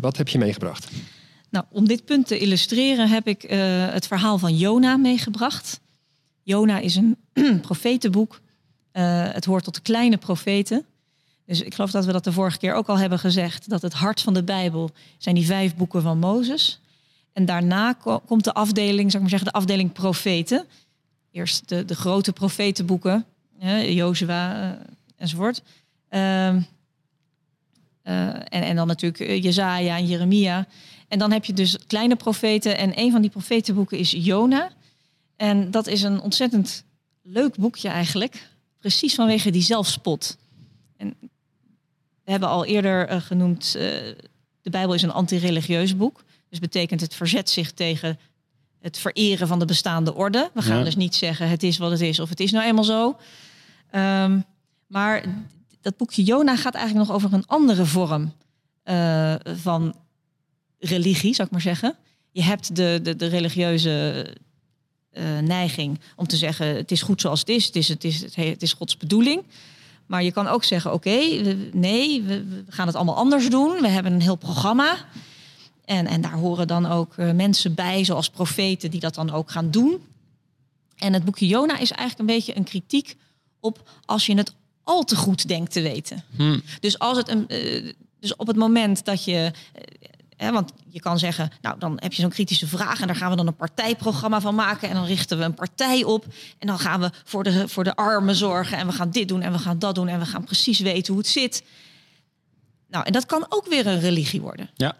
Wat 0.00 0.16
heb 0.16 0.28
je 0.28 0.38
meegebracht? 0.38 0.88
Nou, 1.50 1.64
om 1.70 1.88
dit 1.88 2.04
punt 2.04 2.26
te 2.26 2.38
illustreren 2.38 3.08
heb 3.08 3.26
ik 3.28 3.42
eh, 3.42 3.58
het 3.92 4.06
verhaal 4.06 4.38
van 4.38 4.56
Jona 4.56 4.96
meegebracht. 4.96 5.80
Jona 6.50 6.78
is 6.78 6.96
een 6.96 7.16
profetenboek. 7.68 8.40
Eh, 8.92 9.32
het 9.32 9.44
hoort 9.44 9.64
tot 9.64 9.74
de 9.74 9.80
kleine 9.80 10.16
profeten. 10.16 10.84
Dus 11.46 11.60
ik 11.60 11.74
geloof 11.74 11.90
dat 11.90 12.04
we 12.04 12.12
dat 12.12 12.24
de 12.24 12.32
vorige 12.32 12.58
keer 12.58 12.74
ook 12.74 12.88
al 12.88 12.98
hebben 12.98 13.18
gezegd. 13.18 13.68
Dat 13.68 13.82
het 13.82 13.92
hart 13.92 14.20
van 14.20 14.34
de 14.34 14.42
Bijbel 14.42 14.90
zijn 15.18 15.34
die 15.34 15.46
vijf 15.46 15.74
boeken 15.76 16.02
van 16.02 16.18
Mozes. 16.18 16.80
En 17.32 17.44
daarna 17.44 17.92
ko- 17.92 18.18
komt 18.26 18.44
de 18.44 18.52
afdeling, 18.52 19.10
zeg 19.10 19.20
maar 19.20 19.30
zeggen, 19.30 19.52
de 19.52 19.58
afdeling 19.58 19.92
profeten. 19.92 20.66
Eerst 21.32 21.68
de, 21.68 21.84
de 21.84 21.94
grote 21.94 22.32
profetenboeken, 22.32 23.24
eh, 23.58 24.00
enzovoort. 25.16 25.62
Ehm, 26.08 26.60
eh, 28.02 28.26
en, 28.28 28.44
en 28.48 28.76
dan 28.76 28.86
natuurlijk 28.86 29.42
Jezaja 29.42 29.96
en 29.96 30.06
Jeremia. 30.06 30.66
En 31.08 31.18
dan 31.18 31.32
heb 31.32 31.44
je 31.44 31.52
dus 31.52 31.78
kleine 31.86 32.16
profeten. 32.16 32.78
En 32.78 32.98
een 32.98 33.12
van 33.12 33.20
die 33.20 33.30
profetenboeken 33.30 33.98
is 33.98 34.10
Jona. 34.10 34.70
En 35.40 35.70
dat 35.70 35.86
is 35.86 36.02
een 36.02 36.20
ontzettend 36.20 36.84
leuk 37.22 37.56
boekje 37.56 37.88
eigenlijk. 37.88 38.48
Precies 38.78 39.14
vanwege 39.14 39.50
die 39.50 39.62
zelfspot. 39.62 40.36
En 40.96 41.14
we 42.24 42.30
hebben 42.30 42.48
al 42.48 42.64
eerder 42.64 43.08
eh, 43.08 43.20
genoemd... 43.20 43.64
eh, 43.64 43.82
de 44.62 44.70
Bijbel 44.70 44.94
is 44.94 45.02
een 45.02 45.10
anti-religieus 45.12 45.96
boek. 45.96 46.24
Dus 46.48 46.58
betekent 46.58 47.00
het 47.00 47.14
verzet 47.14 47.50
zich 47.50 47.72
tegen 47.72 48.18
het 48.80 48.98
vereren 48.98 49.48
van 49.48 49.58
de 49.58 49.64
bestaande 49.64 50.14
orde. 50.14 50.50
We 50.54 50.62
gaan 50.62 50.78
Ja. 50.78 50.84
dus 50.84 50.96
niet 50.96 51.14
zeggen 51.14 51.48
het 51.48 51.62
is 51.62 51.78
wat 51.78 51.90
het 51.90 52.00
is 52.00 52.20
of 52.20 52.28
het 52.28 52.40
is 52.40 52.50
nou 52.50 52.64
eenmaal 52.66 52.84
zo. 52.84 53.16
Ehm, 53.90 54.40
maar 54.86 55.24
dat 55.80 55.96
boekje 55.96 56.22
Jona 56.22 56.56
gaat 56.56 56.74
eigenlijk 56.74 57.06
nog 57.06 57.16
over 57.16 57.32
een 57.32 57.46
andere 57.46 57.84
vorm 57.86 58.32
eh, 58.82 59.34
van 59.44 59.94
religie, 60.78 61.34
zou 61.34 61.46
ik 61.46 61.52
maar 61.52 61.62
zeggen. 61.62 61.96
Je 62.30 62.42
hebt 62.42 62.76
de, 62.76 63.00
de, 63.02 63.16
de 63.16 63.26
religieuze 63.26 64.26
eh, 65.10 65.38
neiging 65.38 66.00
om 66.16 66.26
te 66.26 66.36
zeggen: 66.36 66.66
het 66.76 66.90
is 66.90 67.02
goed 67.02 67.20
zoals 67.20 67.40
het 67.40 67.48
is, 67.48 67.66
het 67.66 67.76
is, 67.76 67.88
het 67.88 68.04
is, 68.04 68.20
het 68.34 68.62
is 68.62 68.72
Gods 68.72 68.96
bedoeling. 68.96 69.42
Maar 70.06 70.22
je 70.22 70.32
kan 70.32 70.46
ook 70.46 70.64
zeggen: 70.64 70.92
oké, 70.92 71.18
nee, 71.72 72.22
we, 72.22 72.44
we, 72.44 72.64
gaan 72.68 72.86
het 72.86 72.96
allemaal 72.96 73.16
anders 73.16 73.50
doen. 73.50 73.80
We 73.80 73.88
hebben 73.88 74.12
een 74.12 74.20
heel 74.20 74.36
programma. 74.36 74.96
En, 75.84 76.06
en 76.06 76.20
daar 76.20 76.32
horen 76.32 76.66
dan 76.66 76.86
ook 76.86 77.16
uh, 77.16 77.32
mensen 77.32 77.74
bij, 77.74 78.04
zoals 78.04 78.30
profeten, 78.30 78.90
die 78.90 79.00
dat 79.00 79.14
dan 79.14 79.30
ook 79.30 79.50
gaan 79.50 79.70
doen. 79.70 80.02
En 80.96 81.12
het 81.12 81.24
boekje 81.24 81.46
Jona 81.46 81.78
is 81.78 81.90
eigenlijk 81.90 82.18
een 82.18 82.36
beetje 82.36 82.56
een 82.56 82.64
kritiek 82.64 83.16
op 83.60 83.90
als 84.04 84.26
je 84.26 84.36
het 84.36 84.54
al 84.82 85.04
te 85.04 85.16
goed 85.16 85.48
denkt 85.48 85.72
te 85.72 85.80
weten. 85.80 86.24
Hm. 86.36 86.58
Dus 86.80 86.98
als 86.98 87.16
het 87.16 87.28
een. 87.28 87.44
Uh, 87.48 87.92
dus 88.20 88.36
op 88.36 88.46
het 88.46 88.56
moment 88.56 89.04
dat 89.04 89.24
je 89.24 89.52
Hè, 90.40 90.52
want 90.52 90.72
je 90.88 91.00
kan 91.00 91.18
zeggen, 91.18 91.50
nou 91.60 91.78
dan 91.78 91.92
heb 91.96 92.12
je 92.12 92.22
zo'n 92.22 92.30
kritische 92.30 92.66
vraag 92.66 93.00
en 93.00 93.06
daar 93.06 93.16
gaan 93.16 93.30
we 93.30 93.36
dan 93.36 93.46
een 93.46 93.56
partijprogramma 93.56 94.40
van 94.40 94.54
maken 94.54 94.88
en 94.88 94.94
dan 94.94 95.04
richten 95.04 95.38
we 95.38 95.44
een 95.44 95.54
partij 95.54 96.04
op 96.04 96.26
en 96.58 96.66
dan 96.66 96.78
gaan 96.78 97.00
we 97.00 97.10
voor 97.24 97.44
de, 97.44 97.68
voor 97.68 97.84
de 97.84 97.96
armen 97.96 98.34
zorgen 98.34 98.78
en 98.78 98.86
we 98.86 98.92
gaan 98.92 99.10
dit 99.10 99.28
doen 99.28 99.42
en 99.42 99.52
we 99.52 99.58
gaan 99.58 99.78
dat 99.78 99.94
doen 99.94 100.08
en 100.08 100.18
we 100.18 100.26
gaan 100.26 100.44
precies 100.44 100.78
weten 100.78 101.12
hoe 101.12 101.22
het 101.22 101.32
zit. 101.32 101.62
Nou, 102.88 103.04
en 103.04 103.12
dat 103.12 103.26
kan 103.26 103.46
ook 103.48 103.66
weer 103.66 103.86
een 103.86 104.00
religie 104.00 104.40
worden. 104.40 104.70
Ja. 104.76 104.96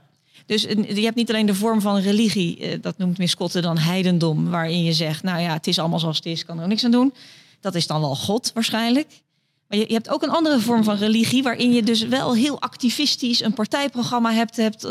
Dus 0.47 0.63
je 0.63 1.03
hebt 1.03 1.17
niet 1.17 1.31
alleen 1.31 1.47
de 1.47 1.55
vorm 1.55 1.81
van 1.81 1.99
religie, 1.99 2.59
eh, 2.59 2.83
dat 2.83 2.99
noemt 2.99 3.19
Miss 3.19 3.35
Kotte 3.35 3.61
dan 3.61 3.79
heidendom, 3.79 4.51
waarin 4.51 4.83
je 4.83 4.93
zegt, 4.93 5.23
nou 5.23 5.41
ja, 5.41 5.53
het 5.53 5.67
is 5.67 5.79
allemaal 5.79 5.99
zoals 5.99 6.17
het 6.17 6.27
is, 6.27 6.45
kan 6.45 6.61
er 6.61 6.69
niks 6.69 6.85
aan 6.85 6.91
doen. 6.91 7.15
Dat 7.61 7.75
is 7.75 7.87
dan 7.87 8.01
wel 8.01 8.17
God 8.17 8.51
waarschijnlijk. 8.55 9.21
Maar 9.71 9.79
je, 9.79 9.85
je, 9.89 9.95
hebt 9.95 10.09
ook 10.11 10.23
een 10.23 10.31
andere 10.31 10.61
vorm 10.61 10.85
van 10.85 10.97
religie, 10.97 11.43
waarin 11.43 11.73
je 11.73 11.83
dus 11.83 12.07
wel 12.07 12.35
heel 12.35 12.61
activistisch 12.61 13.43
een 13.43 13.53
partijprogramma 13.53 14.33
hebt, 14.33 14.57
hebt 14.57 14.85
uh, 14.85 14.91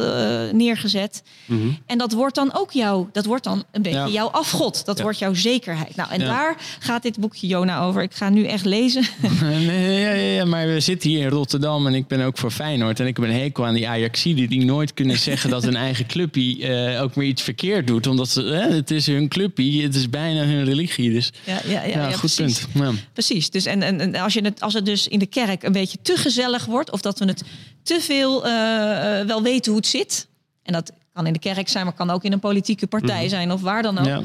neergezet. 0.51 1.23
Mhm. 1.45 1.67
En 1.85 1.97
dat 1.97 2.11
wordt 2.11 2.35
dan 2.35 2.53
ook 2.53 2.71
jouw, 2.71 3.09
dat 3.11 3.25
wordt 3.25 3.43
dan 3.43 3.63
een 3.71 3.81
beetje 3.81 3.97
Ja. 3.99 4.07
jouw 4.07 4.27
afgod. 4.27 4.85
Dat 4.85 4.97
Ja. 4.97 5.03
wordt 5.03 5.19
jouw 5.19 5.33
zekerheid. 5.33 5.95
Nou, 5.95 6.09
en 6.11 6.19
Ja. 6.19 6.25
daar 6.25 6.55
gaat 6.79 7.03
dit 7.03 7.19
boekje 7.19 7.47
Jona 7.47 7.83
over. 7.83 8.01
Ik 8.01 8.13
ga 8.13 8.29
nu 8.29 8.45
echt 8.45 8.65
lezen. 8.65 9.03
Nee, 9.65 10.33
ja, 10.33 10.45
maar 10.45 10.67
we 10.67 10.79
zitten 10.79 11.09
hier 11.09 11.19
in 11.21 11.29
Rotterdam 11.29 11.87
en 11.87 11.93
ik 11.93 12.07
ben 12.07 12.21
ook 12.21 12.37
voor 12.37 12.51
Feyenoord. 12.51 12.99
En 12.99 13.07
ik 13.07 13.17
heb 13.17 13.25
een 13.25 13.33
hekel 13.35 13.65
aan 13.65 13.73
die 13.73 13.87
Ajaxiden 13.87 14.49
die 14.49 14.65
nooit 14.65 14.93
kunnen 14.93 15.17
zeggen 15.29 15.49
dat 15.49 15.63
hun 15.63 15.75
eigen 15.75 16.05
clubje 16.05 16.67
eh, 16.67 17.01
ook 17.01 17.15
meer 17.15 17.27
iets 17.27 17.41
verkeerd 17.41 17.87
doet. 17.87 18.07
Omdat 18.07 18.29
ze, 18.29 18.41
hè, 18.41 18.75
het 18.75 18.91
is 18.91 19.05
hun 19.07 19.27
clubje, 19.27 19.83
het 19.83 19.95
is 19.95 20.09
bijna 20.09 20.43
hun 20.43 20.63
religie. 20.65 21.11
Dus 21.11 21.31
Ja, 21.45 21.59
ja, 21.67 21.83
ja, 21.83 22.11
goed 22.11 22.19
precies. 22.19 22.65
punt. 22.73 22.99
Precies. 23.13 23.49
Dus 23.49 23.65
en, 23.65 23.81
en, 23.81 23.99
en 23.99 24.15
als, 24.15 24.33
je 24.33 24.41
het, 24.41 24.61
als 24.69 24.77
het 24.77 24.85
dus 24.85 25.07
in 25.07 25.19
de 25.19 25.25
kerk 25.25 25.63
een 25.63 25.71
beetje 25.71 25.97
te 26.01 26.15
gezellig 26.17 26.65
wordt, 26.65 26.91
of 26.91 27.01
dat 27.01 27.19
we 27.19 27.25
het 27.25 27.43
te 27.83 27.99
veel 28.01 28.45
eh, 28.45 29.19
eh, 29.19 29.27
wel 29.27 29.41
weten 29.41 29.71
hoe 29.71 29.79
het 29.81 29.89
zit. 29.89 30.27
En 30.63 30.73
dat 30.73 30.91
kan 31.13 31.27
in 31.27 31.33
de 31.33 31.39
kerk 31.39 31.67
zijn, 31.69 31.85
maar 31.85 31.93
kan 31.93 32.09
ook 32.09 32.23
in 32.23 32.31
een 32.31 32.39
politieke 32.39 32.87
partij 32.87 33.29
zijn, 33.29 33.51
of 33.51 33.61
waar 33.61 33.81
dan 33.81 33.97
ook. 33.97 34.05
Ja. 34.05 34.21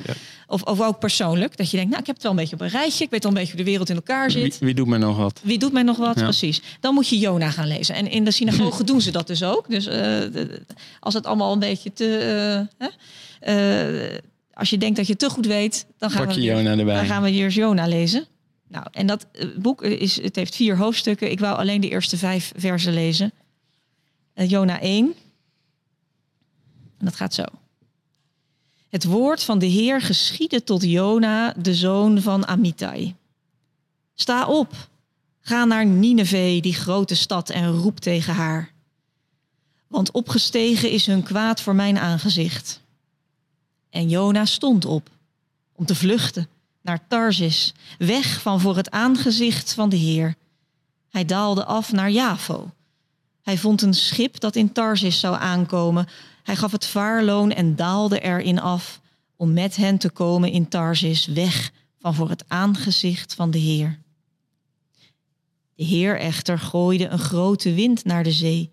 Of, 0.46 0.62
of 0.62 0.80
ook 0.80 0.98
persoonlijk. 0.98 1.57
Dat 1.57 1.70
je 1.70 1.76
denkt, 1.76 1.90
nou, 1.90 2.00
ik 2.00 2.07
heb 2.07 2.14
het 2.14 2.24
wel 2.24 2.33
een 2.33 2.38
beetje 2.38 2.54
op 2.54 2.61
een 2.61 2.68
rijtje. 2.68 3.04
Ik 3.04 3.11
weet 3.11 3.22
wel 3.22 3.33
een 3.33 3.38
beetje 3.38 3.54
hoe 3.54 3.64
de 3.64 3.70
wereld 3.70 3.88
in 3.88 3.94
elkaar 3.96 4.30
zit. 4.30 4.59
wie 4.59 4.74
doet 4.74 4.87
me 4.87 4.98
nog 4.98 5.16
wat? 5.16 5.40
Wie 5.42 5.59
doet 5.59 5.72
mij 5.72 5.83
nog 5.83 5.96
wat? 5.96 6.16
Ja. 6.18 6.22
Precies. 6.22 6.62
Dan 6.80 6.94
moet 6.94 7.09
je 7.09 7.18
Jona 7.18 7.50
gaan 7.50 7.66
lezen. 7.66 7.94
En 7.94 8.11
in 8.11 8.24
de 8.24 8.30
synagoge 8.30 8.85
doen 8.90 9.00
ze 9.00 9.11
dat 9.11 9.26
dus 9.26 9.42
ook. 9.42 9.64
Dus 9.70 9.87
eh, 9.87 9.94
de- 9.98 10.62
als 11.00 11.14
het 11.14 11.26
allemaal 11.26 11.52
een 11.52 11.59
beetje 11.59 11.92
te. 11.92 12.66
als 14.54 14.70
je 14.70 14.78
denkt 14.78 14.96
dat 14.96 15.07
je 15.07 15.16
te 15.16 15.30
goed 15.30 15.46
weet, 15.46 15.87
dan 15.98 16.11
gaan, 16.11 16.24
Pak 16.26 16.35
we, 16.35 16.40
je 16.42 16.46
weer- 16.52 16.62
Jona 16.62 16.78
erbij. 16.78 16.94
dan 16.94 17.07
gaan 17.07 17.22
we 17.22 17.28
hier 17.28 17.48
Jona 17.50 17.87
lezen. 17.87 18.26
Nou, 18.74 18.87
en 18.92 19.06
dat 19.06 19.26
eh, 19.32 19.48
boek 19.56 19.82
is, 19.82 20.22
het 20.22 20.37
heeft 20.37 20.56
vier 20.56 20.76
hoofdstukken. 20.76 21.30
Ik 21.30 21.40
wou 21.40 21.56
alleen 21.58 21.80
de 21.80 21.88
eerste 21.88 22.16
vijf 22.16 22.52
versen 22.56 22.92
lezen. 22.92 23.32
Eh, 24.32 24.50
Jona 24.50 24.80
1. 24.80 25.14
En 26.98 27.04
dat 27.04 27.16
gaat 27.16 27.34
zo. 27.34 27.44
Het 28.88 29.04
woord 29.04 29.42
van 29.42 29.58
de 29.58 29.66
Heer 29.66 30.00
geschiedde 30.00 30.64
tot 30.64 30.82
Jona, 30.82 31.52
de 31.52 31.74
zoon 31.74 32.20
van 32.20 32.46
Amittai. 32.46 33.14
Sta 34.14 34.46
op, 34.46 34.88
ga 35.40 35.64
naar 35.64 35.87
Nineveh, 35.87 36.62
die 36.62 36.74
grote 36.74 37.14
stad, 37.14 37.50
en 37.50 37.70
roep 37.70 38.00
tegen 38.00 38.34
haar. 38.34 38.72
Want 39.87 40.10
opgestegen 40.10 40.90
is 40.90 41.06
hun 41.06 41.22
kwaad 41.22 41.60
voor 41.60 41.74
mijn 41.74 41.98
aangezicht. 41.98 42.80
En 43.90 44.08
Jona 44.08 44.44
stond 44.44 44.84
op, 44.84 45.10
om 45.72 45.87
te 45.87 45.94
vluchten 45.94 46.48
naar 46.85 47.07
Tarsis, 47.09 47.75
weg 47.99 48.40
van 48.40 48.61
voor 48.61 48.77
het 48.77 48.90
aangezicht 48.90 49.75
van 49.75 49.88
de 49.88 49.97
Heer. 49.97 50.35
Hij 51.09 51.25
daalde 51.25 51.64
af 51.64 51.92
naar 51.92 52.11
Javo. 52.11 52.70
Hij 53.42 53.59
vond 53.59 53.83
een 53.83 53.94
schip 53.94 54.40
dat 54.40 54.57
in 54.57 54.73
Tarsis 54.73 55.20
zou 55.20 55.37
aankomen. 55.37 56.07
Hij 56.42 56.57
gaf 56.57 56.73
het 56.73 56.87
vaarloon 56.87 57.51
en 57.51 57.77
daalde 57.77 58.20
erin 58.20 58.61
af 58.61 59.01
om 59.37 59.53
met 59.53 59.77
hen 59.77 59.99
te 59.99 60.11
komen 60.11 60.51
in 60.51 60.68
Tarsis, 60.68 61.27
weg 61.27 61.70
van 61.99 62.14
voor 62.14 62.29
het 62.29 62.44
aangezicht 62.49 63.35
van 63.35 63.51
de 63.51 63.59
Heer. 63.59 63.99
De 65.75 65.85
Heer 65.85 66.18
echter 66.18 66.59
gooide 66.59 67.09
een 67.09 67.18
grote 67.18 67.75
wind 67.75 68.05
naar 68.05 68.23
de 68.23 68.33
zee. 68.33 68.70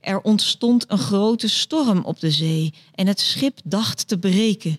Er 0.00 0.20
ontstond 0.20 0.90
een 0.90 0.98
grote 0.98 1.48
storm 1.48 2.04
op 2.04 2.20
de 2.20 2.30
zee 2.30 2.74
en 2.94 3.06
het 3.06 3.20
schip 3.20 3.60
dacht 3.64 4.08
te 4.08 4.18
breken. 4.18 4.78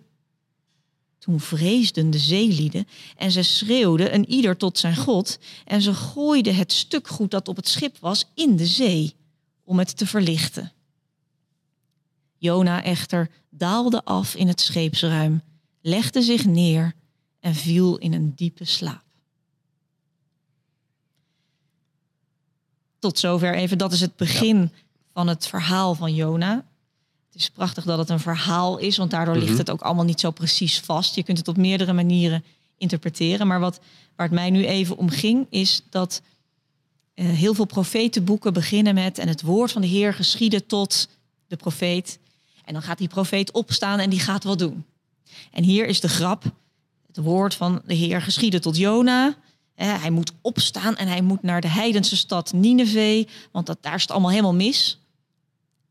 Toen 1.24 1.40
vreesden 1.40 2.10
de 2.10 2.18
zeelieden 2.18 2.88
en 3.18 3.32
ze 3.32 3.44
schreeuwden 3.44 4.14
een 4.14 4.30
ieder 4.30 4.58
tot 4.58 4.78
zijn 4.78 4.96
God 4.96 5.40
en 5.66 5.82
ze 5.82 5.94
gooiden 5.94 6.56
het 6.56 6.72
stuk 6.72 7.08
goed 7.08 7.32
dat 7.32 7.48
op 7.48 7.56
het 7.56 7.68
schip 7.68 7.98
was 7.98 8.26
in 8.34 8.56
de 8.56 8.66
zee 8.66 9.16
om 9.64 9.80
het 9.80 9.98
te 9.98 10.08
verlichten. 10.08 10.72
Jona 12.38 12.84
echter 12.84 13.30
daalde 13.50 14.04
af 14.04 14.36
in 14.36 14.48
het 14.48 14.62
scheepsruim, 14.62 15.42
legde 15.82 16.22
zich 16.22 16.46
neer 16.46 16.94
en 17.40 17.56
viel 17.56 17.98
in 17.98 18.14
een 18.14 18.36
diepe 18.36 18.66
slaap. 18.66 19.04
Tot 23.00 23.20
zover 23.20 23.56
even, 23.56 23.78
dat 23.78 23.94
is 23.94 24.02
het 24.02 24.16
begin 24.16 24.72
van 25.14 25.28
het 25.28 25.48
verhaal 25.48 25.96
van 25.96 26.16
Jona. 26.16 26.66
Het 27.34 27.42
is 27.42 27.50
prachtig 27.50 27.84
dat 27.84 27.98
het 27.98 28.10
een 28.10 28.20
verhaal 28.20 28.78
is, 28.78 28.98
want 28.98 29.12
daardoor 29.12 29.36
ligt 29.36 29.50
Mhm. 29.50 29.58
het 29.58 29.70
ook 29.70 29.82
allemaal 29.82 30.06
niet 30.06 30.20
zo 30.20 30.32
precies 30.32 30.80
vast. 30.80 31.16
Je 31.16 31.24
kunt 31.24 31.38
het 31.38 31.48
op 31.48 31.58
meerdere 31.58 31.94
manieren 31.94 32.44
interpreteren. 32.78 33.48
Maar 33.48 33.60
wat, 33.60 33.80
waar 34.16 34.26
het 34.26 34.36
mij 34.36 34.50
nu 34.50 34.66
even 34.66 34.98
om 34.98 35.10
ging, 35.10 35.48
is 35.50 35.82
dat 35.90 36.22
eh, 37.14 37.26
heel 37.26 37.54
veel 37.54 37.66
profetenboeken 37.66 38.54
beginnen 38.54 38.94
met... 38.94 39.18
en 39.18 39.28
het 39.28 39.42
woord 39.42 39.72
van 39.72 39.82
de 39.82 39.88
Heer 39.88 40.14
geschieden 40.14 40.66
tot 40.66 41.08
de 41.48 41.56
profeet. 41.56 42.20
En 42.66 42.74
dan 42.74 42.82
gaat 42.82 42.98
die 42.98 43.08
profeet 43.08 43.52
opstaan 43.52 44.00
en 44.00 44.10
die 44.10 44.20
gaat 44.20 44.44
wat 44.44 44.60
doen. 44.60 44.86
En 45.52 45.64
hier 45.64 45.86
is 45.86 46.00
de 46.00 46.10
grap. 46.10 46.44
Het 47.08 47.18
woord 47.18 47.54
van 47.56 47.82
de 47.86 47.94
Heer 47.94 48.22
geschieden 48.22 48.62
tot 48.62 48.78
Jona. 48.78 49.36
Hij 49.76 50.10
moet 50.10 50.32
opstaan 50.42 50.96
en 50.96 51.08
hij 51.08 51.22
moet 51.22 51.42
naar 51.44 51.62
de 51.62 51.68
heidense 51.68 52.16
stad 52.16 52.54
Nineveh. 52.54 53.28
Want 53.52 53.66
dat, 53.66 53.78
daar 53.82 53.96
is 53.96 54.02
het 54.02 54.12
allemaal 54.12 54.30
helemaal 54.30 54.54
mis. 54.54 54.98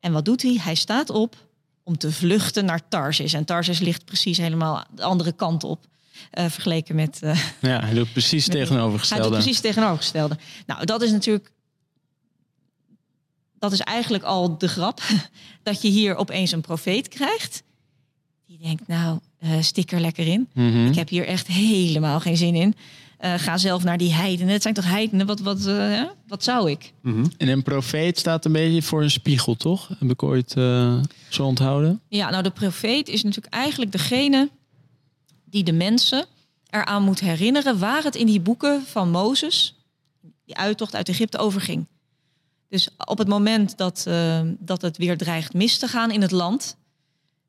En 0.03 0.13
wat 0.13 0.25
doet 0.25 0.43
hij? 0.43 0.59
Hij 0.61 0.75
staat 0.75 1.11
op 1.11 1.37
om 1.83 1.99
te 1.99 2.13
vluchten 2.13 2.65
naar 2.65 2.89
Tarsis. 2.89 3.33
En 3.33 3.45
Tarsis 3.45 3.79
ligt 3.79 4.05
precies 4.05 4.37
helemaal 4.39 4.85
de 4.95 5.03
andere 5.03 5.33
kant 5.33 5.65
op. 5.65 5.87
eh, 6.31 6.49
vergeleken 6.49 6.95
met... 6.95 7.23
eh, 7.23 7.39
Ja, 7.61 7.81
hij 7.81 7.95
doet 7.95 8.13
precies 8.13 8.47
Met- 8.49 8.57
tegenovergestelde. 8.57 9.23
hij 9.23 9.33
doet 9.33 9.43
precies 9.43 9.61
tegenovergestelde. 9.61 10.39
Nou, 10.67 10.85
dat 10.85 11.03
is 11.03 11.11
natuurlijk. 11.11 11.51
Dat 13.59 13.73
is 13.73 13.81
eigenlijk 13.81 14.25
al 14.25 14.59
de 14.59 14.69
grap. 14.69 15.01
Dat 15.63 15.83
je 15.83 15.89
hier 15.89 16.15
opeens 16.17 16.53
een 16.53 16.61
profeet 16.61 17.09
krijgt. 17.09 17.63
Die 18.47 18.59
denkt, 18.59 18.87
nou, 18.87 19.19
eh 19.39 19.51
stik 19.61 19.93
er 19.93 20.01
lekker 20.01 20.27
in. 20.27 20.49
Mhm. 20.55 20.87
Ik 20.87 20.95
heb 20.95 21.09
hier 21.09 21.27
echt 21.27 21.47
helemaal 21.47 22.21
geen 22.21 22.37
zin 22.37 22.55
in. 22.55 22.75
Eh, 23.23 23.35
ga 23.35 23.59
zelf 23.59 23.85
naar 23.85 23.99
die 23.99 24.13
heidenen. 24.13 24.53
Het 24.53 24.63
zijn 24.63 24.75
toch 24.75 24.89
heidenen? 24.89 25.27
Wat, 25.27 25.41
wat, 25.41 25.67
eh, 25.67 26.03
wat 26.27 26.45
zou 26.45 26.71
ik? 26.71 26.93
Mhm. 27.03 27.27
En 27.37 27.49
een 27.49 27.63
profeet 27.63 28.19
staat 28.19 28.45
een 28.45 28.53
beetje 28.53 28.83
voor 28.83 29.03
een 29.03 29.11
spiegel, 29.11 29.55
toch? 29.55 29.89
Heb 29.99 30.11
ik 30.11 30.23
ooit 30.23 30.55
eh, 30.57 31.01
zo 31.29 31.45
onthouden? 31.45 32.01
Ja, 32.09 32.31
nou, 32.31 32.43
de 32.43 32.51
profeet 32.51 33.09
is 33.09 33.23
natuurlijk 33.23 33.55
eigenlijk 33.55 33.93
degene 33.93 34.51
die 35.45 35.65
de 35.65 35.73
mensen 35.73 36.27
eraan 36.71 37.03
moet 37.03 37.21
herinneren 37.21 37.79
waar 37.79 38.03
het 38.03 38.15
in 38.15 38.27
die 38.27 38.41
boeken 38.41 38.83
van 38.87 39.11
Mozes, 39.11 39.77
die 40.45 40.57
uittocht 40.57 40.95
uit 40.95 41.09
Egypte, 41.09 41.39
over 41.39 41.61
ging. 41.61 41.87
Dus 42.69 42.89
op 43.05 43.19
het 43.19 43.29
moment 43.29 43.77
dat, 43.77 44.07
dat 44.59 44.83
het 44.83 44.97
weer 44.97 45.17
dreigt 45.17 45.55
mis 45.55 45.79
te 45.79 45.89
gaan 45.89 46.11
in 46.11 46.23
het 46.23 46.31
land, 46.31 46.77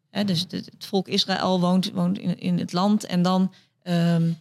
hè, 0.10 0.26
dus 0.26 0.46
het 0.50 0.70
volk 0.78 1.08
Israël 1.08 1.60
woont, 1.60 1.92
woont 1.92 2.18
in, 2.18 2.40
in 2.40 2.60
het 2.60 2.74
land 2.74 3.06
en 3.06 3.22
dan 3.22 3.54
ehm, 3.84 4.32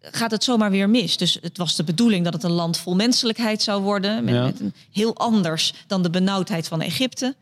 gaat 0.00 0.30
het 0.30 0.44
zomaar 0.44 0.70
weer 0.70 0.90
mis. 0.90 1.16
Dus 1.16 1.38
het 1.40 1.56
was 1.56 1.76
de 1.76 1.84
bedoeling 1.84 2.24
dat 2.24 2.32
het 2.32 2.42
een 2.42 2.50
land 2.50 2.78
vol 2.78 2.94
menselijkheid 2.94 3.62
zou 3.62 3.82
worden, 3.82 4.24
met, 4.24 4.34
Ja. 4.34 4.44
met 4.44 4.60
een 4.60 4.74
heel 4.92 5.16
anders 5.16 5.74
dan 5.86 6.02
de 6.02 6.10
benauwdheid 6.10 6.68
van 6.68 6.80
Egypte. 6.80 7.34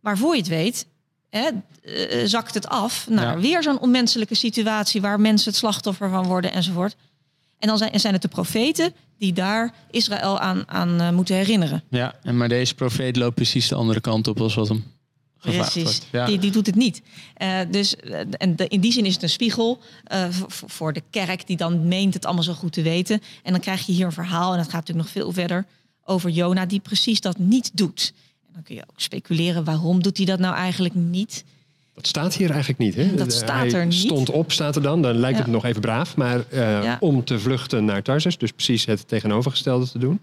Maar 0.00 0.18
voor 0.18 0.34
je 0.34 0.40
het 0.40 0.48
weet, 0.50 0.86
hè, 1.30 1.48
eh, 1.82 2.26
zakt 2.26 2.54
het 2.54 2.68
af 2.68 3.08
naar 3.08 3.34
Ja. 3.36 3.40
weer 3.40 3.62
zo'n 3.62 3.80
onmenselijke 3.80 4.34
situatie 4.34 5.00
waar 5.00 5.20
mensen 5.20 5.48
het 5.50 5.58
slachtoffer 5.58 6.10
van 6.10 6.26
worden 6.26 6.52
enzovoort. 6.52 6.96
En 7.58 7.68
dan 7.68 7.78
zijn, 7.78 8.00
zijn 8.00 8.12
het 8.12 8.22
de 8.22 8.28
profeten 8.28 8.92
die 9.18 9.32
daar 9.32 9.74
Israël 9.90 10.38
aan, 10.38 10.62
aan 10.68 11.00
eh, 11.00 11.10
moeten 11.10 11.34
herinneren. 11.34 11.82
Ja, 11.90 12.14
en 12.22 12.36
maar 12.36 12.48
deze 12.48 12.74
profeet 12.74 13.16
loopt 13.16 13.34
precies 13.34 13.68
de 13.68 13.74
andere 13.74 14.00
kant 14.00 14.28
op 14.28 14.40
als 14.40 14.54
wat 14.54 14.68
hem 14.68 14.84
Precies. 15.40 16.00
Ja. 16.12 16.26
die, 16.26 16.38
die 16.38 16.50
doet 16.50 16.66
het 16.66 16.74
niet. 16.74 17.02
Eh, 17.34 17.58
dus 17.70 17.96
eh, 17.96 18.20
en 18.30 18.56
de- 18.56 18.68
in 18.68 18.80
die 18.80 18.92
zin 18.92 19.04
is 19.06 19.14
het 19.14 19.22
een 19.22 19.28
spiegel 19.28 19.78
eh, 20.04 20.24
voor, 20.30 20.70
voor 20.70 20.92
de 20.92 21.02
kerk 21.10 21.46
die 21.46 21.56
dan 21.56 21.88
meent 21.88 22.14
het 22.14 22.24
allemaal 22.24 22.42
zo 22.44 22.52
goed 22.52 22.72
te 22.72 22.82
weten. 22.82 23.22
En 23.42 23.52
dan 23.52 23.60
krijg 23.60 23.86
je 23.86 23.92
hier 23.92 24.06
een 24.06 24.12
verhaal, 24.12 24.50
en 24.50 24.56
dat 24.56 24.64
gaat 24.68 24.74
natuurlijk 24.74 25.06
nog 25.06 25.10
veel 25.24 25.32
verder, 25.32 25.66
over 26.04 26.30
Jona 26.30 26.66
die 26.66 26.80
precies 26.80 27.20
dat 27.20 27.38
niet 27.38 27.70
doet. 27.74 28.12
En 28.46 28.52
dan 28.52 28.62
kun 28.62 28.74
je 28.74 28.82
ook 28.90 29.00
speculeren, 29.00 29.64
waarom 29.64 30.02
doet 30.02 30.16
hij 30.16 30.26
dat 30.26 30.38
nou 30.38 30.54
eigenlijk 30.54 30.94
niet? 30.94 31.44
Dat 31.94 32.06
staat 32.06 32.34
hier 32.34 32.48
eigenlijk 32.50 32.78
niet. 32.78 32.94
Hè? 32.94 33.14
Dat 33.14 33.32
staat 33.32 33.48
Hij 33.70 33.72
er 33.72 33.86
niet. 33.86 33.94
stond 33.94 34.30
op, 34.30 34.52
staat 34.52 34.76
er 34.76 34.82
dan. 34.82 35.02
Dan 35.02 35.14
lijkt 35.16 35.36
Ja. 35.38 35.42
het 35.44 35.52
nog 35.52 35.64
even 35.64 35.80
braaf. 35.80 36.16
Maar 36.16 36.44
eh, 36.50 36.58
Ja. 36.82 36.96
om 37.00 37.24
te 37.24 37.38
vluchten 37.38 37.84
naar 37.84 38.02
Tarsus, 38.02 38.38
dus 38.38 38.50
precies 38.52 38.84
het 38.84 39.08
tegenovergestelde 39.08 39.88
te 39.90 39.98
doen. 39.98 40.20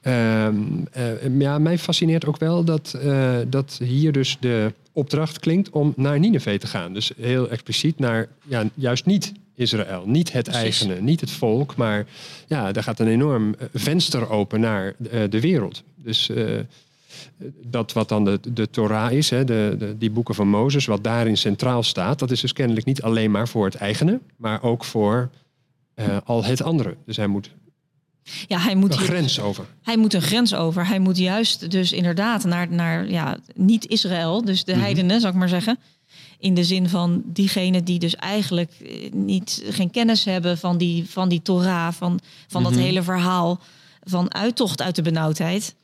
Ehm, 0.00 0.56
eh, 0.92 1.38
ja, 1.38 1.58
mij 1.58 1.78
fascineert 1.78 2.26
ook 2.26 2.38
wel 2.38 2.64
dat, 2.64 2.94
eh, 3.02 3.36
dat 3.48 3.80
hier 3.82 4.12
dus 4.12 4.36
de 4.40 4.72
opdracht 4.92 5.38
klinkt 5.38 5.70
om 5.70 5.92
naar 5.96 6.18
Nineveh 6.18 6.58
te 6.58 6.66
gaan. 6.66 6.92
Dus 6.92 7.12
heel 7.16 7.48
expliciet 7.48 7.98
naar 7.98 8.28
ja, 8.46 8.64
juist 8.74 9.06
niet 9.06 9.32
Israël, 9.54 10.02
niet 10.06 10.32
het 10.32 10.44
Precies. 10.44 10.62
eigene, 10.62 11.00
niet 11.00 11.20
het 11.20 11.30
volk, 11.30 11.76
maar 11.76 12.06
ja, 12.46 12.72
daar 12.72 12.82
gaat 12.82 13.00
een 13.00 13.08
enorm 13.08 13.54
eh, 13.54 13.66
venster 13.74 14.30
open 14.30 14.60
naar 14.60 14.94
de 15.30 15.40
wereld. 15.40 15.82
Dus 15.94 16.30
dat 17.62 17.92
wat 17.92 18.08
dan 18.08 18.24
de, 18.24 18.40
de 18.52 18.70
Torah 18.70 19.12
is, 19.12 19.30
hè, 19.30 19.44
de, 19.44 19.76
de, 19.78 19.98
die 19.98 20.10
boeken 20.10 20.34
van 20.34 20.48
Mozes, 20.48 20.86
wat 20.86 21.04
daarin 21.04 21.36
centraal 21.36 21.82
staat, 21.82 22.18
dat 22.18 22.30
is 22.30 22.40
dus 22.40 22.52
kennelijk 22.52 22.86
niet 22.86 23.02
alleen 23.02 23.30
maar 23.30 23.48
voor 23.48 23.64
het 23.64 23.74
eigene, 23.74 24.20
maar 24.36 24.62
ook 24.62 24.84
voor 24.84 25.30
al 26.24 26.44
het 26.44 26.62
andere. 26.62 26.96
Dus 27.04 27.16
hij 27.16 27.26
moet 27.26 27.50
Ja, 28.46 28.58
hij 28.58 28.74
moet 28.74 28.92
een 28.92 28.98
hier- 28.98 29.08
grens 29.08 29.40
over. 29.40 29.66
Hij 29.82 29.96
moet 29.96 30.14
een 30.14 30.22
grens 30.22 30.54
over. 30.54 30.86
Hij 30.86 30.98
moet 30.98 31.16
juist 31.18 31.70
dus 31.70 31.92
inderdaad 31.92 32.44
naar, 32.44 32.70
naar 32.72 33.10
ja, 33.10 33.38
niet 33.54 33.86
Israël, 33.86 34.44
dus 34.44 34.64
de 34.64 34.72
Mhm. 34.72 34.80
heidenen, 34.80 35.20
zou 35.20 35.32
ik 35.32 35.38
maar 35.38 35.48
zeggen. 35.48 35.78
In 36.38 36.54
de 36.54 36.64
zin 36.64 36.88
van 36.88 37.22
diegenen 37.24 37.84
die 37.84 37.98
dus 37.98 38.16
eigenlijk 38.16 38.72
eh, 38.80 39.12
niet, 39.12 39.62
geen 39.70 39.90
kennis 39.90 40.24
hebben 40.24 40.58
van 40.58 40.78
die, 40.78 41.10
van 41.10 41.28
die 41.28 41.42
Torah, 41.42 41.92
van, 41.92 42.20
van 42.48 42.62
dat 42.62 42.72
Mhm. 42.72 42.80
hele 42.80 43.02
verhaal 43.02 43.60
van 44.02 44.34
uittocht 44.34 44.82
uit 44.82 44.94
de 44.94 45.02
benauwdheid. 45.02 45.74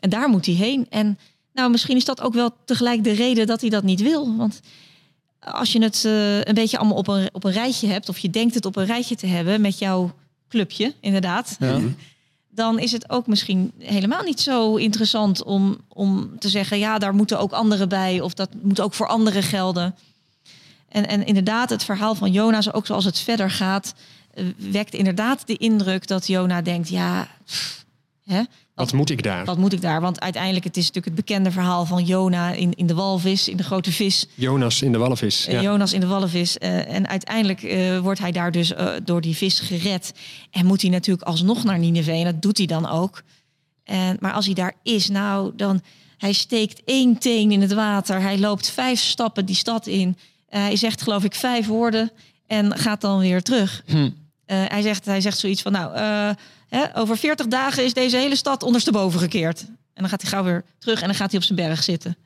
En 0.00 0.10
daar 0.10 0.28
moet 0.28 0.46
hij 0.46 0.54
heen. 0.54 0.86
En 0.90 1.18
nou, 1.52 1.70
misschien 1.70 1.96
is 1.96 2.04
dat 2.04 2.20
ook 2.20 2.34
wel 2.34 2.50
tegelijk 2.64 3.04
de 3.04 3.12
reden 3.12 3.46
dat 3.46 3.60
hij 3.60 3.70
dat 3.70 3.82
niet 3.82 4.00
wil. 4.02 4.36
Want 4.36 4.60
als 5.40 5.72
je 5.72 5.82
het 5.82 6.04
eh, 6.04 6.40
een 6.40 6.54
beetje 6.54 6.78
allemaal 6.78 6.96
op 6.96 7.08
een, 7.08 7.28
op 7.32 7.44
een 7.44 7.52
rijtje 7.52 7.86
hebt, 7.86 8.08
of 8.08 8.18
je 8.18 8.30
denkt 8.30 8.54
het 8.54 8.66
op 8.66 8.76
een 8.76 8.86
rijtje 8.86 9.16
te 9.16 9.26
hebben 9.26 9.60
met 9.60 9.78
jouw 9.78 10.12
clubje, 10.48 10.94
inderdaad 11.00 11.56
Ja. 11.58 11.80
dan 12.58 12.78
is 12.78 12.92
het 12.92 13.10
ook 13.10 13.26
misschien 13.26 13.72
helemaal 13.78 14.22
niet 14.22 14.40
zo 14.40 14.76
interessant 14.76 15.42
om, 15.42 15.76
om 15.88 16.38
te 16.38 16.48
zeggen, 16.48 16.78
ja, 16.78 16.98
daar 16.98 17.14
moeten 17.14 17.38
ook 17.38 17.52
anderen 17.52 17.88
bij, 17.88 18.20
of 18.20 18.34
dat 18.34 18.50
moet 18.62 18.80
ook 18.80 18.94
voor 18.94 19.06
anderen 19.06 19.42
gelden. 19.42 19.94
En, 20.88 21.08
en 21.08 21.26
inderdaad, 21.26 21.70
het 21.70 21.84
verhaal 21.84 22.14
van 22.14 22.32
Jona, 22.32 22.62
zo 22.62 22.70
ook 22.70 22.86
zoals 22.86 23.04
het 23.04 23.18
verder 23.18 23.50
gaat, 23.50 23.94
eh, 24.34 24.44
wekt 24.56 24.94
inderdaad 24.94 25.46
de 25.46 25.56
indruk 25.56 26.06
dat 26.06 26.26
Jona 26.26 26.62
denkt, 26.62 26.88
ja, 26.88 27.28
pff, 27.44 27.84
hè, 28.28 28.42
Wat 28.74 28.92
moet 28.92 29.10
ik 29.10 29.22
daar? 29.22 29.44
wat 29.44 29.58
moet 29.58 29.72
ik 29.72 29.80
daar? 29.80 30.00
Want 30.00 30.20
uiteindelijk, 30.20 30.64
het 30.64 30.76
is 30.76 30.86
natuurlijk 30.86 31.16
het 31.16 31.26
bekende 31.26 31.50
verhaal 31.50 31.84
van 31.86 32.04
Jona 32.04 32.52
in, 32.52 32.74
in 32.74 32.86
de 32.86 32.94
walvis, 32.94 33.48
in 33.48 33.56
de 33.56 33.62
grote 33.62 33.92
vis. 33.92 34.26
Jonas 34.34 34.82
in 34.82 34.92
de 34.92 34.98
walvis. 34.98 35.46
Eh, 35.46 35.54
Ja. 35.54 35.60
Jonas 35.62 35.92
in 35.92 36.00
de 36.00 36.06
walvis. 36.06 36.58
eh, 36.58 36.94
en 36.94 37.08
uiteindelijk 37.08 37.62
eh, 37.62 37.98
wordt 37.98 38.20
hij 38.20 38.32
daar 38.32 38.52
dus 38.52 38.72
eh, 38.74 38.88
door 39.04 39.20
die 39.20 39.36
vis 39.36 39.60
gered. 39.60 40.12
En 40.50 40.66
moet 40.66 40.82
hij 40.82 40.90
natuurlijk 40.90 41.26
alsnog 41.28 41.64
naar 41.64 41.78
Nineveh. 41.78 42.18
En 42.18 42.24
dat 42.24 42.42
doet 42.42 42.58
hij 42.58 42.66
dan 42.66 42.86
ook. 42.88 43.22
En, 43.84 44.16
maar 44.20 44.32
als 44.32 44.44
hij 44.44 44.54
daar 44.54 44.74
is, 44.82 45.08
nou, 45.08 45.52
dan... 45.56 45.82
Hij 46.18 46.32
steekt 46.32 46.82
één 46.84 47.18
teen 47.18 47.50
in 47.52 47.60
het 47.60 47.72
water. 47.72 48.20
Hij 48.20 48.38
loopt 48.38 48.70
vijf 48.70 49.00
stappen 49.00 49.44
die 49.46 49.54
stad 49.56 49.86
in. 49.86 50.16
Eh, 50.48 50.60
hij 50.60 50.76
zegt, 50.76 51.02
geloof 51.02 51.24
ik, 51.24 51.34
vijf 51.34 51.66
woorden. 51.66 52.10
En 52.46 52.78
gaat 52.78 53.00
dan 53.00 53.18
weer 53.18 53.42
terug. 53.42 53.82
Hm. 53.86 54.10
Eh, 54.44 54.62
hij, 54.68 54.82
zegt, 54.82 55.04
hij 55.04 55.20
zegt 55.20 55.38
zoiets 55.38 55.62
van, 55.62 55.72
nou, 55.72 55.94
eh, 55.94 56.30
hè, 56.68 56.96
over 56.96 57.16
40 57.16 57.46
dagen 57.46 57.84
is 57.84 57.92
deze 57.94 58.16
hele 58.16 58.36
stad 58.36 58.62
ondersteboven 58.62 59.20
gekeerd. 59.20 59.60
En 59.60 60.04
dan 60.04 60.08
gaat 60.08 60.22
hij 60.22 60.30
gauw 60.30 60.44
weer 60.44 60.64
terug 60.78 61.00
en 61.00 61.06
dan 61.06 61.16
gaat 61.16 61.30
hij 61.30 61.38
op 61.40 61.44
zijn 61.46 61.58
berg 61.68 61.82
zitten. 61.82 62.16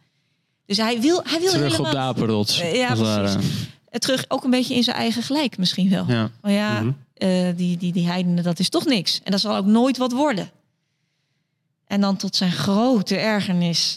Dus 0.66 0.76
hij 0.76 1.00
wil, 1.00 1.20
hij 1.24 1.40
wil 1.40 1.50
Terug 1.50 1.70
helemaal... 1.70 1.86
op 1.86 1.92
de 1.92 1.98
apenrots. 1.98 2.60
Eh, 2.60 2.74
ja, 2.74 2.94
precies. 2.94 3.50
Eh, 3.88 3.98
terug 4.00 4.24
ook 4.28 4.44
een 4.44 4.50
beetje 4.50 4.74
in 4.74 4.82
zijn 4.82 4.96
eigen 4.96 5.22
gelijk 5.22 5.58
misschien 5.58 5.88
wel. 5.90 6.04
Ja. 6.08 6.30
Maar 6.42 6.52
ja, 6.52 6.80
Mhm. 6.80 6.92
eh, 7.14 7.46
die, 7.56 7.76
die, 7.76 7.92
die 7.92 8.06
heidenen, 8.06 8.44
dat 8.44 8.58
is 8.58 8.68
toch 8.68 8.84
niks. 8.84 9.20
En 9.24 9.30
dat 9.30 9.40
zal 9.40 9.56
ook 9.56 9.66
nooit 9.66 9.96
wat 9.96 10.12
worden. 10.12 10.50
En 11.86 12.00
dan 12.00 12.16
tot 12.16 12.36
zijn 12.36 12.52
grote 12.52 13.16
ergernis 13.16 13.96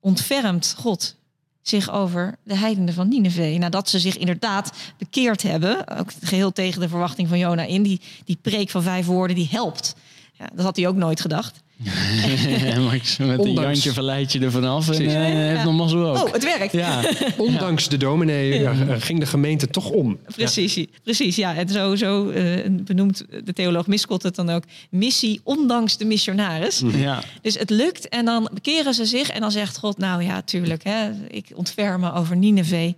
ontfermt 0.00 0.74
God 0.78 1.16
zich 1.62 1.90
over 1.90 2.36
de 2.42 2.56
heidenen 2.56 2.94
van 2.94 3.08
Nineveh. 3.08 3.58
Nadat 3.58 3.88
ze 3.88 3.98
zich 3.98 4.16
inderdaad 4.16 4.72
bekeerd 4.98 5.42
hebben, 5.42 5.98
ook 5.98 6.12
geheel 6.22 6.52
tegen 6.52 6.80
de 6.80 6.88
verwachting 6.88 7.28
van 7.28 7.38
Jona 7.38 7.62
in, 7.62 7.82
die, 7.82 8.00
die 8.24 8.38
preek 8.42 8.70
van 8.70 8.82
vijf 8.82 9.06
woorden, 9.06 9.36
die 9.36 9.48
helpt. 9.50 9.94
Ja, 10.32 10.48
dat 10.54 10.64
had 10.64 10.76
hij 10.76 10.88
ook 10.88 10.96
nooit 10.96 11.20
gedacht. 11.20 11.62
Max 12.90 13.16
met 13.16 13.28
een 13.28 13.38
Ondanks- 13.38 13.60
Jantje 13.62 13.92
verleid 13.92 14.32
je 14.32 14.40
er 14.40 14.50
vanaf 14.50 14.90
en 14.90 15.06
eh, 15.06 15.14
heeft 15.22 15.64
nog 15.64 15.74
mazzel 15.74 16.06
ook. 16.16 16.26
Oh, 16.26 16.32
het 16.32 16.44
werkt. 16.44 16.72
Ja, 16.72 17.02
Ondanks 17.36 17.88
de 17.88 17.96
dominee 17.96 18.64
eh, 18.64 18.94
ging 18.98 19.20
de 19.20 19.26
gemeente 19.26 19.68
toch 19.68 19.90
om. 19.90 20.18
Precies, 20.34 20.86
precies. 21.02 21.36
Ja, 21.36 21.54
en 21.54 21.68
zo, 21.68 21.96
zo 21.96 22.28
eh, 22.28 22.66
benoemt 22.70 23.24
de 23.44 23.52
theoloog 23.52 23.86
Miskot 23.86 24.22
het 24.22 24.34
dan 24.34 24.50
ook. 24.50 24.62
Missie 24.90 25.40
ondanks 25.44 25.96
de 25.96 26.04
missionaris. 26.04 26.82
ja. 26.94 27.22
Dus 27.42 27.58
het 27.58 27.70
lukt 27.70 28.08
en 28.08 28.24
dan 28.24 28.50
bekeren 28.52 28.94
ze 28.94 29.04
zich 29.04 29.30
en 29.30 29.40
dan 29.40 29.50
zegt 29.50 29.78
God, 29.78 29.98
nou 29.98 30.22
ja, 30.22 30.42
tuurlijk, 30.42 30.84
hè, 30.84 31.10
ik 31.28 31.46
ontferm 31.54 32.00
me 32.00 32.12
over 32.12 32.36
Nineveh. 32.36 32.92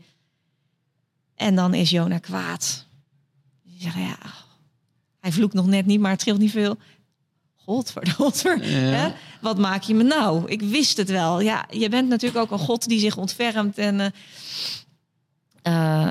En 1.37 1.55
dan 1.55 1.75
is 1.75 1.91
Jona 1.91 2.19
kwaad. 2.19 2.87
Die 3.65 3.91
ja, 3.97 4.17
hij 5.21 5.33
vloekt 5.33 5.55
nog 5.55 5.67
net 5.67 5.87
niet, 5.87 6.01
maar 6.01 6.11
het 6.11 6.21
scheelt 6.21 6.39
niet 6.39 6.51
veel. 6.51 6.77
Godverdomme, 7.65 8.65
hè? 8.65 9.13
wat 9.41 9.59
maak 9.59 9.83
je 9.83 9.95
me 9.95 10.03
nou? 10.03 10.49
Ik 10.51 10.61
wist 10.63 10.97
het 10.97 11.11
wel. 11.11 11.41
Ja, 11.41 11.67
je 11.71 11.89
bent 11.89 12.09
natuurlijk 12.09 12.41
ook 12.43 12.51
een 12.51 12.67
God 12.67 12.89
die 12.89 13.01
zich 13.01 13.17
ontfermt 13.17 13.79
en... 13.79 14.01
en 14.01 14.13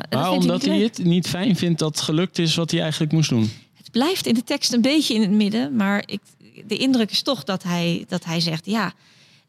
dat 0.09 0.29
omdat 0.29 0.65
hij 0.65 0.79
het 0.79 0.97
niet 1.03 1.27
fijn 1.27 1.55
vindt 1.55 1.79
dat 1.79 1.89
het 1.95 2.01
gelukt 2.03 2.37
is 2.39 2.55
wat 2.55 2.71
hij 2.71 2.81
eigenlijk 2.81 3.11
moest 3.11 3.29
doen. 3.29 3.51
Het 3.73 3.91
blijft 3.91 4.25
in 4.25 4.33
de 4.33 4.43
tekst 4.43 4.73
een 4.73 4.81
beetje 4.81 5.13
in 5.13 5.21
het 5.21 5.31
midden, 5.31 5.75
maar 5.75 6.03
ik, 6.05 6.19
de 6.67 6.77
indruk 6.77 7.11
is 7.11 7.21
toch 7.21 7.43
dat 7.43 7.63
hij, 7.63 8.05
dat 8.07 8.25
hij 8.25 8.39
zegt: 8.39 8.65
ja, 8.65 8.93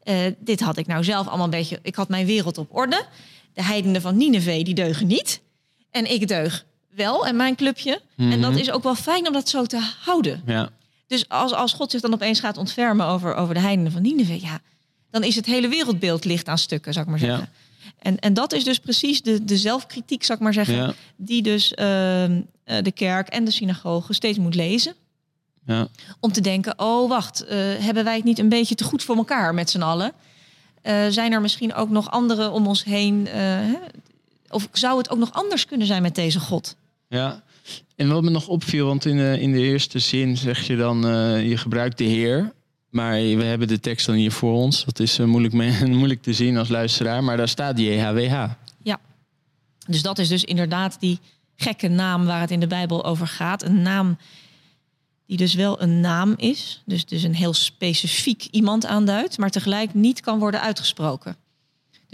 eh, 0.03 0.17
dit 0.39 0.59
had 0.59 0.77
ik 0.77 0.87
nou 0.87 1.03
zelf 1.03 1.27
allemaal 1.27 1.45
een 1.45 1.49
beetje. 1.51 1.79
Ik 1.81 1.95
had 1.95 2.09
mijn 2.09 2.25
wereld 2.25 2.57
op 2.57 2.75
orde. 2.75 3.05
De 3.53 3.63
heidenen 3.63 4.01
van 4.01 4.17
Nineveh 4.17 4.63
die 4.63 4.73
deugen 4.73 5.07
niet, 5.07 5.41
en 5.91 6.11
ik 6.13 6.27
deug 6.27 6.65
wel 6.95 7.27
en 7.27 7.35
mijn 7.35 7.55
clubje. 7.55 8.01
En 8.17 8.41
dat 8.41 8.51
Mhm. 8.51 8.59
is 8.59 8.71
ook 8.71 8.83
wel 8.83 8.95
fijn 8.95 9.27
om 9.27 9.33
dat 9.33 9.49
zo 9.49 9.65
te 9.65 9.79
houden. 10.03 10.41
Ja. 10.45 10.69
Dus 11.13 11.29
als, 11.29 11.53
als 11.53 11.73
God 11.73 11.91
zich 11.91 12.01
dan 12.01 12.13
opeens 12.13 12.39
gaat 12.39 12.57
ontfermen 12.57 13.05
over, 13.05 13.35
over 13.35 13.53
de 13.53 13.59
heidenen 13.59 13.91
van 13.91 14.01
Nineveh, 14.01 14.41
ja, 14.41 14.59
dan 15.09 15.23
is 15.23 15.35
het 15.35 15.45
hele 15.45 15.67
wereldbeeld 15.67 16.25
licht 16.25 16.47
aan 16.47 16.57
stukken, 16.57 16.93
zou 16.93 17.05
ik 17.05 17.11
maar 17.11 17.19
zeggen. 17.19 17.49
Ja. 17.53 17.85
En, 17.99 18.19
en 18.19 18.33
dat 18.33 18.53
is 18.53 18.63
dus 18.63 18.79
precies 18.79 19.21
de, 19.21 19.43
de 19.43 19.57
zelfkritiek, 19.57 20.23
zou 20.23 20.37
ik 20.37 20.43
maar 20.43 20.53
zeggen, 20.53 20.75
Ja. 20.75 20.93
die 21.15 21.41
dus 21.41 21.73
ehm, 21.73 22.41
eh, 22.63 22.81
de 22.81 22.91
kerk 22.91 23.27
en 23.27 23.45
de 23.45 23.51
synagoge 23.51 24.13
steeds 24.13 24.37
moet 24.37 24.55
lezen. 24.55 24.93
Ja. 25.65 25.87
Om 26.19 26.31
te 26.31 26.41
denken, 26.41 26.79
oh 26.79 27.09
wacht, 27.09 27.45
eh, 27.45 27.57
hebben 27.57 28.03
wij 28.03 28.15
het 28.15 28.23
niet 28.23 28.39
een 28.39 28.49
beetje 28.49 28.75
te 28.75 28.83
goed 28.83 29.03
voor 29.03 29.15
elkaar 29.15 29.53
met 29.53 29.69
z'n 29.69 29.81
allen? 29.81 30.11
Eh, 30.81 31.05
zijn 31.09 31.31
er 31.31 31.41
misschien 31.41 31.73
ook 31.73 31.89
nog 31.89 32.11
anderen 32.11 32.51
om 32.51 32.67
ons 32.67 32.83
heen? 32.83 33.27
hè? 33.27 33.73
of 34.49 34.67
zou 34.71 34.97
het 34.97 35.09
ook 35.09 35.17
nog 35.17 35.31
anders 35.31 35.65
kunnen 35.65 35.87
zijn 35.87 36.01
met 36.01 36.15
deze 36.15 36.39
God? 36.39 36.75
Ja, 37.13 37.43
en 37.95 38.07
wat 38.07 38.23
me 38.23 38.29
nog 38.29 38.47
opviel, 38.47 38.87
want 38.87 39.05
in 39.05 39.17
de, 39.17 39.37
in 39.39 39.51
de 39.51 39.61
eerste 39.61 39.99
zin 39.99 40.37
zeg 40.37 40.67
je 40.67 40.75
dan, 40.75 41.07
eh, 41.07 41.49
je 41.49 41.57
gebruikt 41.57 41.97
de 41.97 42.03
Heer. 42.03 42.53
Maar 42.89 43.13
we 43.13 43.43
hebben 43.43 43.67
de 43.67 43.79
tekst 43.79 44.05
dan 44.05 44.15
hier 44.15 44.31
voor 44.31 44.53
ons. 44.53 44.85
Dat 44.85 44.99
is 44.99 45.19
eh, 45.19 45.25
moeilijk, 45.25 45.53
moeilijk 45.87 46.21
te 46.21 46.33
zien 46.33 46.57
als 46.57 46.69
luisteraar, 46.69 47.23
maar 47.23 47.37
daar 47.37 47.47
staat 47.47 47.79
JHWH. 47.79 48.49
Dus 49.87 50.01
dat 50.01 50.19
is 50.19 50.27
dus 50.27 50.43
inderdaad 50.43 50.99
die 50.99 51.19
gekke 51.55 51.87
naam 51.87 52.25
waar 52.25 52.41
het 52.41 52.51
in 52.51 52.59
de 52.59 52.67
Bijbel 52.67 53.05
over 53.05 53.27
gaat. 53.27 53.63
Een 53.63 53.81
naam 53.81 54.17
die 55.25 55.37
dus 55.37 55.53
wel 55.53 55.81
een 55.81 55.99
naam 55.99 56.33
is. 56.37 56.81
Dus, 56.85 57.05
dus 57.05 57.23
een 57.23 57.35
heel 57.35 57.53
specifiek 57.53 58.47
iemand 58.51 58.85
aanduidt, 58.85 59.37
maar 59.37 59.49
tegelijk 59.49 59.93
niet 59.93 60.21
kan 60.21 60.39
worden 60.39 60.61
uitgesproken. 60.61 61.35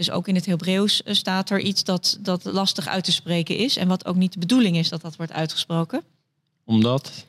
Dus 0.00 0.10
ook 0.10 0.28
in 0.28 0.34
het 0.34 0.46
Hebreeuws 0.46 1.02
eh, 1.02 1.14
staat 1.14 1.50
er 1.50 1.60
iets 1.60 1.84
dat, 1.84 2.18
dat 2.20 2.44
lastig 2.44 2.86
uit 2.86 3.04
te 3.04 3.12
spreken 3.12 3.56
is. 3.56 3.76
En 3.76 3.88
wat 3.88 4.06
ook 4.06 4.16
niet 4.16 4.32
de 4.32 4.38
bedoeling 4.38 4.76
is 4.76 4.88
dat 4.88 5.00
dat 5.00 5.16
wordt 5.16 5.32
uitgesproken. 5.32 6.02
Omdat, 6.64 7.26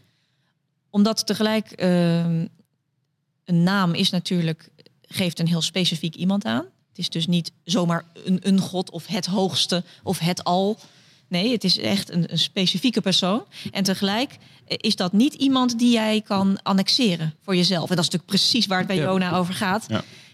Omdat 0.90 1.26
tegelijk 1.26 1.72
ehm, 1.72 2.46
een 3.46 3.64
naam 3.64 3.94
is 3.94 4.10
natuurlijk, 4.10 4.70
geeft 5.02 5.40
een 5.40 5.48
heel 5.48 5.62
specifiek 5.62 6.16
iemand 6.16 6.46
aan. 6.46 6.66
Het 6.90 6.98
is 6.98 7.10
dus 7.10 7.28
niet 7.28 7.52
zomaar 7.64 8.06
een, 8.14 8.40
een 8.42 8.60
god 8.60 8.90
of 8.90 9.08
het 9.08 9.26
hoogste 9.26 9.84
of 10.04 10.20
het 10.20 10.44
al. 10.44 10.80
Nee, 11.28 11.52
het 11.52 11.64
is 11.64 11.78
echt 11.78 12.12
een, 12.12 12.32
een 12.32 12.40
specifieke 12.40 13.02
persoon. 13.02 13.44
En 13.72 13.84
tegelijk 13.84 14.38
eh, 14.66 14.78
is 14.80 14.96
dat 14.96 15.14
niet 15.14 15.34
iemand 15.34 15.80
die 15.80 15.92
jij 15.92 16.22
kan 16.22 16.60
annexeren 16.64 17.36
voor 17.42 17.56
jezelf. 17.56 17.90
En 17.90 17.96
dat 17.96 18.06
is 18.06 18.12
natuurlijk 18.12 18.40
precies 18.40 18.66
waar 18.66 18.78
het 18.78 18.88
bij. 18.88 18.98
Jona 18.98 19.38
over 19.38 19.54
gaat. 19.54 19.86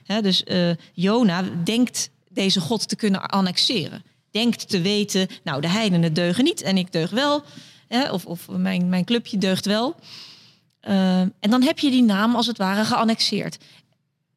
Ja. 0.04 0.21
Dus 0.21 0.43
eh, 0.43 0.69
Jona 0.93 1.43
denkt 1.63 2.10
deze 2.38 2.60
God 2.60 2.88
te 2.88 2.95
kunnen 2.95 3.21
annexeren. 3.26 4.04
Denkt 4.32 4.69
te 4.69 4.82
weten, 4.82 5.28
nou 5.43 5.62
de 5.62 5.69
heidenen 5.69 6.13
deugen 6.13 6.43
niet 6.43 6.62
en 6.62 6.78
ik 6.78 6.91
deug 6.91 7.10
wel. 7.10 7.43
Hè, 7.88 8.12
of 8.12 8.26
of 8.26 8.47
mijn, 8.50 8.89
mijn 8.89 9.06
clubje 9.06 9.38
deugt 9.38 9.65
wel. 9.65 9.95
Uh, 10.88 11.19
en 11.19 11.50
dan 11.50 11.62
heb 11.62 11.80
je 11.80 11.89
die 11.89 12.04
naam 12.04 12.36
als 12.36 12.47
het 12.47 12.58
ware 12.58 12.86
geannexeerd. 12.86 13.58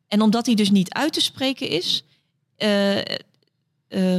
En 0.09 0.23
omdat 0.23 0.45
die 0.45 0.57
dus 0.57 0.71
niet 0.71 0.93
uit 0.93 1.13
te 1.13 1.21
spreken 1.21 1.69
is, 1.69 2.05
uh, 2.59 2.97
uh, 2.97 3.03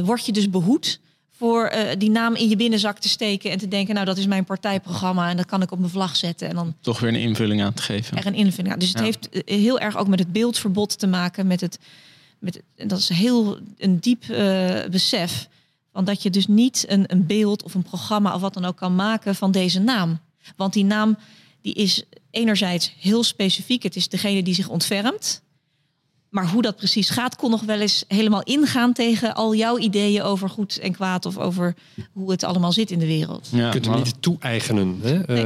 word 0.04 0.26
je 0.26 0.32
dus 0.32 0.50
behoed 0.50 1.00
voor 1.30 1.72
die 1.98 2.10
naam 2.10 2.34
in 2.34 2.48
je 2.48 2.56
binnenzak 2.56 2.98
te 2.98 3.08
steken 3.08 3.50
en 3.50 3.58
te 3.58 3.68
denken, 3.68 3.94
nou 3.94 4.06
dat 4.06 4.18
is 4.18 4.26
mijn 4.26 4.44
partijprogramma 4.44 5.30
en 5.30 5.36
dat 5.36 5.46
kan 5.46 5.62
ik 5.62 5.70
op 5.70 5.78
mijn 5.78 5.90
vlag 5.90 6.16
zetten. 6.16 6.48
En 6.48 6.54
dan 6.54 6.74
toch 6.80 7.00
weer 7.00 7.10
een 7.10 7.20
invulling 7.20 7.62
aan 7.62 7.74
te 7.74 7.82
geven. 7.82 8.16
Er 8.16 8.26
een 8.26 8.34
invulling 8.34 8.72
aan. 8.72 8.78
Dus 8.78 8.88
het 8.88 8.98
ja. 8.98 9.04
heeft 9.04 9.28
heel 9.44 9.78
erg 9.78 9.96
ook 9.96 10.08
met 10.08 10.18
het 10.18 10.32
beeldverbod 10.32 10.98
te 10.98 11.06
maken, 11.06 11.46
met 11.46 11.60
het, 11.60 11.78
met, 12.42 12.62
dat 12.76 12.98
is 12.98 13.08
heel 13.08 13.58
een 13.78 14.00
diep 14.00 14.24
uh, 14.30 14.84
besef. 14.90 15.48
Want 15.92 16.06
dat 16.06 16.22
je 16.22 16.30
dus 16.30 16.46
niet 16.46 16.84
een, 16.88 17.04
een 17.06 17.26
beeld 17.26 17.62
of 17.62 17.74
een 17.74 17.82
programma 17.82 18.34
of 18.34 18.40
wat 18.40 18.54
dan 18.54 18.64
ook 18.64 18.76
kan 18.76 18.94
maken 18.94 19.34
van 19.34 19.50
deze 19.50 19.80
naam. 19.80 20.20
Want 20.56 20.72
die 20.72 20.84
naam 20.84 21.16
die 21.60 21.74
is 21.74 22.04
enerzijds 22.30 22.94
heel 22.98 23.24
specifiek. 23.24 23.82
Het 23.82 23.96
is 23.96 24.08
degene 24.08 24.42
die 24.42 24.54
zich 24.54 24.68
ontfermt. 24.68 25.42
Maar 26.28 26.48
hoe 26.48 26.62
dat 26.62 26.76
precies 26.76 27.10
gaat, 27.10 27.36
kon 27.36 27.50
nog 27.50 27.62
wel 27.62 27.80
eens 27.80 28.04
helemaal 28.08 28.42
ingaan 28.42 28.92
tegen 28.92 29.34
al 29.34 29.54
jouw 29.54 29.78
ideeën 29.78 30.22
over 30.22 30.48
goed 30.48 30.78
en 30.78 30.92
kwaad 30.92 31.26
of 31.26 31.38
over 31.38 31.74
hoe 32.12 32.30
het 32.30 32.44
allemaal 32.44 32.72
zit 32.72 32.90
in 32.90 32.98
de 32.98 33.06
wereld. 33.06 33.48
Ja, 33.52 33.66
je 33.66 33.70
kunt 33.70 33.86
hem 33.86 33.94
niet 33.94 34.14
toe-eigenen. 34.20 34.98
Hè? 35.02 35.18
Nee. 35.18 35.44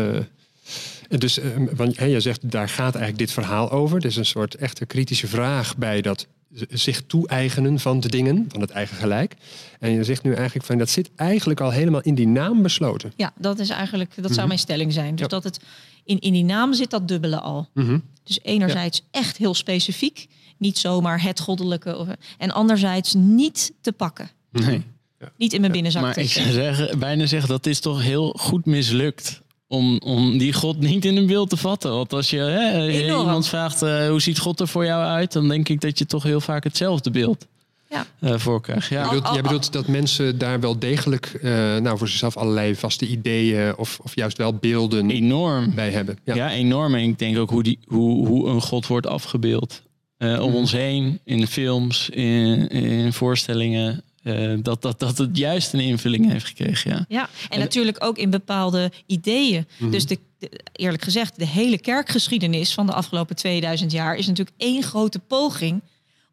Uh, 1.09 1.19
dus, 1.19 1.39
uh, 1.39 1.45
want 1.77 1.99
hè, 1.99 2.05
jij 2.05 2.21
zegt, 2.21 2.51
daar 2.51 2.69
gaat 2.69 2.95
eigenlijk 2.95 3.19
dit 3.19 3.33
verhaal 3.33 3.71
over. 3.71 3.97
Er 3.97 4.05
is 4.05 4.17
een 4.17 4.27
soort 4.27 4.55
echte 4.55 4.87
kritische 4.87 5.27
vraag 5.27 5.77
bij 5.77 6.01
dat 6.01 6.27
zich 6.69 7.03
toe-eigenen 7.07 7.79
van 7.81 8.01
de 8.01 8.09
dingen, 8.09 8.45
van 8.49 8.61
het 8.61 8.71
eigen 8.71 8.97
gelijk. 8.97 9.35
En 9.81 9.91
je 9.91 10.05
zegt 10.05 10.23
nu 10.23 10.33
eigenlijk 10.35 10.67
van 10.67 10.79
dat 10.79 10.91
zit 10.91 11.11
eigenlijk 11.17 11.61
al 11.61 11.71
helemaal 11.71 12.01
in 12.01 12.15
die 12.15 12.27
naam 12.27 12.63
besloten. 12.63 13.13
Ja, 13.17 13.33
dat 13.39 13.59
is 13.59 13.69
eigenlijk, 13.69 14.11
dat 14.11 14.17
zou 14.17 14.31
mm 14.33 14.39
-hmm. 14.39 14.47
mijn 14.47 14.59
stelling 14.59 14.93
zijn. 14.93 15.11
Dus 15.11 15.21
ja. 15.21 15.27
dat 15.27 15.45
het 15.45 15.61
in, 16.05 16.19
in 16.19 16.33
die 16.33 16.45
naam 16.45 16.75
zit 16.75 16.91
dat 16.91 17.09
dubbele 17.09 17.41
al. 17.41 17.69
Mm 17.75 17.87
-hmm. 17.87 18.03
Dus 18.23 18.39
enerzijds 18.43 18.99
ja. 18.99 19.21
echt 19.21 19.37
heel 19.37 19.55
specifiek, 19.55 20.27
niet 20.57 20.79
zomaar 20.79 21.23
het 21.23 21.41
goddelijke. 21.41 21.97
Of, 21.97 22.09
en 22.39 22.51
anderzijds 22.51 23.15
niet 23.15 23.73
te 23.81 23.93
pakken. 23.93 24.31
Nee. 24.51 24.85
Ja. 25.21 25.33
Niet 25.37 25.53
in 25.53 25.61
mijn 25.61 25.73
binnenzak 25.73 26.03
maar 26.03 26.19
ik 26.19 26.31
zou 26.31 26.51
zeggen, 26.51 26.99
bijna 26.99 27.27
zeggen 27.27 27.49
dat 27.49 27.67
is 27.67 27.81
toch 27.81 28.03
heel 28.03 28.37
goed 28.39 28.67
mislukt. 28.67 29.43
Om, 29.69 29.99
om 29.99 30.39
die 30.39 30.53
God 30.53 30.81
niet 30.81 31.05
in 31.05 31.17
een 31.17 31.27
beeld 31.27 31.51
te 31.51 31.57
vatten. 31.57 31.91
Want 31.91 32.13
als 32.13 32.31
je 32.31 32.39
hè, 32.39 32.91
iemand 33.07 33.49
vraagt 33.49 33.83
uh, 33.83 34.09
hoe 34.09 34.21
ziet 34.21 34.39
God 34.39 34.61
er 34.61 34.69
voor 34.69 34.85
jou 34.85 35.05
uit, 35.05 35.33
dan 35.33 35.49
denk 35.49 35.69
ik 35.69 35.81
dat 35.81 35.99
je 35.99 36.07
toch 36.07 36.23
heel 36.23 36.41
vaak 36.41 36.65
hetzelfde 36.65 37.11
beeld 37.11 37.47
ja. 37.91 38.07
uh, 38.21 38.39
voor 38.39 38.61
krijgt. 38.61 38.89
Ja. 38.89 39.01
Jij, 39.01 39.09
bedoelt, 39.15 39.35
jij 39.35 39.43
bedoelt 39.43 39.73
dat 39.73 39.87
mensen 39.87 40.39
daar 40.39 40.61
wel 40.61 40.79
degelijk 40.79 41.39
uh, 41.43 41.77
nou, 41.77 41.99
voor 41.99 42.09
zichzelf 42.09 42.37
allerlei 42.37 42.75
vaste 42.75 43.07
ideeën 43.07 43.77
of, 43.77 43.99
of 44.03 44.15
juist 44.15 44.37
wel 44.37 44.55
beelden 44.55 45.11
enorm. 45.11 45.75
bij 45.75 45.91
hebben. 45.91 46.19
Ja. 46.25 46.35
ja, 46.35 46.51
enorm. 46.51 46.95
En 46.95 47.03
ik 47.03 47.19
denk 47.19 47.39
ook 47.39 47.51
hoe, 47.51 47.63
die, 47.63 47.79
hoe, 47.87 48.27
hoe 48.27 48.49
een 48.49 48.63
God 48.63 48.87
wordt 48.87 49.07
afgebeeld. 49.07 49.83
Uh, 50.19 50.43
om 50.43 50.51
mm. 50.51 50.57
ons 50.57 50.73
heen, 50.73 51.21
in 51.25 51.41
de 51.41 51.47
films, 51.47 52.11
in, 52.11 52.69
in 52.69 53.13
voorstellingen. 53.13 54.03
Uh, 54.27 54.59
dat, 54.63 54.83
dat, 54.83 54.99
dat 54.99 55.19
het 55.19 55.37
juist 55.37 55.73
een 55.73 55.81
invulling 55.81 56.31
heeft 56.31 56.47
gekregen. 56.47 56.91
Ja, 56.91 57.05
ja 57.09 57.29
en, 57.49 57.59
natuurlijk 57.59 58.05
ook 58.05 58.19
in 58.19 58.31
bepaalde 58.31 58.93
ideeën. 59.07 59.67
Mm. 59.79 59.91
Dus 59.91 60.07
de, 60.07 60.19
de, 60.39 60.51
eerlijk 60.73 61.03
gezegd, 61.03 61.39
de 61.39 61.47
hele 61.47 61.79
kerkgeschiedenis 61.79 62.75
van 62.75 62.87
de 62.87 62.93
afgelopen 62.93 63.37
2000 63.37 63.93
jaar 63.93 64.17
is 64.17 64.27
natuurlijk 64.27 64.57
één 64.57 64.83
grote 64.83 65.19
poging 65.19 65.83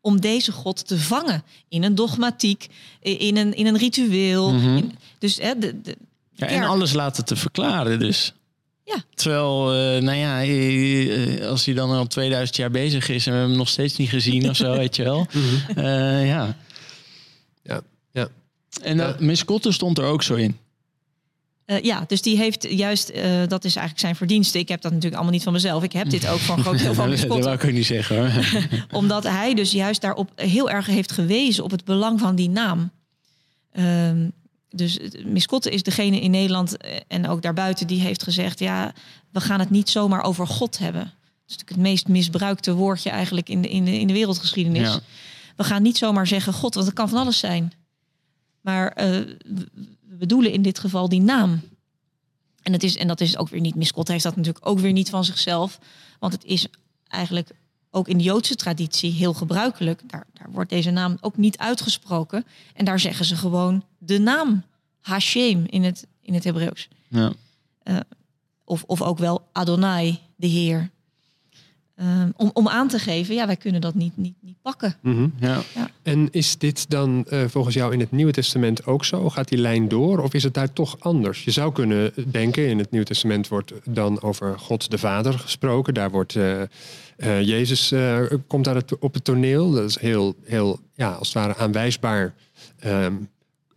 om 0.02 0.22
deze 0.22 0.52
God 0.52 0.88
te 0.88 1.00
vangen 1.00 1.44
in 1.70 1.84
een 1.84 1.96
dogmatiek, 1.96 2.68
in 3.00 3.38
een, 3.38 3.54
in 3.54 3.66
een 3.66 3.78
ritueel. 3.78 4.52
Mhm. 4.52 4.62
Mm 4.62 4.66
-hmm. 4.66 4.78
in, 4.78 4.98
dus 5.20 5.38
hè, 5.38 5.58
de, 5.60 5.82
de 5.82 5.98
ja, 6.36 6.48
en 6.48 6.64
alles 6.64 6.94
laten 6.94 7.26
te 7.26 7.36
verklaren 7.36 8.00
dus. 8.00 8.34
Ja. 8.86 9.04
Terwijl, 9.14 9.74
uh, 9.74 10.02
nou 10.02 10.18
ja, 10.18 10.46
uh, 10.46 11.48
als 11.48 11.66
hij 11.66 11.74
dan 11.74 11.92
al 11.92 12.08
2000 12.08 12.58
jaar 12.58 12.72
bezig 12.72 13.10
is 13.10 13.26
en 13.26 13.32
we 13.32 13.38
hebben 13.38 13.50
hem 13.50 13.58
nog 13.58 13.70
steeds 13.70 13.98
niet 13.98 14.10
gezien 14.10 14.50
of 14.50 14.56
zo, 14.56 14.72
weet 14.78 14.96
je 14.96 15.04
wel. 15.04 15.28
Mhm. 15.32 15.80
Uh, 15.80 16.28
ja. 16.28 16.56
Ja, 17.64 17.82
ja. 18.12 18.28
En. 18.82 19.16
Miss 19.20 19.46
Kotter 19.46 19.74
stond 19.74 19.98
er 19.98 20.06
ook 20.06 20.24
zo 20.24 20.34
in. 20.34 20.58
Uh, 21.66 21.82
ja, 21.82 22.04
dus 22.08 22.22
die 22.22 22.38
heeft 22.38 22.68
juist, 22.70 23.12
uh, 23.12 23.24
dat 23.48 23.64
is 23.64 23.76
eigenlijk 23.76 24.00
zijn 24.00 24.16
verdienste. 24.16 24.60
Ik 24.60 24.68
heb 24.68 24.82
dat 24.82 24.92
natuurlijk 24.92 25.16
allemaal 25.16 25.34
niet 25.34 25.44
van 25.44 25.54
mezelf. 25.54 25.84
Ik 25.84 25.94
heb 25.94 26.10
dit 26.10 26.28
ook 26.28 26.40
een 26.40 26.64
groot 26.64 26.80
deel 26.80 26.94
van 26.94 27.10
Miss 27.10 27.22
Dat 27.22 27.44
wou 27.44 27.56
ik 27.56 27.64
ook 27.64 27.72
niet 27.72 27.86
zeggen 27.86 28.18
hoor. 28.18 28.46
Omdat 29.00 29.24
hij 29.24 29.54
dus 29.54 29.72
juist 29.72 30.02
daarop 30.02 30.32
heel 30.36 30.70
erg 30.70 30.86
heeft 30.86 31.12
gewezen 31.12 31.64
op 31.64 31.72
het 31.72 31.86
belang 31.86 32.20
van 32.20 32.36
die 32.36 32.50
naam. 32.50 32.92
Uh, 33.74 34.12
dus 34.70 35.00
Miss 35.26 35.46
Kotte 35.46 35.70
is 35.70 35.84
degene 35.84 36.20
in 36.20 36.32
Nederland 36.32 36.78
en 37.08 37.28
ook 37.28 37.42
daarbuiten 37.42 37.88
die 37.88 38.02
heeft 38.02 38.24
gezegd... 38.24 38.60
ja, 38.60 38.94
we 39.32 39.42
gaan 39.42 39.60
het 39.60 39.70
niet 39.70 39.90
zomaar 39.90 40.24
over 40.24 40.48
God 40.48 40.78
hebben. 40.78 41.04
Dat 41.04 41.12
is 41.48 41.58
natuurlijk 41.58 41.70
het 41.70 41.80
meest 41.80 42.08
misbruikte 42.08 42.74
woordje 42.74 43.10
eigenlijk 43.10 43.50
in 43.50 43.62
de, 43.62 43.70
in 43.70 43.86
de, 43.86 44.00
in 44.00 44.08
de 44.08 44.14
wereldgeschiedenis. 44.14 44.90
Ja. 44.90 45.00
We 45.56 45.64
gaan 45.64 45.82
niet 45.82 45.98
zomaar 45.98 46.28
zeggen 46.28 46.54
God, 46.54 46.74
want 46.74 46.86
het 46.86 46.96
kan 46.96 47.10
van 47.10 47.20
alles 47.20 47.40
zijn. 47.40 47.74
Maar 48.62 48.86
uh, 48.88 49.06
we 50.08 50.16
bedoelen 50.18 50.52
in 50.52 50.62
dit 50.62 50.80
geval 50.80 51.10
die 51.10 51.22
naam. 51.22 51.62
En, 52.62 52.74
het 52.74 52.84
is, 52.84 52.98
en 52.98 53.08
dat 53.08 53.22
is 53.22 53.38
ook 53.38 53.50
weer 53.50 53.62
niet, 53.62 53.76
Miss 53.76 53.92
Kotte 53.92 54.12
heeft 54.12 54.24
dat 54.24 54.36
natuurlijk 54.36 54.68
ook 54.68 54.80
weer 54.80 54.92
niet 54.92 55.10
van 55.10 55.26
zichzelf. 55.26 55.80
Want 56.20 56.34
het 56.34 56.44
is 56.44 56.68
eigenlijk 57.08 57.50
ook 57.92 58.08
in 58.08 58.18
de 58.18 58.24
Joodse 58.24 58.56
traditie 58.56 59.12
heel 59.12 59.34
gebruikelijk. 59.34 60.02
Daar, 60.06 60.28
daar 60.34 60.52
wordt 60.52 60.70
deze 60.70 60.92
naam 60.92 61.18
ook 61.22 61.38
niet 61.38 61.58
uitgesproken. 61.58 62.46
En 62.74 62.86
daar 62.86 63.00
zeggen 63.00 63.26
ze 63.26 63.36
gewoon 63.36 63.84
de 63.98 64.20
naam. 64.20 64.64
Hashem 65.02 65.66
in 65.66 65.84
het, 65.84 66.08
in 66.22 66.34
het 66.34 66.44
Hebreeuws. 66.44 66.88
Ja. 67.08 67.34
Uh, 67.84 67.98
of, 68.66 68.84
of 68.84 69.02
ook 69.02 69.18
wel 69.18 69.48
Adonai, 69.52 70.20
de 70.36 70.48
Heer. 70.48 70.90
Uh, 71.96 72.24
om, 72.36 72.50
om 72.54 72.68
aan 72.68 72.88
te 72.88 73.00
geven, 73.00 73.36
ja, 73.36 73.46
wij 73.46 73.56
kunnen 73.56 73.82
dat 73.82 73.96
niet, 73.96 74.18
niet, 74.18 74.36
niet 74.42 74.62
pakken. 74.62 74.96
Mm 75.02 75.16
-hmm. 75.16 75.34
ja. 75.40 75.62
Ja. 75.76 75.90
En 76.04 76.28
is 76.32 76.58
dit 76.58 76.90
dan 76.90 77.26
uh, 77.30 77.44
volgens 77.48 77.76
jou 77.76 77.94
in 77.94 78.00
het 78.00 78.12
Nieuwe 78.12 78.32
Testament 78.32 78.86
ook 78.86 79.06
zo? 79.06 79.30
Gaat 79.30 79.48
die 79.48 79.58
lijn 79.58 79.88
door 79.88 80.20
of 80.20 80.34
is 80.34 80.44
het 80.44 80.54
daar 80.54 80.74
toch 80.74 81.00
anders? 81.00 81.44
Je 81.44 81.52
zou 81.52 81.72
kunnen 81.72 82.14
denken, 82.32 82.68
in 82.68 82.78
het 82.78 82.92
Nieuwe 82.92 83.06
Testament 83.06 83.48
wordt 83.48 83.74
dan 83.84 84.22
over 84.22 84.60
God 84.60 84.92
de 84.92 84.98
Vader 84.98 85.40
gesproken. 85.40 85.94
Daar 85.94 86.12
wordt 86.12 86.36
uh, 86.36 86.62
Jezus 87.42 87.94
komt 88.48 88.66
daar 88.66 88.82
op 89.00 89.14
het 89.14 89.24
toneel. 89.24 89.72
Dat 89.72 89.90
is 89.90 90.00
heel, 90.00 90.36
heel 90.44 90.80
ja, 90.94 91.12
als 91.12 91.34
het 91.34 91.38
ware 91.38 91.56
aanwijsbaar. 91.56 92.34
Um, 92.86 93.30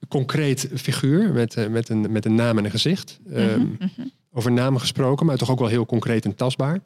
concreet 0.09 0.69
figuur 0.75 1.33
met, 1.33 1.71
met, 1.71 1.89
een, 1.89 2.13
met 2.13 2.25
een 2.25 2.35
naam 2.35 2.59
en 2.59 2.65
een 2.65 2.71
gezicht. 2.71 3.19
Um, 3.33 3.59
mm 3.59 3.77
-hmm. 3.79 4.11
Over 4.33 4.53
namen 4.53 4.81
gesproken, 4.81 5.27
maar 5.27 5.37
toch 5.37 5.51
ook 5.51 5.59
wel 5.59 5.69
heel 5.69 5.87
concreet 5.87 6.25
en 6.25 6.35
tastbaar. 6.35 6.81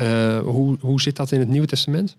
Uh, 0.00 0.38
hoe, 0.38 0.76
hoe 0.80 1.00
zit 1.00 1.16
dat 1.16 1.32
in 1.32 1.40
het 1.40 1.48
Nieuwe 1.48 1.66
Testament? 1.66 2.16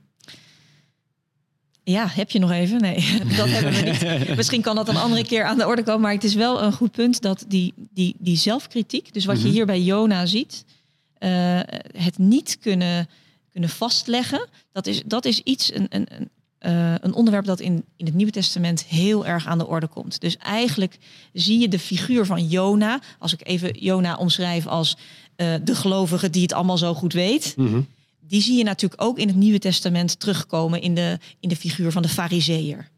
Ja, 1.84 2.08
heb 2.08 2.30
je 2.30 2.40
nog 2.40 2.52
even? 2.52 2.82
Nee, 2.82 2.96
dat 3.38 3.50
hebben 3.50 3.74
we 3.74 3.82
niet. 3.82 4.36
Misschien 4.36 4.62
kan 4.62 4.76
dat 4.76 4.88
een 4.88 4.98
andere 4.98 5.26
keer 5.26 5.44
aan 5.44 5.58
de 5.58 5.68
orde 5.68 5.84
komen. 5.84 6.02
Maar 6.02 6.14
het 6.14 6.24
is 6.24 6.34
wel 6.34 6.64
een 6.64 6.74
goed 6.74 6.92
punt 6.92 7.22
dat 7.22 7.46
die, 7.48 7.74
die, 7.76 8.16
die 8.20 8.38
zelfkritiek... 8.38 9.14
dus 9.14 9.26
wat 9.26 9.36
mm 9.36 9.42
-hmm. 9.42 9.50
je 9.50 9.56
hier 9.56 9.66
bij 9.66 9.82
Jona 9.82 10.26
ziet... 10.26 10.66
Uh, 11.20 11.60
het 11.98 12.18
niet 12.18 12.58
kunnen, 12.60 13.10
kunnen 13.52 13.70
vastleggen... 13.70 14.48
dat 14.72 14.88
is, 14.88 15.02
dat 15.06 15.26
is 15.26 15.40
iets, 15.40 15.74
een, 15.74 15.86
een, 15.90 16.08
een, 16.10 16.30
uh, 16.72 16.94
een 17.02 17.14
onderwerp 17.14 17.46
dat 17.46 17.60
in, 17.60 17.84
in 17.96 18.06
het 18.06 18.16
Nieuwe 18.16 18.32
Testament 18.32 18.84
heel 18.84 19.26
erg 19.26 19.48
aan 19.48 19.58
de 19.58 19.68
orde 19.68 19.88
komt. 19.88 20.22
Dus 20.22 20.38
eigenlijk 20.38 20.98
zie 21.34 21.60
je 21.60 21.68
de 21.68 21.80
figuur 21.80 22.26
van 22.26 22.48
Jona... 22.48 23.00
als 23.20 23.34
ik 23.34 23.48
even 23.48 23.80
Jona 23.80 24.16
omschrijf 24.16 24.68
als 24.68 24.98
uh, 25.38 25.54
de 25.64 25.76
gelovige 25.76 26.30
die 26.30 26.42
het 26.42 26.54
allemaal 26.54 26.78
zo 26.78 26.94
goed 26.94 27.14
weet... 27.14 27.54
Mm 27.58 27.68
-hmm 27.68 27.88
die 28.32 28.42
zie 28.42 28.58
je 28.58 28.64
natuurlijk 28.64 29.02
ook 29.02 29.18
in 29.18 29.28
het 29.28 29.36
Nieuwe 29.36 29.60
Testament 29.60 30.20
terugkomen 30.20 30.82
in 30.82 30.96
de, 30.96 31.20
in 31.40 31.50
de 31.50 31.56
figuur 31.56 31.92
van 31.92 32.02
de 32.02 32.10
fariseer. 32.10 32.90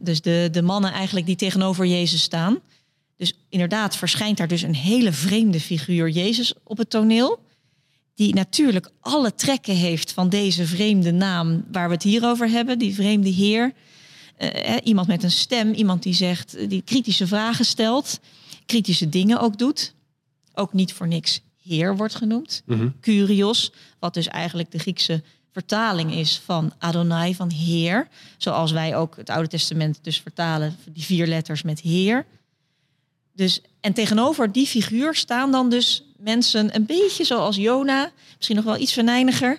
Dus 0.00 0.20
de, 0.20 0.48
de 0.52 0.62
mannen 0.62 0.92
eigenlijk 0.92 1.26
die 1.26 1.36
tegenover 1.36 1.86
Jezus 1.86 2.22
staan. 2.22 2.58
Dus 3.16 3.38
inderdaad 3.48 3.96
verschijnt 3.96 4.38
daar 4.38 4.48
dus 4.48 4.62
een 4.62 4.74
hele 4.74 5.12
vreemde 5.12 5.60
figuur 5.60 6.08
Jezus 6.08 6.54
op 6.64 6.78
het 6.78 6.90
toneel. 6.90 7.38
Die 8.14 8.34
natuurlijk 8.34 8.90
alle 9.00 9.34
trekken 9.34 9.74
heeft 9.74 10.12
van 10.12 10.28
deze 10.28 10.66
vreemde 10.66 11.12
naam 11.12 11.64
waar 11.72 11.88
we 11.88 11.94
het 11.94 12.02
hier 12.02 12.24
over 12.24 12.48
hebben. 12.48 12.78
Die 12.78 12.94
vreemde 12.94 13.28
heer. 13.28 13.72
Uh, 14.38 14.76
iemand 14.84 15.06
met 15.06 15.22
een 15.22 15.30
stem, 15.30 15.72
iemand 15.72 16.02
die 16.02 16.14
zegt, 16.14 16.68
die 16.70 16.82
kritische 16.82 17.26
vragen 17.26 17.64
stelt. 17.64 18.20
Kritische 18.66 19.08
dingen 19.08 19.40
ook 19.40 19.58
doet. 19.58 19.94
Ook 20.54 20.72
niet 20.72 20.92
voor 20.92 21.08
niks 21.08 21.40
Heer 21.66 21.96
wordt 21.96 22.14
genoemd. 22.14 22.62
Mhm. 22.66 22.78
Mm 22.78 22.84
-hmm. 22.84 23.00
Kyrios, 23.00 23.72
wat 23.98 24.14
dus 24.14 24.26
eigenlijk 24.28 24.70
de 24.70 24.78
Griekse 24.78 25.22
vertaling 25.52 26.12
is 26.12 26.40
van 26.44 26.72
Adonai, 26.78 27.34
van 27.34 27.50
Heer. 27.50 28.08
Zoals 28.36 28.72
wij 28.72 28.96
ook 28.96 29.16
het 29.16 29.30
Oude 29.30 29.48
Testament 29.48 29.98
dus 30.02 30.20
vertalen, 30.20 30.76
die 30.92 31.04
vier 31.04 31.26
letters 31.26 31.62
met 31.62 31.80
Heer. 31.80 32.26
Dus, 33.34 33.60
en 33.80 33.92
tegenover 33.92 34.52
die 34.52 34.66
figuur 34.66 35.14
staan 35.14 35.52
dan 35.52 35.70
dus 35.70 36.02
mensen 36.18 36.74
een 36.74 36.86
beetje 36.86 37.24
zoals 37.24 37.56
Jona, 37.56 38.10
misschien 38.36 38.56
nog 38.56 38.64
wel 38.64 38.76
iets 38.78 38.92
venijniger. 38.92 39.58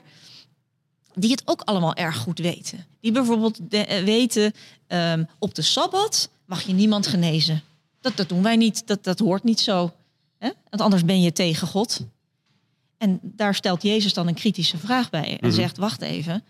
die 1.19 1.31
het 1.31 1.41
ook 1.45 1.61
allemaal 1.61 1.93
erg 1.93 2.17
goed 2.17 2.39
weten. 2.39 2.85
Die 3.01 3.11
bijvoorbeeld 3.11 3.59
de- 3.71 3.85
eh, 3.85 4.03
weten, 4.03 4.53
ehm, 4.87 5.23
op 5.39 5.55
de 5.55 5.61
Sabbat 5.61 6.29
mag 6.45 6.61
je 6.61 6.73
niemand 6.73 7.07
genezen. 7.07 7.61
Dat, 8.01 8.17
dat 8.17 8.29
doen 8.29 8.43
wij 8.43 8.55
niet, 8.55 8.87
dat, 8.87 9.03
dat 9.03 9.19
hoort 9.19 9.43
niet 9.43 9.59
zo. 9.59 9.93
Hè? 10.39 10.49
Want 10.69 10.81
anders 10.81 11.05
ben 11.05 11.21
je 11.21 11.31
tegen 11.31 11.67
God. 11.67 11.99
En 12.97 13.19
daar 13.21 13.55
stelt 13.55 13.81
Jezus 13.83 14.13
dan 14.13 14.27
een 14.27 14.33
kritische 14.33 14.77
vraag 14.77 15.09
bij. 15.09 15.37
En 15.39 15.53
zegt, 15.53 15.77
wacht 15.77 16.01
even. 16.01 16.43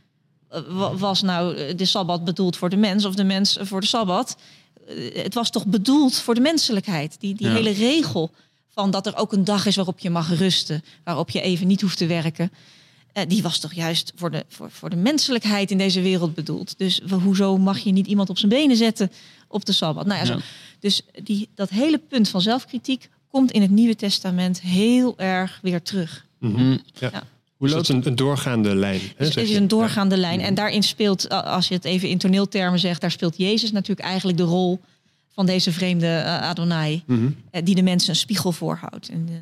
eh, 0.50 0.62
wa- 0.70 0.96
Was 0.96 1.22
nou 1.22 1.56
eh, 1.56 1.78
de 1.78 1.86
Sabbat 1.86 2.24
bedoeld 2.26 2.58
voor 2.58 2.70
de 2.70 2.78
mens 2.78 3.06
of 3.06 3.16
de 3.16 3.24
mens 3.24 3.58
voor 3.62 3.82
de 3.82 3.88
Sabbat? 3.88 4.38
Eh, 4.88 5.24
Het 5.24 5.34
was 5.34 5.50
toch 5.50 5.66
bedoeld 5.66 6.16
voor 6.16 6.36
de 6.36 6.42
menselijkheid. 6.42 7.20
Die, 7.20 7.36
die 7.36 7.48
Ja. 7.48 7.54
hele 7.54 7.70
regel 7.72 8.32
van 8.70 8.92
dat 8.92 9.06
er 9.08 9.16
ook 9.16 9.34
een 9.34 9.44
dag 9.44 9.66
is 9.66 9.76
waarop 9.76 10.00
je 10.00 10.10
mag 10.10 10.38
rusten. 10.38 10.84
Waarop 11.04 11.30
je 11.30 11.42
even 11.42 11.68
niet 11.68 11.82
hoeft 11.82 11.98
te 11.98 12.06
werken. 12.06 12.52
eh, 13.14 13.24
die 13.28 13.42
was 13.42 13.60
toch 13.60 13.74
juist 13.74 14.12
voor 14.16 14.32
de, 14.32 14.46
voor, 14.48 14.72
voor 14.72 14.90
de 14.90 14.96
menselijkheid 14.96 15.72
in 15.72 15.78
deze 15.78 16.02
wereld 16.02 16.34
bedoeld. 16.34 16.78
Dus 16.78 17.02
hoezo 17.24 17.58
mag 17.58 17.80
je 17.80 17.92
niet 17.92 18.08
iemand 18.08 18.30
op 18.30 18.38
zijn 18.38 18.52
benen 18.52 18.78
zetten 18.78 19.12
op 19.48 19.66
de 19.66 19.72
Sabbat? 19.72 20.06
Nou 20.06 20.20
ja, 20.20 20.26
zo- 20.26 20.34
Ja. 20.34 20.40
dus 20.80 21.02
die, 21.24 21.50
dat 21.56 21.70
hele 21.70 21.98
punt 21.98 22.30
van 22.30 22.42
zelfkritiek 22.42 23.10
komt 23.38 23.52
in 23.52 23.62
het 23.62 23.72
Nieuwe 23.72 23.96
Testament 23.96 24.62
heel 24.62 25.18
erg 25.18 25.60
weer 25.62 25.82
terug. 25.82 26.26
Hm. 26.40 26.70
Ja. 26.70 26.78
Ja. 27.00 27.10
Hoe 27.58 27.68
Dus 27.68 27.76
dat 27.76 27.90
loopt 27.90 27.90
is 27.90 27.96
een, 27.96 28.08
een 28.08 28.16
doorgaande 28.16 28.76
lijn. 28.76 29.00
Hè, 29.00 29.26
Dus 29.26 29.36
het 29.36 29.50
is 29.50 29.56
een 29.56 29.68
doorgaande 29.68 30.18
lijn. 30.18 30.40
En 30.40 30.56
daarin 30.56 30.84
speelt, 30.84 31.30
als 31.30 31.68
je 31.68 31.74
het 31.74 31.86
even 31.86 32.10
in 32.10 32.18
toneeltermen 32.18 32.80
zegt, 32.80 33.02
daar 33.02 33.12
speelt 33.12 33.38
Jezus 33.38 33.72
natuurlijk 33.72 34.08
eigenlijk 34.08 34.38
de 34.38 34.44
rol 34.44 34.80
van 35.34 35.46
deze 35.46 35.72
vreemde 35.72 36.08
eh, 36.08 36.42
Adonai. 36.42 37.04
Mhm. 37.06 37.30
eh, 37.52 37.66
die 37.66 37.76
de 37.76 37.82
mensen 37.82 38.10
een 38.10 38.16
spiegel 38.16 38.52
voorhoudt. 38.52 39.10
En, 39.10 39.26
eh, 39.30 39.36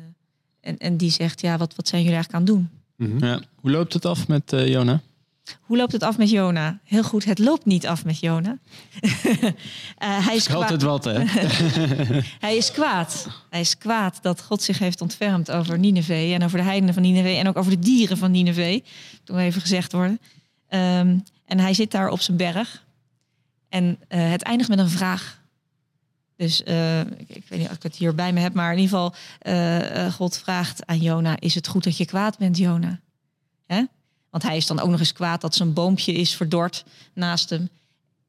en, 0.60 0.78
en 0.78 0.96
die 0.96 1.10
zegt, 1.10 1.40
ja, 1.40 1.56
wat, 1.56 1.74
wat 1.76 1.88
zijn 1.88 2.02
jullie 2.02 2.16
eigenlijk 2.16 2.50
aan 2.50 2.56
het 2.56 2.68
doen? 2.96 3.14
Mhm. 3.16 3.24
Ja. 3.24 3.40
Hoe 3.60 3.70
loopt 3.70 3.92
het 3.92 4.04
af 4.04 4.28
met 4.28 4.52
eh, 4.52 4.68
Jona? 4.68 5.00
Hoe 5.60 5.76
loopt 5.76 5.92
het 5.92 6.02
af 6.02 6.18
met 6.18 6.30
Jona? 6.30 6.78
Heel 6.84 7.02
goed, 7.02 7.24
het 7.24 7.38
loopt 7.38 7.64
niet 7.64 7.86
af 7.86 8.04
met 8.04 8.18
Jona. 8.18 8.58
Eh, 9.96 10.26
hij, 10.26 10.36
is 10.36 10.46
kwaad, 10.46 10.62
Altijd 10.62 10.82
wat, 10.82 11.04
hè? 11.04 11.24
hij 12.46 12.56
is 12.56 12.70
kwaad. 12.70 13.26
Hij 13.50 13.60
is 13.60 13.78
kwaad 13.78 14.18
dat 14.22 14.42
God 14.42 14.62
zich 14.62 14.78
heeft 14.78 15.00
ontfermd 15.00 15.50
over 15.50 15.78
Nineveh 15.78 16.34
en 16.34 16.44
over 16.44 16.58
de 16.58 16.64
heidenen 16.64 16.94
van 16.94 17.02
Nineveh 17.02 17.38
en 17.38 17.48
ook 17.48 17.56
over 17.56 17.70
de 17.70 17.78
dieren 17.78 18.16
van 18.16 18.30
Nineveh. 18.30 18.84
Toen 19.24 19.38
even 19.38 19.60
gezegd 19.60 19.92
worden. 19.92 20.20
Ehm, 20.68 21.18
en 21.44 21.58
hij 21.58 21.74
zit 21.74 21.90
daar 21.90 22.08
op 22.08 22.20
zijn 22.20 22.36
berg. 22.36 22.84
En 23.68 23.98
eh, 24.08 24.30
het 24.30 24.42
eindigt 24.42 24.68
met 24.68 24.78
een 24.78 24.88
vraag. 24.88 25.42
Dus 26.36 26.62
eh, 26.62 27.00
ik, 27.00 27.28
ik 27.28 27.44
weet 27.48 27.58
niet 27.58 27.68
of 27.68 27.76
ik 27.76 27.82
het 27.82 27.96
hier 27.96 28.14
bij 28.14 28.32
me 28.32 28.40
heb, 28.40 28.54
maar 28.54 28.72
in 28.72 28.78
ieder 28.78 28.98
geval, 28.98 30.10
God 30.10 30.38
vraagt 30.38 30.86
aan 30.86 30.98
Jona: 30.98 31.40
Is 31.40 31.54
het 31.54 31.68
goed 31.68 31.84
dat 31.84 31.96
je 31.96 32.06
kwaad 32.06 32.38
bent, 32.38 32.58
Jona? 32.58 33.00
Hè? 33.66 33.84
Want 34.36 34.48
hij 34.48 34.56
is 34.56 34.66
dan 34.66 34.80
ook 34.80 34.90
nog 34.90 34.98
eens 34.98 35.12
kwaad 35.12 35.40
dat 35.40 35.54
zijn 35.54 35.72
boompje 35.72 36.12
is 36.12 36.34
verdord 36.34 36.84
naast 37.14 37.50
hem. 37.50 37.68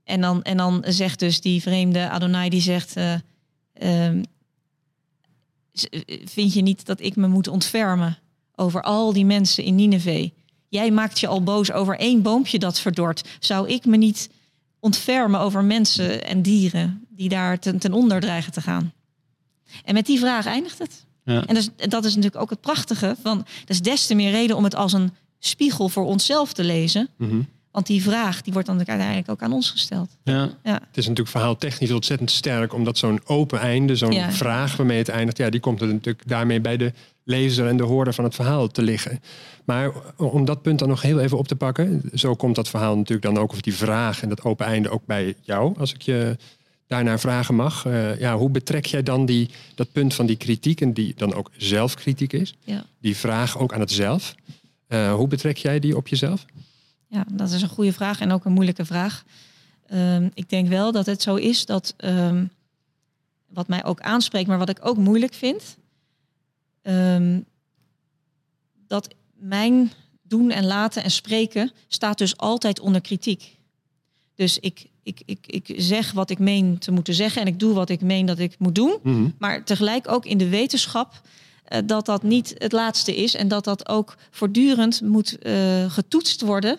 En 0.03 0.21
dan, 0.21 0.43
en 0.43 0.57
dan 0.57 0.83
zegt 0.87 1.19
dus 1.19 1.41
die 1.41 1.61
vreemde 1.61 2.09
Adonai, 2.09 2.49
die 2.49 2.61
zegt... 2.61 2.95
eh, 2.95 3.13
ehm, 3.73 4.23
eh, 5.89 6.19
vind 6.25 6.53
je 6.53 6.61
niet 6.61 6.85
dat 6.85 6.99
ik 6.99 7.15
me 7.15 7.27
moet 7.27 7.47
ontfermen 7.47 8.17
over 8.55 8.81
al 8.81 9.13
die 9.13 9.25
mensen 9.25 9.63
in 9.63 9.75
Nineveh? 9.75 10.29
Jij 10.67 10.91
maakt 10.91 11.19
je 11.19 11.27
al 11.27 11.43
boos 11.43 11.71
over 11.71 11.97
één 11.97 12.21
boompje 12.21 12.59
dat 12.59 12.79
verdort. 12.79 13.27
Zou 13.39 13.69
ik 13.69 13.85
me 13.85 13.97
niet 13.97 14.29
ontfermen 14.79 15.39
over 15.39 15.63
mensen 15.63 16.25
en 16.25 16.41
dieren 16.41 17.05
die 17.09 17.29
daar 17.29 17.59
ten, 17.59 17.79
ten 17.79 17.93
onder 17.93 18.19
dreigen 18.19 18.51
te 18.51 18.61
gaan? 18.61 18.93
En 19.83 19.93
met 19.93 20.05
die 20.05 20.19
vraag 20.19 20.45
eindigt 20.45 20.79
het. 20.79 21.05
Ja. 21.23 21.45
En 21.45 21.55
dat 21.55 21.69
is, 21.77 21.89
dat 21.89 22.05
is 22.05 22.15
natuurlijk 22.15 22.41
ook 22.41 22.49
het 22.49 22.61
prachtige 22.61 23.15
van... 23.21 23.37
Dat 23.37 23.69
is 23.69 23.81
des 23.81 24.05
te 24.05 24.15
meer 24.15 24.31
reden 24.31 24.55
om 24.55 24.63
het 24.63 24.75
als 24.75 24.93
een 24.93 25.11
spiegel 25.39 25.89
voor 25.89 26.05
onszelf 26.05 26.53
te 26.53 26.63
lezen. 26.63 27.09
Mhm. 27.17 27.41
Want 27.71 27.87
die 27.89 28.01
vraag 28.01 28.41
die 28.41 28.53
wordt 28.53 28.67
dan 28.67 28.77
uiteindelijk 28.77 29.29
ook 29.29 29.41
aan 29.41 29.51
ons 29.53 29.69
gesteld. 29.71 30.09
Ja. 30.23 30.49
Ja, 30.63 30.73
Het 30.73 30.97
is 30.97 31.03
natuurlijk 31.03 31.29
verhaal 31.29 31.57
technisch 31.57 31.91
ontzettend 31.91 32.31
sterk, 32.31 32.73
omdat 32.73 32.97
zo'n 32.97 33.19
open 33.25 33.59
einde, 33.59 33.95
zo'n 33.95 34.11
Ja. 34.11 34.31
vraag 34.31 34.75
waarmee 34.75 34.97
het 34.97 35.09
eindigt, 35.09 35.37
ja, 35.37 35.49
die 35.49 35.59
komt 35.59 35.81
er 35.81 35.87
natuurlijk 35.87 36.27
daarmee 36.27 36.61
bij 36.61 36.77
de 36.77 36.93
lezer 37.23 37.67
en 37.67 37.77
de 37.77 37.83
hoorder 37.83 38.13
van 38.13 38.23
het 38.23 38.35
verhaal 38.35 38.67
te 38.67 38.81
liggen. 38.81 39.19
Maar 39.65 39.91
om 40.15 40.45
dat 40.45 40.61
punt 40.61 40.79
dan 40.79 40.87
nog 40.87 41.01
heel 41.01 41.19
even 41.19 41.37
op 41.37 41.47
te 41.47 41.55
pakken, 41.55 42.01
zo 42.13 42.35
komt 42.35 42.55
dat 42.55 42.69
verhaal 42.69 42.95
natuurlijk 42.95 43.33
dan 43.33 43.37
ook, 43.43 43.51
of 43.51 43.61
die 43.61 43.75
vraag 43.75 44.21
en 44.21 44.29
dat 44.29 44.43
open 44.43 44.65
einde 44.65 44.89
ook 44.89 45.05
bij 45.05 45.35
jou, 45.41 45.75
als 45.79 45.93
ik 45.93 46.01
je 46.01 46.37
daarnaar 46.87 47.19
vragen 47.19 47.55
mag. 47.55 47.85
Eh, 47.85 48.19
ja, 48.19 48.37
hoe 48.37 48.49
betrek 48.49 48.85
jij 48.85 49.03
dan 49.03 49.25
die, 49.25 49.49
dat 49.75 49.91
punt 49.91 50.13
van 50.13 50.25
die 50.25 50.35
kritiek, 50.37 50.81
en 50.81 50.93
die 50.93 51.13
dan 51.15 51.33
ook 51.33 51.51
zelfkritiek 51.57 52.33
is, 52.33 52.55
ja. 52.63 52.85
die 53.01 53.17
vraag 53.17 53.57
ook 53.59 53.73
aan 53.73 53.79
het 53.79 53.91
zelf? 53.91 54.35
Eh, 54.87 55.13
hoe 55.13 55.27
betrek 55.27 55.57
jij 55.57 55.79
die 55.79 55.97
op 55.97 56.07
jezelf? 56.07 56.45
ja, 57.07 57.25
dat 57.31 57.51
is 57.51 57.61
een 57.61 57.69
goede 57.69 57.93
vraag 57.93 58.19
en 58.19 58.31
ook 58.31 58.45
een 58.45 58.51
moeilijke 58.51 58.85
vraag. 58.85 59.23
Ehm, 59.87 60.29
ik 60.33 60.49
denk 60.49 60.67
wel 60.67 60.91
dat 60.91 61.05
het 61.05 61.21
zo 61.21 61.35
is 61.35 61.65
dat 61.65 61.93
ehm, 61.97 62.45
wat 63.49 63.67
mij 63.67 63.85
ook 63.85 63.99
aanspreekt, 63.99 64.47
maar 64.47 64.57
wat 64.57 64.69
ik 64.69 64.85
ook 64.85 64.97
moeilijk 64.97 65.33
vind, 65.33 65.77
ehm, 66.81 67.39
dat 68.87 69.15
mijn 69.33 69.91
doen 70.21 70.51
en 70.51 70.65
laten 70.65 71.03
en 71.03 71.11
spreken 71.11 71.71
staat 71.87 72.17
dus 72.17 72.37
altijd 72.37 72.79
onder 72.79 73.01
kritiek. 73.01 73.55
Dus 74.35 74.59
ik, 74.59 74.85
ik, 75.03 75.21
ik, 75.25 75.47
ik 75.47 75.73
zeg 75.77 76.11
wat 76.11 76.29
ik 76.29 76.39
meen 76.39 76.77
te 76.77 76.91
moeten 76.91 77.13
zeggen 77.13 77.41
en 77.41 77.47
ik 77.47 77.59
doe 77.59 77.73
wat 77.73 77.89
ik 77.89 78.01
meen 78.01 78.25
dat 78.25 78.39
ik 78.39 78.55
moet 78.59 78.75
doen. 78.75 78.99
Mhm. 79.03 79.29
Maar 79.37 79.63
tegelijk 79.63 80.11
ook 80.11 80.25
in 80.25 80.37
de 80.37 80.49
wetenschap 80.49 81.21
dat 81.85 82.05
dat 82.05 82.23
niet 82.23 82.53
het 82.57 82.71
laatste 82.71 83.15
is. 83.15 83.35
En 83.35 83.47
dat 83.47 83.63
dat 83.63 83.89
ook 83.89 84.15
voortdurend 84.31 85.01
moet 85.01 85.37
eh, 85.37 85.91
getoetst 85.91 86.41
worden 86.41 86.77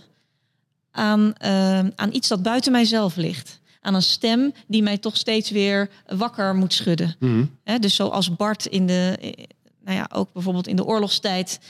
aan, 0.91 1.35
eh, 1.35 1.79
aan 1.79 2.13
iets 2.13 2.29
dat 2.29 2.43
buiten 2.43 2.73
mijzelf 2.73 3.17
ligt. 3.17 3.61
Aan 3.81 3.95
een 3.95 4.03
stem 4.03 4.53
die 4.67 4.83
mij 4.83 4.99
toch 4.99 5.17
steeds 5.17 5.51
weer 5.51 5.91
wakker 6.07 6.55
moet 6.55 6.73
schudden. 6.73 7.17
Mhm. 7.19 7.45
Dus 7.81 7.95
zoals 7.95 8.37
Bart 8.37 8.67
in 8.67 8.87
de, 8.87 9.17
eh, 9.21 9.45
nou 9.85 9.97
ja, 9.97 10.11
ook 10.13 10.33
bijvoorbeeld 10.33 10.67
in 10.67 10.77
de 10.77 10.85
oorlogstijd, 10.85 11.61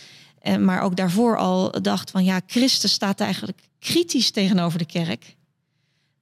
eh, 0.40 0.56
maar 0.56 0.82
ook 0.82 0.96
daarvoor 0.96 1.36
al 1.36 1.82
dacht 1.82 2.10
van 2.10 2.24
ja, 2.24 2.40
Christus 2.46 2.92
staat 2.92 3.20
eigenlijk 3.20 3.60
kritisch 3.78 4.30
tegenover 4.30 4.78
de 4.78 4.86
kerk. 4.86 5.36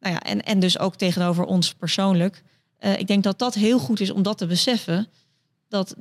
Nou 0.00 0.14
ja, 0.14 0.22
en, 0.22 0.42
en 0.42 0.60
dus 0.60 0.78
ook 0.78 0.96
tegenover 0.96 1.44
ons 1.44 1.74
persoonlijk. 1.74 2.42
Eh, 2.78 2.98
ik 2.98 3.06
denk 3.06 3.22
dat 3.22 3.38
dat 3.38 3.54
heel 3.54 3.78
goed 3.78 4.00
is 4.00 4.10
om 4.10 4.22
dat 4.22 4.38
te 4.38 4.46
beseffen. 4.46 5.08
Dat, 5.68 5.94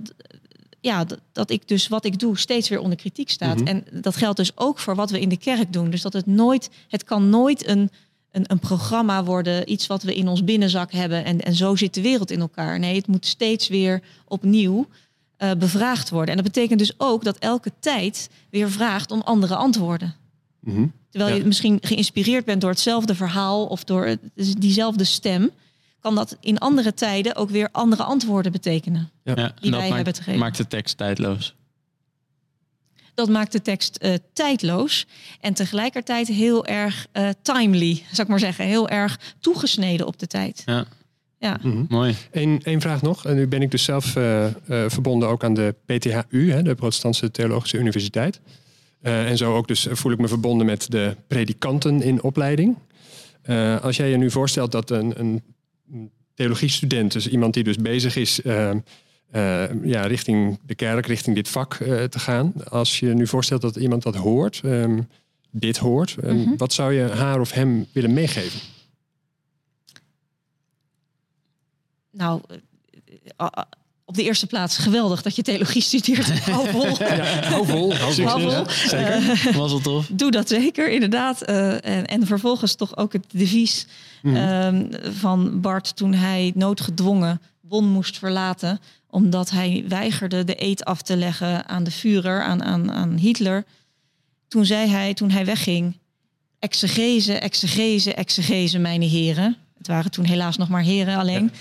ja, 0.85 1.03
dat, 1.03 1.19
dat 1.31 1.49
ik 1.49 1.67
dus 1.67 1.87
wat 1.87 2.05
ik 2.05 2.19
doe 2.19 2.37
steeds 2.37 2.69
weer 2.69 2.79
onder 2.79 2.97
kritiek 2.97 3.29
staat. 3.29 3.55
Mhm. 3.59 3.67
En 3.67 3.83
dat 4.01 4.15
geldt 4.15 4.37
dus 4.37 4.51
ook 4.57 4.79
voor 4.79 4.95
wat 4.95 5.09
we 5.11 5.19
in 5.19 5.29
de 5.29 5.37
kerk 5.37 5.73
doen. 5.73 5.89
Dus 5.89 6.01
dat 6.01 6.13
het 6.13 6.25
nooit, 6.25 6.69
het 6.87 7.03
kan 7.03 7.29
nooit 7.29 7.67
een, 7.67 7.89
een, 8.31 8.43
een 8.47 8.59
programma 8.59 9.23
worden, 9.23 9.71
iets 9.71 9.87
wat 9.87 10.03
we 10.03 10.15
in 10.15 10.27
ons 10.27 10.43
binnenzak 10.43 10.91
hebben. 10.91 11.25
En, 11.25 11.41
en 11.41 11.55
zo 11.55 11.75
zit 11.75 11.93
de 11.93 12.01
wereld 12.01 12.31
in 12.31 12.39
elkaar. 12.39 12.79
Nee, 12.79 12.95
het 12.95 13.07
moet 13.07 13.25
steeds 13.25 13.67
weer 13.67 14.01
opnieuw 14.27 14.87
eh, 15.37 15.51
bevraagd 15.57 16.09
worden. 16.09 16.29
En 16.35 16.43
dat 16.43 16.53
betekent 16.53 16.79
dus 16.79 16.93
ook 16.97 17.23
dat 17.23 17.37
elke 17.37 17.71
tijd 17.79 18.29
weer 18.49 18.71
vraagt 18.71 19.11
om 19.11 19.21
andere 19.21 19.55
antwoorden. 19.55 20.15
Mhm. 20.59 20.85
Terwijl 21.09 21.33
Ja. 21.35 21.39
je 21.41 21.47
misschien 21.47 21.77
geïnspireerd 21.81 22.45
bent 22.45 22.61
door 22.61 22.69
hetzelfde 22.69 23.15
verhaal 23.15 23.65
of 23.65 23.83
door 23.83 24.05
het- 24.05 24.19
dus 24.35 24.53
diezelfde 24.55 25.03
stem, 25.03 25.51
kan 26.05 26.15
dat 26.15 26.37
in 26.41 26.57
andere 26.57 26.93
tijden 26.93 27.35
ook 27.35 27.49
weer 27.49 27.69
andere 27.71 28.03
antwoorden 28.03 28.51
betekenen. 28.51 29.09
Ja, 29.23 29.35
en 29.35 29.53
Die 29.61 29.71
dat 29.71 29.79
wij 29.79 29.79
maakt, 29.79 29.95
hebben 29.95 30.13
te 30.13 30.23
geven. 30.23 30.39
maakt 30.39 30.57
de 30.57 30.67
tekst 30.67 30.97
tijdloos. 30.97 31.55
Dat 33.13 33.29
maakt 33.29 33.51
de 33.51 33.61
tekst 33.61 33.95
eh, 33.95 34.13
tijdloos 34.33 35.05
en 35.41 35.53
tegelijkertijd 35.53 36.27
heel 36.27 36.65
erg 36.65 37.07
eh, 37.11 37.29
timely, 37.41 37.93
zou 38.11 38.21
ik 38.21 38.27
maar 38.27 38.39
zeggen. 38.39 38.65
Heel 38.65 38.89
erg 38.89 39.19
toegesneden 39.39 40.07
op 40.07 40.19
de 40.19 40.27
tijd. 40.27 40.61
Ja, 40.65 40.85
Ja, 41.39 41.57
Mhm. 41.61 41.83
mooi. 41.89 42.15
Eén 42.31 42.59
één 42.63 42.81
vraag 42.81 43.01
nog. 43.01 43.25
En 43.25 43.35
nu 43.35 43.47
ben 43.47 43.61
ik 43.61 43.71
dus 43.71 43.83
zelf 43.83 44.15
eh, 44.15 44.45
eh, 44.45 44.53
verbonden 44.67 45.29
ook 45.29 45.43
aan 45.43 45.53
de 45.53 45.75
PTHU, 45.85 46.51
hè, 46.51 46.61
de 46.63 46.75
Protestantse 46.75 47.31
Theologische 47.31 47.77
Universiteit. 47.77 48.39
Eh, 49.01 49.29
en 49.29 49.37
zo 49.37 49.55
ook 49.55 49.67
dus 49.67 49.87
voel 49.91 50.11
ik 50.11 50.19
me 50.19 50.27
verbonden 50.27 50.65
met 50.65 50.91
de 50.91 51.15
predikanten 51.27 52.01
in 52.01 52.23
opleiding. 52.23 52.77
Eh, 53.41 53.81
als 53.83 53.97
jij 53.97 54.09
je 54.09 54.17
nu 54.17 54.31
voorstelt 54.31 54.71
dat 54.71 54.89
een, 54.89 55.19
een 55.19 55.43
theologiestudent, 56.33 57.11
dus 57.11 57.27
iemand 57.27 57.53
die 57.53 57.63
dus 57.63 57.77
bezig 57.77 58.15
is 58.15 58.41
eh, 58.41 58.69
eh, 58.69 59.83
ja, 59.83 60.01
richting 60.05 60.59
de 60.65 60.75
kerk, 60.75 61.05
richting 61.05 61.35
dit 61.35 61.47
vak 61.49 61.73
eh, 61.73 62.03
te 62.03 62.19
gaan. 62.19 62.53
Als 62.69 62.99
je 62.99 63.13
nu 63.13 63.27
voorstelt 63.27 63.61
dat 63.61 63.75
iemand 63.75 64.03
dat 64.03 64.15
hoort, 64.15 64.61
ehm, 64.63 65.01
dit 65.51 65.77
hoort, 65.77 66.15
ehm, 66.23 66.35
Mhm. 66.35 66.55
wat 66.57 66.73
zou 66.73 66.93
je 66.93 67.01
haar 67.09 67.39
of 67.39 67.51
hem 67.51 67.85
willen 67.93 68.13
meegeven? 68.13 68.59
nou, 72.11 72.41
op 74.15 74.21
de 74.21 74.27
eerste 74.27 74.47
plaats 74.47 74.77
geweldig 74.77 75.21
dat 75.21 75.35
je 75.35 75.41
theologie 75.41 75.81
studeert. 75.81 76.39
Hou 76.39 76.69
vol. 76.69 76.95
Vol, 76.95 77.07
hou 77.45 77.65
vol. 77.65 77.93
Hou 77.95 78.13
vol. 78.41 78.49
Ja, 78.49 78.63
zeker. 78.69 79.51
Was 79.57 79.71
het 79.71 79.83
tof? 79.83 80.07
Doe 80.11 80.31
dat 80.31 80.47
zeker, 80.49 80.89
inderdaad. 80.91 81.41
Eh, 81.41 81.71
en, 81.85 82.05
en 82.05 82.25
vervolgens 82.27 82.75
toch 82.75 82.97
ook 82.97 83.13
het 83.13 83.25
devies 83.31 83.87
Mhm. 84.21 84.35
ehm, 84.35 84.85
van 85.13 85.61
Bart 85.61 85.95
toen 85.95 86.13
hij 86.13 86.51
noodgedwongen 86.55 87.41
Bonn 87.61 87.87
moest 87.87 88.17
verlaten. 88.17 88.79
Omdat 89.09 89.49
hij 89.49 89.83
weigerde 89.87 90.43
de 90.43 90.63
eed 90.63 90.85
af 90.85 91.01
te 91.01 91.17
leggen 91.17 91.67
aan 91.67 91.83
de 91.83 91.91
Führer, 91.91 92.43
aan, 92.43 92.63
aan, 92.63 92.91
aan 92.91 93.17
Hitler. 93.17 93.63
Toen 94.47 94.65
zei 94.65 94.89
hij, 94.89 95.13
toen 95.13 95.29
hij 95.29 95.45
wegging, 95.45 95.97
exegese, 96.59 97.33
exegese, 97.33 98.13
exegese, 98.13 98.77
mijn 98.79 99.01
heren. 99.01 99.55
Het 99.77 99.87
waren 99.87 100.11
toen 100.11 100.25
helaas 100.25 100.57
nog 100.57 100.69
maar 100.69 100.81
heren 100.83 101.17
alleen. 101.17 101.51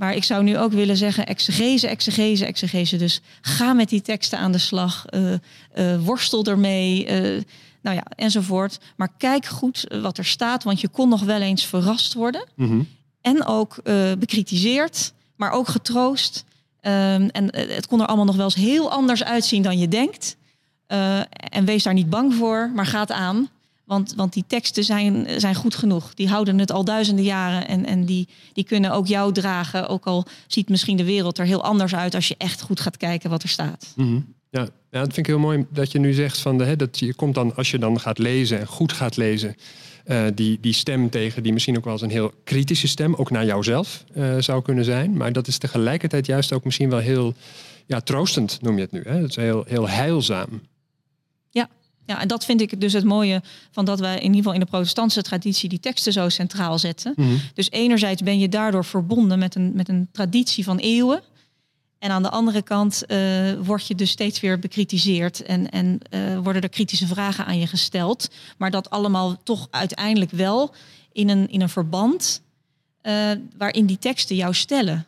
Maar 0.00 0.14
ik 0.14 0.24
zou 0.24 0.42
nu 0.42 0.58
ook 0.58 0.72
willen 0.72 0.96
zeggen 0.96 1.26
exegese, 1.26 1.88
exegese, 1.88 2.46
exegese. 2.46 2.96
Dus 2.96 3.20
ga 3.40 3.72
met 3.72 3.88
die 3.88 4.02
teksten 4.02 4.38
aan 4.38 4.52
de 4.52 4.58
slag. 4.58 5.04
Uh, 5.10 5.32
uh, 5.78 6.04
worstel 6.04 6.44
ermee. 6.44 7.06
Uh, 7.06 7.42
nou 7.80 7.96
ja, 7.96 8.02
enzovoort. 8.16 8.78
Maar 8.96 9.08
kijk 9.18 9.46
goed 9.46 9.86
wat 10.02 10.18
er 10.18 10.24
staat, 10.24 10.64
want 10.64 10.80
je 10.80 10.88
kon 10.88 11.08
nog 11.08 11.22
wel 11.22 11.40
eens 11.40 11.66
verrast 11.66 12.14
worden. 12.14 12.44
Mhm. 12.54 12.82
En 13.20 13.46
ook 13.46 13.82
bekritiseerd, 14.18 15.12
maar 15.36 15.50
ook 15.50 15.68
getroost. 15.68 16.44
Um, 16.82 17.28
en 17.28 17.56
het 17.56 17.86
kon 17.86 18.00
er 18.00 18.06
allemaal 18.06 18.24
nog 18.24 18.36
wel 18.36 18.44
eens 18.44 18.54
heel 18.54 18.90
anders 18.90 19.24
uitzien 19.24 19.62
dan 19.62 19.78
je 19.78 19.88
denkt. 19.88 20.36
en 21.50 21.64
wees 21.64 21.82
daar 21.82 21.94
niet 21.94 22.10
bang 22.10 22.34
voor, 22.34 22.70
maar 22.74 22.86
ga 22.86 23.00
het 23.00 23.12
aan. 23.12 23.48
Want, 23.90 24.14
want 24.16 24.32
die 24.32 24.44
teksten 24.46 24.84
zijn, 24.84 25.26
zijn 25.40 25.54
goed 25.54 25.74
genoeg. 25.74 26.14
Die 26.14 26.28
houden 26.28 26.58
het 26.58 26.72
al 26.72 26.84
duizenden 26.84 27.24
jaren. 27.24 27.68
En, 27.68 27.86
en 27.86 28.04
die, 28.04 28.28
die 28.52 28.64
kunnen 28.64 28.90
ook 28.90 29.06
jou 29.06 29.32
dragen. 29.32 29.88
Ook 29.88 30.06
al 30.06 30.26
ziet 30.46 30.68
misschien 30.68 30.96
de 30.96 31.04
wereld 31.04 31.38
er 31.38 31.46
heel 31.46 31.64
anders 31.64 31.94
uit 31.94 32.14
als 32.14 32.28
je 32.28 32.34
echt 32.38 32.60
goed 32.60 32.80
gaat 32.80 32.96
kijken 32.96 33.30
wat 33.30 33.42
er 33.42 33.48
staat. 33.48 33.92
Mhm. 33.96 34.20
ja, 34.50 34.60
ja, 34.90 35.00
dat 35.00 35.02
vind 35.02 35.16
ik 35.16 35.26
heel 35.26 35.38
mooi 35.38 35.66
dat 35.70 35.92
je 35.92 35.98
nu 35.98 36.12
zegt 36.12 36.38
van 36.38 36.58
de, 36.58 36.64
hè, 36.64 36.76
dat 36.76 36.98
je 36.98 37.14
komt 37.14 37.34
dan 37.34 37.56
als 37.56 37.70
je 37.70 37.78
dan 37.78 38.00
gaat 38.00 38.18
lezen 38.18 38.60
en 38.60 38.66
goed 38.66 38.92
gaat 38.92 39.16
lezen. 39.16 39.56
Uh, 40.06 40.24
die, 40.34 40.58
die 40.60 40.72
stem 40.72 41.10
tegen, 41.10 41.42
die 41.42 41.52
misschien 41.52 41.76
ook 41.76 41.84
wel 41.84 41.92
eens 41.92 42.02
een 42.02 42.10
heel 42.10 42.32
kritische 42.44 42.88
stem, 42.88 43.14
ook 43.14 43.30
naar 43.30 43.44
jouzelf 43.44 44.04
uh, 44.14 44.34
zou 44.38 44.62
kunnen 44.62 44.84
zijn. 44.84 45.16
Maar 45.16 45.32
dat 45.32 45.46
is 45.46 45.58
tegelijkertijd 45.58 46.26
juist 46.26 46.52
ook 46.52 46.64
misschien 46.64 46.90
wel 46.90 46.98
heel 46.98 47.34
ja, 47.86 48.00
troostend, 48.00 48.58
noem 48.62 48.76
je 48.76 48.82
het 48.82 48.92
nu. 48.92 49.02
Hè? 49.04 49.20
Dat 49.20 49.30
is 49.30 49.36
heel, 49.36 49.64
heel 49.66 49.88
heilzaam. 49.88 50.60
Ja, 52.10 52.20
en 52.20 52.28
dat 52.28 52.44
vind 52.44 52.60
ik 52.60 52.80
dus 52.80 52.92
het 52.92 53.04
mooie 53.04 53.42
van 53.70 53.84
dat 53.84 54.00
we 54.00 54.06
in 54.06 54.22
ieder 54.22 54.36
geval 54.36 54.52
in 54.52 54.60
de 54.60 54.66
protestantse 54.66 55.22
traditie 55.22 55.68
die 55.68 55.80
teksten 55.80 56.12
zo 56.12 56.28
centraal 56.28 56.78
zetten. 56.78 57.12
Mhm. 57.16 57.28
Dus 57.54 57.70
enerzijds 57.70 58.22
ben 58.22 58.38
je 58.38 58.48
daardoor 58.48 58.84
verbonden 58.84 59.38
met 59.38 59.54
een, 59.54 59.72
met 59.74 59.88
een 59.88 60.08
traditie 60.12 60.64
van 60.64 60.78
eeuwen. 60.78 61.22
En 61.98 62.10
aan 62.10 62.22
de 62.22 62.30
andere 62.30 62.62
kant 62.62 63.02
uh, 63.06 63.18
word 63.62 63.86
je 63.86 63.94
dus 63.94 64.10
steeds 64.10 64.40
weer 64.40 64.58
bekritiseerd 64.58 65.42
en, 65.42 65.70
en 65.70 65.98
uh, 66.10 66.38
worden 66.38 66.62
er 66.62 66.68
kritische 66.68 67.06
vragen 67.06 67.46
aan 67.46 67.58
je 67.58 67.66
gesteld. 67.66 68.30
Maar 68.58 68.70
dat 68.70 68.90
allemaal 68.90 69.42
toch 69.42 69.68
uiteindelijk 69.70 70.30
wel 70.30 70.74
in 71.12 71.28
een, 71.28 71.48
in 71.48 71.60
een 71.60 71.68
verband 71.68 72.42
uh, 73.02 73.30
waarin 73.56 73.86
die 73.86 73.98
teksten 73.98 74.36
jou 74.36 74.54
stellen. 74.54 75.06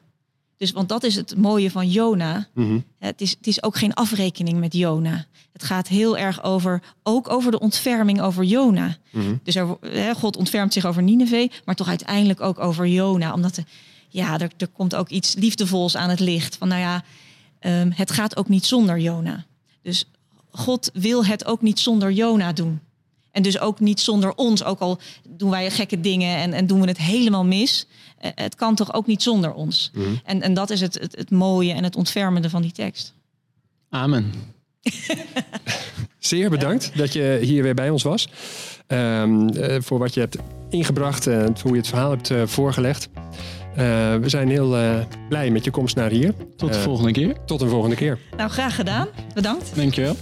Dus, 0.62 0.72
want 0.72 0.88
dat 0.88 1.02
is 1.02 1.14
het 1.14 1.36
mooie 1.36 1.70
van 1.70 1.88
Jona. 1.88 2.48
Mhm. 2.54 2.78
Het, 2.98 3.20
is, 3.20 3.30
het 3.30 3.46
is 3.46 3.62
ook 3.62 3.76
geen 3.76 3.94
afrekening 3.94 4.58
met 4.58 4.74
Jona. 4.74 5.26
Het 5.52 5.62
gaat 5.62 5.88
heel 5.88 6.18
erg 6.18 6.42
over, 6.42 6.82
ook 7.02 7.30
over 7.30 7.50
de 7.50 7.60
ontferming 7.60 8.20
over 8.20 8.44
Jona. 8.44 8.96
Mhm. 9.10 9.36
Dus 9.42 9.54
er, 9.54 9.76
God 10.16 10.36
ontfermt 10.36 10.72
zich 10.72 10.84
over 10.84 11.02
Nineveh, 11.02 11.50
maar 11.64 11.74
toch 11.74 11.88
uiteindelijk 11.88 12.40
ook 12.40 12.58
over 12.58 12.86
Jona. 12.86 13.32
Omdat 13.32 13.56
er, 13.56 13.64
ja, 14.08 14.38
er, 14.38 14.50
er 14.56 14.68
komt 14.68 14.94
ook 14.94 15.08
iets 15.08 15.34
liefdevols 15.34 15.96
aan 15.96 16.10
het 16.10 16.20
licht. 16.20 16.56
Van 16.56 16.68
nou 16.68 16.80
ja, 16.80 17.04
um, 17.60 17.92
het 17.94 18.10
gaat 18.10 18.36
ook 18.36 18.48
niet 18.48 18.66
zonder 18.66 18.98
Jona. 18.98 19.44
Dus 19.82 20.04
God 20.50 20.90
wil 20.92 21.26
het 21.26 21.44
ook 21.44 21.62
niet 21.62 21.78
zonder 21.78 22.12
Jona 22.12 22.52
doen. 22.52 22.80
En 23.30 23.42
dus 23.42 23.58
ook 23.58 23.80
niet 23.80 24.00
zonder 24.00 24.34
ons, 24.34 24.64
ook 24.64 24.78
al 24.78 24.98
doen 25.28 25.50
wij 25.50 25.70
gekke 25.70 26.00
dingen 26.00 26.36
en, 26.36 26.52
en 26.52 26.66
doen 26.66 26.80
we 26.80 26.86
het 26.86 26.98
helemaal 26.98 27.44
mis. 27.44 27.86
Uh, 28.22 28.30
het 28.34 28.54
kan 28.54 28.74
toch 28.74 28.94
ook 28.94 29.06
niet 29.06 29.22
zonder 29.22 29.52
ons. 29.52 29.90
Mhm. 29.94 30.06
En, 30.24 30.42
en 30.42 30.54
dat 30.54 30.70
is 30.70 30.80
het, 30.80 30.98
het, 31.00 31.16
het 31.16 31.30
mooie 31.30 31.72
en 31.72 31.84
het 31.84 31.96
ontfermende 31.96 32.50
van 32.50 32.62
die 32.62 32.72
tekst. 32.72 33.14
Amen. 33.90 34.32
Zeer 36.18 36.50
bedankt 36.50 36.96
dat 36.96 37.12
je 37.12 37.38
hier 37.42 37.62
weer 37.62 37.74
bij 37.74 37.90
ons 37.90 38.02
was. 38.02 38.28
Um, 38.88 39.56
uh, 39.56 39.76
voor 39.80 39.98
wat 39.98 40.14
je 40.14 40.20
hebt 40.20 40.36
ingebracht 40.70 41.26
en 41.26 41.56
hoe 41.62 41.70
je 41.72 41.78
het 41.78 41.88
verhaal 41.88 42.10
hebt 42.10 42.30
uh, 42.30 42.46
voorgelegd. 42.46 43.08
Uh, 43.14 43.76
we 44.14 44.28
zijn 44.28 44.48
heel 44.48 44.76
blij 45.28 45.50
met 45.50 45.64
je 45.64 45.70
komst 45.70 45.96
naar 45.96 46.10
hier. 46.10 46.34
Tot 46.56 46.72
de 46.72 46.78
volgende 46.78 47.12
keer. 47.12 47.36
Tot 47.46 47.60
een 47.60 47.68
volgende 47.68 47.96
keer. 47.96 48.18
Nou, 48.36 48.50
graag 48.50 48.74
gedaan. 48.74 49.08
Bedankt. 49.34 49.76
Dankjewel. 49.76 50.16